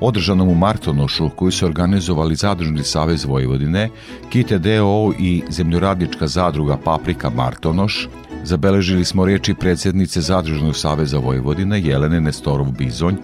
održanom 0.00 0.48
u 0.48 0.54
Martonošu 0.54 1.28
koju 1.28 1.50
su 1.50 1.66
organizovali 1.66 2.36
Zadružni 2.36 2.82
savez 2.82 3.24
Vojvodine, 3.24 3.90
Kite 4.30 4.58
DO 4.58 5.12
i 5.18 5.42
zemljoradnička 5.48 6.26
zadruga 6.26 6.76
Paprika 6.84 7.30
Martonoš, 7.30 8.08
zabeležili 8.44 9.04
smo 9.04 9.24
reči 9.24 9.54
predsjednice 9.54 10.20
Zadružnog 10.20 10.76
saveza 10.76 11.18
Vojvodine 11.18 11.80
Jelene 11.80 12.20
Nestorov-Bizonj 12.20 13.16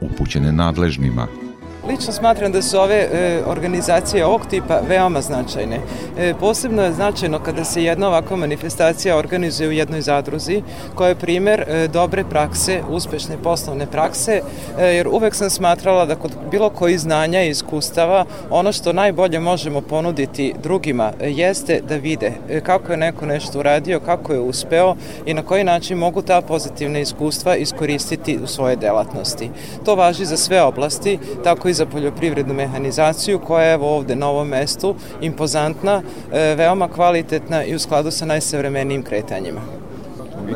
upućene 0.00 0.52
nadležnima– 0.52 1.26
Lično 1.88 2.12
smatram 2.12 2.52
da 2.52 2.62
su 2.62 2.78
ove 2.78 2.94
e, 2.96 3.42
organizacije 3.46 4.26
ovog 4.26 4.46
tipa 4.50 4.80
veoma 4.88 5.20
značajne. 5.20 5.80
E, 6.18 6.34
posebno 6.40 6.82
je 6.82 6.92
značajno 6.92 7.38
kada 7.38 7.64
se 7.64 7.84
jedna 7.84 8.08
ovakva 8.08 8.36
manifestacija 8.36 9.16
organizuje 9.16 9.68
u 9.68 9.72
jednoj 9.72 10.00
zadruzi, 10.00 10.62
koja 10.94 11.08
je 11.08 11.14
primer 11.14 11.64
e, 11.66 11.88
dobre 11.88 12.24
prakse, 12.24 12.82
uspešne 12.90 13.36
poslovne 13.42 13.86
prakse, 13.86 14.40
e, 14.78 14.86
jer 14.86 15.08
uvek 15.08 15.34
sam 15.34 15.50
smatrala 15.50 16.06
da 16.06 16.16
kod 16.16 16.30
bilo 16.50 16.70
koji 16.70 16.98
znanja 16.98 17.42
i 17.42 17.50
iskustava, 17.50 18.24
ono 18.50 18.72
što 18.72 18.92
najbolje 18.92 19.40
možemo 19.40 19.80
ponuditi 19.80 20.54
drugima 20.62 21.12
e, 21.20 21.30
jeste 21.30 21.80
da 21.88 21.96
vide 21.96 22.32
e, 22.48 22.60
kako 22.60 22.92
je 22.92 22.98
neko 22.98 23.26
nešto 23.26 23.58
uradio, 23.58 24.00
kako 24.00 24.32
je 24.32 24.40
uspeo 24.40 24.94
i 25.26 25.34
na 25.34 25.42
koji 25.42 25.64
način 25.64 25.98
mogu 25.98 26.22
ta 26.22 26.40
pozitivna 26.40 26.98
iskustva 26.98 27.56
iskoristiti 27.56 28.38
u 28.42 28.46
svoje 28.46 28.76
delatnosti. 28.76 29.50
To 29.84 29.94
važi 29.94 30.24
za 30.24 30.36
sve 30.36 30.62
oblasti, 30.62 31.18
tako 31.44 31.68
i 31.68 31.77
za 31.78 31.86
poljoprivrednu 31.86 32.54
mehanizaciju 32.54 33.38
koja 33.38 33.64
je 33.64 33.78
ovde 33.80 34.16
na 34.16 34.28
ovom 34.28 34.48
mestu 34.48 34.94
impozantna, 35.20 36.02
e, 36.32 36.54
veoma 36.54 36.88
kvalitetna 36.88 37.64
i 37.64 37.74
u 37.74 37.78
skladu 37.78 38.10
sa 38.10 38.26
najsavremenijim 38.26 39.02
kretanjima. 39.02 39.60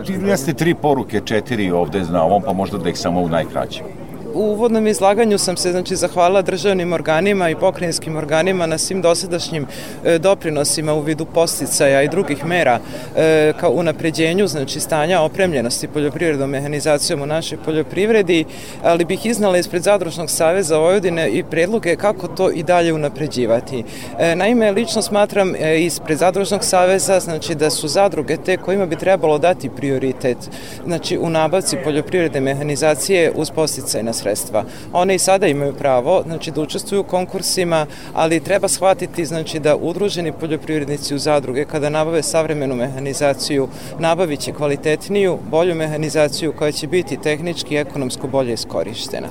Vi 0.09 0.29
jeste 0.29 0.55
tri 0.55 0.75
poruke, 0.75 1.21
četiri 1.25 1.71
ovde 1.71 2.01
na 2.11 2.25
ovom, 2.25 2.43
pa 2.43 2.53
možda 2.53 2.79
da 2.79 2.89
ih 2.89 2.99
samo 2.99 3.21
u 3.21 3.29
najkraćem. 3.29 4.02
U 4.35 4.41
uvodnom 4.41 4.87
izlaganju 4.87 5.39
sam 5.39 5.57
se 5.57 5.71
znači 5.71 5.97
zahvalila 5.97 6.43
državnim 6.43 6.93
organima 6.93 7.51
i 7.51 7.55
pokrajinskim 7.55 8.17
organima 8.17 8.67
na 8.67 8.79
svim 8.79 9.03
dosadašnjim 9.03 9.67
e, 10.05 10.19
doprinosima 10.19 10.95
u 10.95 11.01
vidu 11.01 11.25
posticaja 11.25 12.03
i 12.03 12.09
drugih 12.09 12.45
mera 12.45 12.81
e, 13.17 13.53
kao 13.61 13.71
unapređenju 13.71 14.47
znači 14.47 14.81
stanja 14.81 15.21
opremljenosti 15.21 15.89
poljoprivrednom 15.89 16.51
mehanizacijom 16.51 17.23
u 17.23 17.27
našoj 17.27 17.59
poljoprivredi, 17.65 18.45
ali 18.83 19.05
bih 19.05 19.27
iznala 19.27 19.59
ispred 19.59 19.83
Zadružnog 19.83 20.31
saveza 20.31 20.79
Vojvodine 20.79 21.31
i 21.31 21.43
predloge 21.43 21.97
kako 21.97 22.29
to 22.29 22.51
i 22.51 22.63
dalje 22.63 22.93
unapređivati. 22.93 23.85
E, 24.19 24.37
naime, 24.37 24.71
lično 24.71 25.03
smatram 25.03 25.55
e, 25.55 25.81
ispred 25.81 26.19
Zadružnog 26.19 26.65
saveza 26.65 27.21
znači 27.21 27.55
da 27.55 27.71
su 27.71 27.89
zadruge 27.89 28.37
te 28.37 28.57
kojima 28.57 28.87
bi 28.87 28.97
trebalo 28.97 29.39
dati 29.39 29.71
prioritet 29.71 30.39
znači 30.87 31.19
u 31.19 31.31
nabavci 31.31 31.77
poljoprivredne 31.85 32.41
mehanizacije 32.41 33.33
uz 33.35 33.51
posticaj 33.51 34.03
na 34.03 34.13
sredstva. 34.23 34.65
One 34.93 35.15
i 35.15 35.19
sada 35.19 35.47
imaju 35.47 35.73
pravo 35.73 36.23
znači, 36.27 36.51
da 36.51 36.61
učestvuju 36.61 37.01
u 37.01 37.05
konkursima, 37.05 37.87
ali 38.15 38.41
treba 38.41 38.69
shvatiti 38.69 39.25
znači, 39.25 39.59
da 39.59 39.77
udruženi 39.77 40.33
poljoprivrednici 40.33 41.15
u 41.15 41.19
zadruge 41.19 41.65
kada 41.65 41.91
nabave 41.91 42.23
savremenu 42.23 42.75
mehanizaciju, 42.75 43.69
nabavit 43.99 44.41
će 44.41 44.53
kvalitetniju, 44.53 45.39
bolju 45.51 45.75
mehanizaciju 45.75 46.53
koja 46.53 46.73
će 46.73 46.87
biti 46.87 47.17
tehnički 47.17 47.75
i 47.75 47.79
ekonomsko 47.79 48.27
bolje 48.27 48.53
iskorištena. 48.53 49.29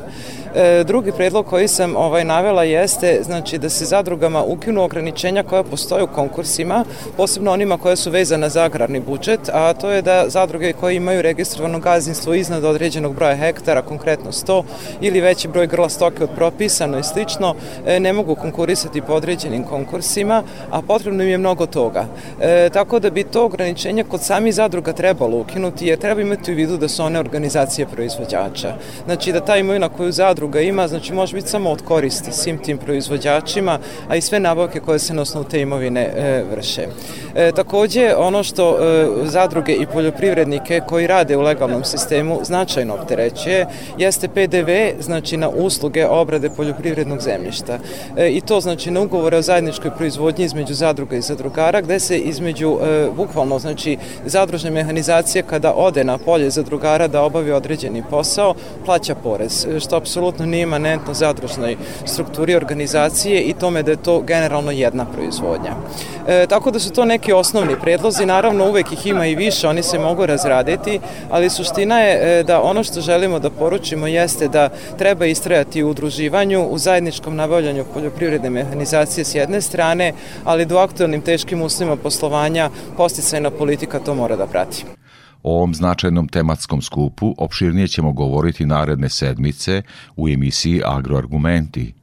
E, 0.55 0.83
drugi 0.83 1.11
predlog 1.11 1.45
koji 1.45 1.67
sam 1.67 1.95
ovaj 1.95 2.23
navela 2.23 2.63
jeste 2.63 3.19
znači 3.23 3.57
da 3.57 3.69
se 3.69 3.85
zadrugama 3.85 4.43
ukinu 4.43 4.83
ograničenja 4.83 5.43
koja 5.43 5.63
postoje 5.63 6.03
u 6.03 6.07
konkursima, 6.07 6.85
posebno 7.17 7.51
onima 7.51 7.77
koja 7.77 7.95
su 7.95 8.11
vezana 8.11 8.49
za 8.49 8.63
agrarni 8.63 8.99
budžet, 8.99 9.49
a 9.53 9.73
to 9.73 9.91
je 9.91 10.01
da 10.01 10.25
zadruge 10.27 10.73
koje 10.73 10.95
imaju 10.95 11.21
registrovano 11.21 11.79
gazdinstvo 11.79 12.33
iznad 12.33 12.63
određenog 12.63 13.15
broja 13.15 13.35
hektara, 13.35 13.81
konkretno 13.81 14.31
100 14.31 14.63
ili 15.01 15.21
veći 15.21 15.47
broj 15.47 15.67
grla 15.67 15.89
stoke 15.89 16.23
od 16.23 16.29
propisano 16.35 16.99
i 16.99 17.03
slično, 17.03 17.55
e, 17.85 17.99
ne 17.99 18.13
mogu 18.13 18.35
konkurisati 18.35 19.01
po 19.01 19.13
određenim 19.13 19.63
konkursima, 19.63 20.43
a 20.71 20.81
potrebno 20.81 21.23
im 21.23 21.29
je 21.29 21.37
mnogo 21.37 21.65
toga. 21.65 22.05
E, 22.41 22.69
tako 22.73 22.99
da 22.99 23.09
bi 23.09 23.23
to 23.23 23.45
ograničenje 23.45 24.03
kod 24.03 24.23
sami 24.23 24.51
zadruga 24.51 24.93
trebalo 24.93 25.37
ukinuti, 25.37 25.87
jer 25.87 25.99
treba 25.99 26.21
imati 26.21 26.51
u 26.51 26.55
vidu 26.55 26.77
da 26.77 26.87
su 26.87 27.03
one 27.03 27.19
organizacije 27.19 27.87
proizvođača. 27.87 28.73
Znači 29.05 29.31
da 29.31 29.39
ta 29.39 29.57
imovina 29.57 29.89
koju 29.89 30.11
zadruga 30.11 30.40
ima, 30.61 30.87
znači 30.87 31.13
može 31.13 31.35
biti 31.35 31.49
samo 31.49 31.69
od 31.69 31.81
koristi 31.81 32.31
svim 32.31 32.57
tim 32.57 32.77
proizvođačima, 32.77 33.79
a 34.07 34.15
i 34.15 34.21
sve 34.21 34.39
nabavke 34.39 34.79
koje 34.79 34.99
se 34.99 35.13
na 35.13 35.21
osnovu 35.21 35.45
te 35.45 35.61
imovine 35.61 36.01
e, 36.01 36.43
vrše. 36.55 36.87
E, 37.35 37.51
takođe, 37.51 38.15
ono 38.17 38.43
što 38.43 38.77
e, 38.77 39.07
zadruge 39.23 39.73
i 39.73 39.85
poljoprivrednike 39.85 40.81
koji 40.87 41.07
rade 41.07 41.37
u 41.37 41.41
legalnom 41.41 41.83
sistemu 41.83 42.39
značajno 42.43 42.93
opterećuje 42.93 43.67
jeste 43.97 44.27
PDV, 44.27 45.01
znači 45.01 45.37
na 45.37 45.49
usluge 45.49 46.07
obrade 46.07 46.49
poljoprivrednog 46.49 47.21
zemljišta. 47.21 47.79
E, 48.17 48.29
I 48.29 48.41
to 48.41 48.61
znači 48.61 48.91
na 48.91 49.01
ugovore 49.01 49.37
o 49.37 49.41
zajedničkoj 49.41 49.91
proizvodnji 49.97 50.45
između 50.45 50.73
zadruga 50.73 51.15
i 51.15 51.21
zadrugara, 51.21 51.81
gde 51.81 51.99
se 51.99 52.17
između, 52.17 52.77
e, 52.81 53.07
bukvalno, 53.15 53.59
znači 53.59 53.97
zadružne 54.25 54.71
mehanizacije 54.71 55.43
kada 55.43 55.73
ode 55.73 56.03
na 56.03 56.17
polje 56.17 56.49
zadrugara 56.49 57.07
da 57.07 57.21
obavi 57.21 57.51
određeni 57.51 58.03
posao, 58.09 58.53
plaća 58.85 59.15
porez, 59.15 59.67
što 59.79 59.95
apsolutno 59.95 60.30
nije 60.39 60.63
imanentno 60.63 61.13
zadružnoj 61.13 61.77
strukturi 62.05 62.55
organizacije 62.55 63.41
i 63.41 63.53
tome 63.53 63.83
da 63.83 63.91
je 63.91 64.03
to 64.03 64.21
generalno 64.21 64.71
jedna 64.71 65.05
proizvodnja. 65.05 65.75
E, 66.27 66.47
tako 66.47 66.71
da 66.71 66.79
su 66.79 66.91
to 66.91 67.05
neki 67.05 67.33
osnovni 67.33 67.75
predlozi, 67.81 68.25
naravno 68.25 68.69
uvek 68.69 68.91
ih 68.91 69.07
ima 69.07 69.25
i 69.25 69.35
više, 69.35 69.67
oni 69.67 69.83
se 69.83 69.99
mogu 69.99 70.25
razraditi, 70.25 70.99
ali 71.29 71.49
suština 71.49 71.99
je 71.99 72.39
e, 72.39 72.43
da 72.43 72.61
ono 72.61 72.83
što 72.83 73.01
želimo 73.01 73.39
da 73.39 73.49
poručimo 73.49 74.07
jeste 74.07 74.47
da 74.47 74.69
treba 74.97 75.25
istrajati 75.25 75.83
u 75.83 75.89
udruživanju, 75.89 76.67
u 76.67 76.77
zajedničkom 76.77 77.35
nabavljanju 77.35 77.85
poljoprivredne 77.93 78.49
mehanizacije 78.49 79.25
s 79.25 79.35
jedne 79.35 79.61
strane, 79.61 80.13
ali 80.45 80.65
do 80.65 80.77
aktualnim 80.77 81.21
teškim 81.21 81.61
uslovima 81.61 81.95
poslovanja 81.95 82.69
posticajna 82.97 83.49
politika 83.49 83.99
to 83.99 84.15
mora 84.15 84.35
da 84.35 84.47
prati. 84.47 85.00
O 85.43 85.55
ovom 85.55 85.73
značajnom 85.73 86.27
tematskom 86.27 86.81
skupu 86.81 87.35
opširnije 87.37 87.87
ćemo 87.87 88.11
govoriti 88.11 88.65
naredne 88.65 89.09
sedmice 89.09 89.81
u 90.15 90.29
emisiji 90.29 90.81
Agroargumenti. 90.85 91.93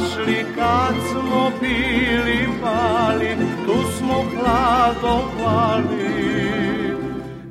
Znaš 0.00 0.26
li 0.26 0.44
kad 0.56 0.94
smo 1.10 1.50
bili 1.60 2.48
mali, 2.62 3.36
tu 3.66 3.74
smo 3.98 4.14
hladovali. 4.34 6.10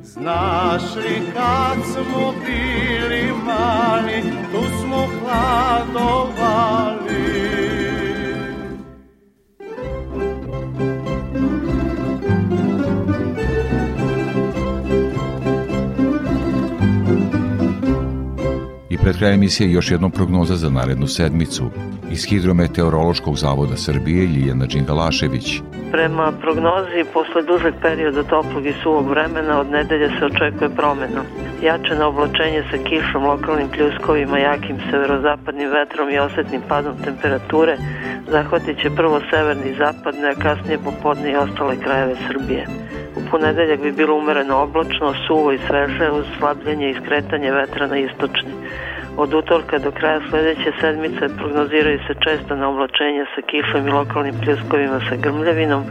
Znaš 0.02 0.82
li 0.96 1.22
kad 1.34 1.78
smo 1.92 2.34
bili 2.46 3.32
mali, 3.46 4.22
tu 4.52 4.62
smo 4.82 5.06
hladovali. 5.20 6.79
Pred 19.02 19.16
krajem 19.18 19.34
emisije 19.34 19.72
još 19.72 19.90
jednom 19.90 20.10
prognoza 20.10 20.56
za 20.56 20.70
narednu 20.70 21.06
sedmicu. 21.06 21.70
Iz 22.12 22.24
Hidrometeorološkog 22.24 23.36
zavoda 23.36 23.76
Srbije 23.76 24.26
Ljiljana 24.26 24.66
Đingalašević. 24.66 25.60
Prema 25.92 26.32
prognozi, 26.40 27.04
posle 27.12 27.42
dužeg 27.42 27.74
perioda 27.82 28.22
toplog 28.22 28.66
i 28.66 28.74
suvog 28.82 29.08
vremena, 29.08 29.60
od 29.60 29.70
nedelje 29.70 30.08
se 30.08 30.24
očekuje 30.24 30.70
promena. 30.76 31.22
Jačeno 31.62 32.08
oblačenje 32.08 32.62
sa 32.70 32.76
kišom, 32.88 33.24
lokalnim 33.24 33.68
pljuskovima, 33.68 34.38
jakim 34.38 34.76
severozapadnim 34.90 35.70
vetrom 35.70 36.10
i 36.10 36.18
osetnim 36.18 36.62
padom 36.68 36.94
temperature 37.04 37.76
zahvatit 38.30 38.82
će 38.82 38.90
prvo 38.90 39.20
severni 39.30 39.70
i 39.70 39.76
zapadne, 39.84 40.28
a 40.28 40.34
kasnije 40.34 40.78
popodne 40.78 41.32
i 41.32 41.36
ostale 41.36 41.76
krajeve 41.76 42.14
Srbije. 42.28 42.66
U 43.16 43.20
ponedeljak 43.30 43.80
bi 43.80 43.92
bilo 43.92 44.16
umereno 44.16 44.56
oblačno, 44.56 45.14
suvo 45.26 45.52
i 45.52 45.58
sveže 45.66 46.10
uz 46.10 46.24
slabljenje 46.38 46.90
i 46.90 46.94
skretanje 46.94 47.50
vetra 47.52 47.86
na 47.86 47.98
istočni. 47.98 48.52
Od 49.16 49.34
utorka 49.34 49.78
do 49.78 49.90
kraja 49.90 50.20
sledeće 50.30 50.72
sedmice 50.80 51.36
prognoziraju 51.38 51.98
se 52.06 52.14
često 52.24 52.56
na 52.56 52.68
oblačenja 52.68 53.24
sa 53.34 53.42
kišom 53.42 53.86
i 53.86 53.90
lokalnim 53.90 54.34
pljuskovima 54.44 55.00
sa 55.08 55.16
grmljavinom 55.16 55.84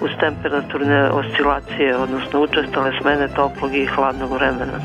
uz 0.00 0.10
temperaturne 0.20 1.10
oscilacije, 1.10 1.96
odnosno 1.96 2.42
učestale 2.42 2.92
smene 3.00 3.28
toplog 3.28 3.74
i 3.74 3.86
hladnog 3.86 4.32
vremena. 4.32 4.78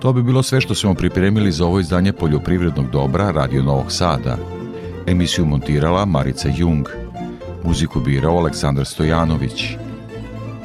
To 0.00 0.12
bi 0.12 0.22
bilo 0.22 0.42
sve 0.42 0.60
što 0.60 0.74
smo 0.74 0.94
pripremili 0.94 1.52
za 1.52 1.66
ovo 1.66 1.80
izdanje 1.80 2.12
poljoprivrednog 2.12 2.90
dobra 2.90 3.30
Radio 3.30 3.62
Novog 3.62 3.92
Sada. 3.92 4.36
Emisiju 5.06 5.46
montirala 5.46 6.04
Marica 6.04 6.48
Jung. 6.56 6.86
Muziku 7.64 8.00
birao 8.00 8.38
Aleksandar 8.38 8.86
Stojanović. 8.86 9.64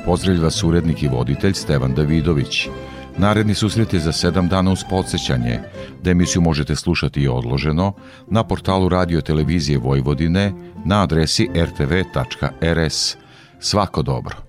Pozdravlja 0.05 0.43
vas 0.43 0.63
urednik 0.63 1.03
i 1.03 1.07
voditelj 1.07 1.53
Stevan 1.53 1.93
Davidović. 1.93 2.67
Naredni 3.17 3.53
susret 3.53 3.93
je 3.93 3.99
za 3.99 4.11
sedam 4.11 4.47
dana 4.47 4.71
uz 4.71 4.79
podsjećanje, 4.89 5.59
da 6.03 6.11
emisiju 6.11 6.41
možete 6.41 6.75
slušati 6.75 7.21
i 7.21 7.27
odloženo 7.27 7.93
na 8.27 8.43
portalu 8.43 8.89
Radio 8.89 9.21
Televizije 9.21 9.77
Vojvodine 9.77 10.53
na 10.85 11.03
adresi 11.03 11.49
rtv.rs. 11.55 13.17
Svako 13.59 14.01
dobro. 14.01 14.44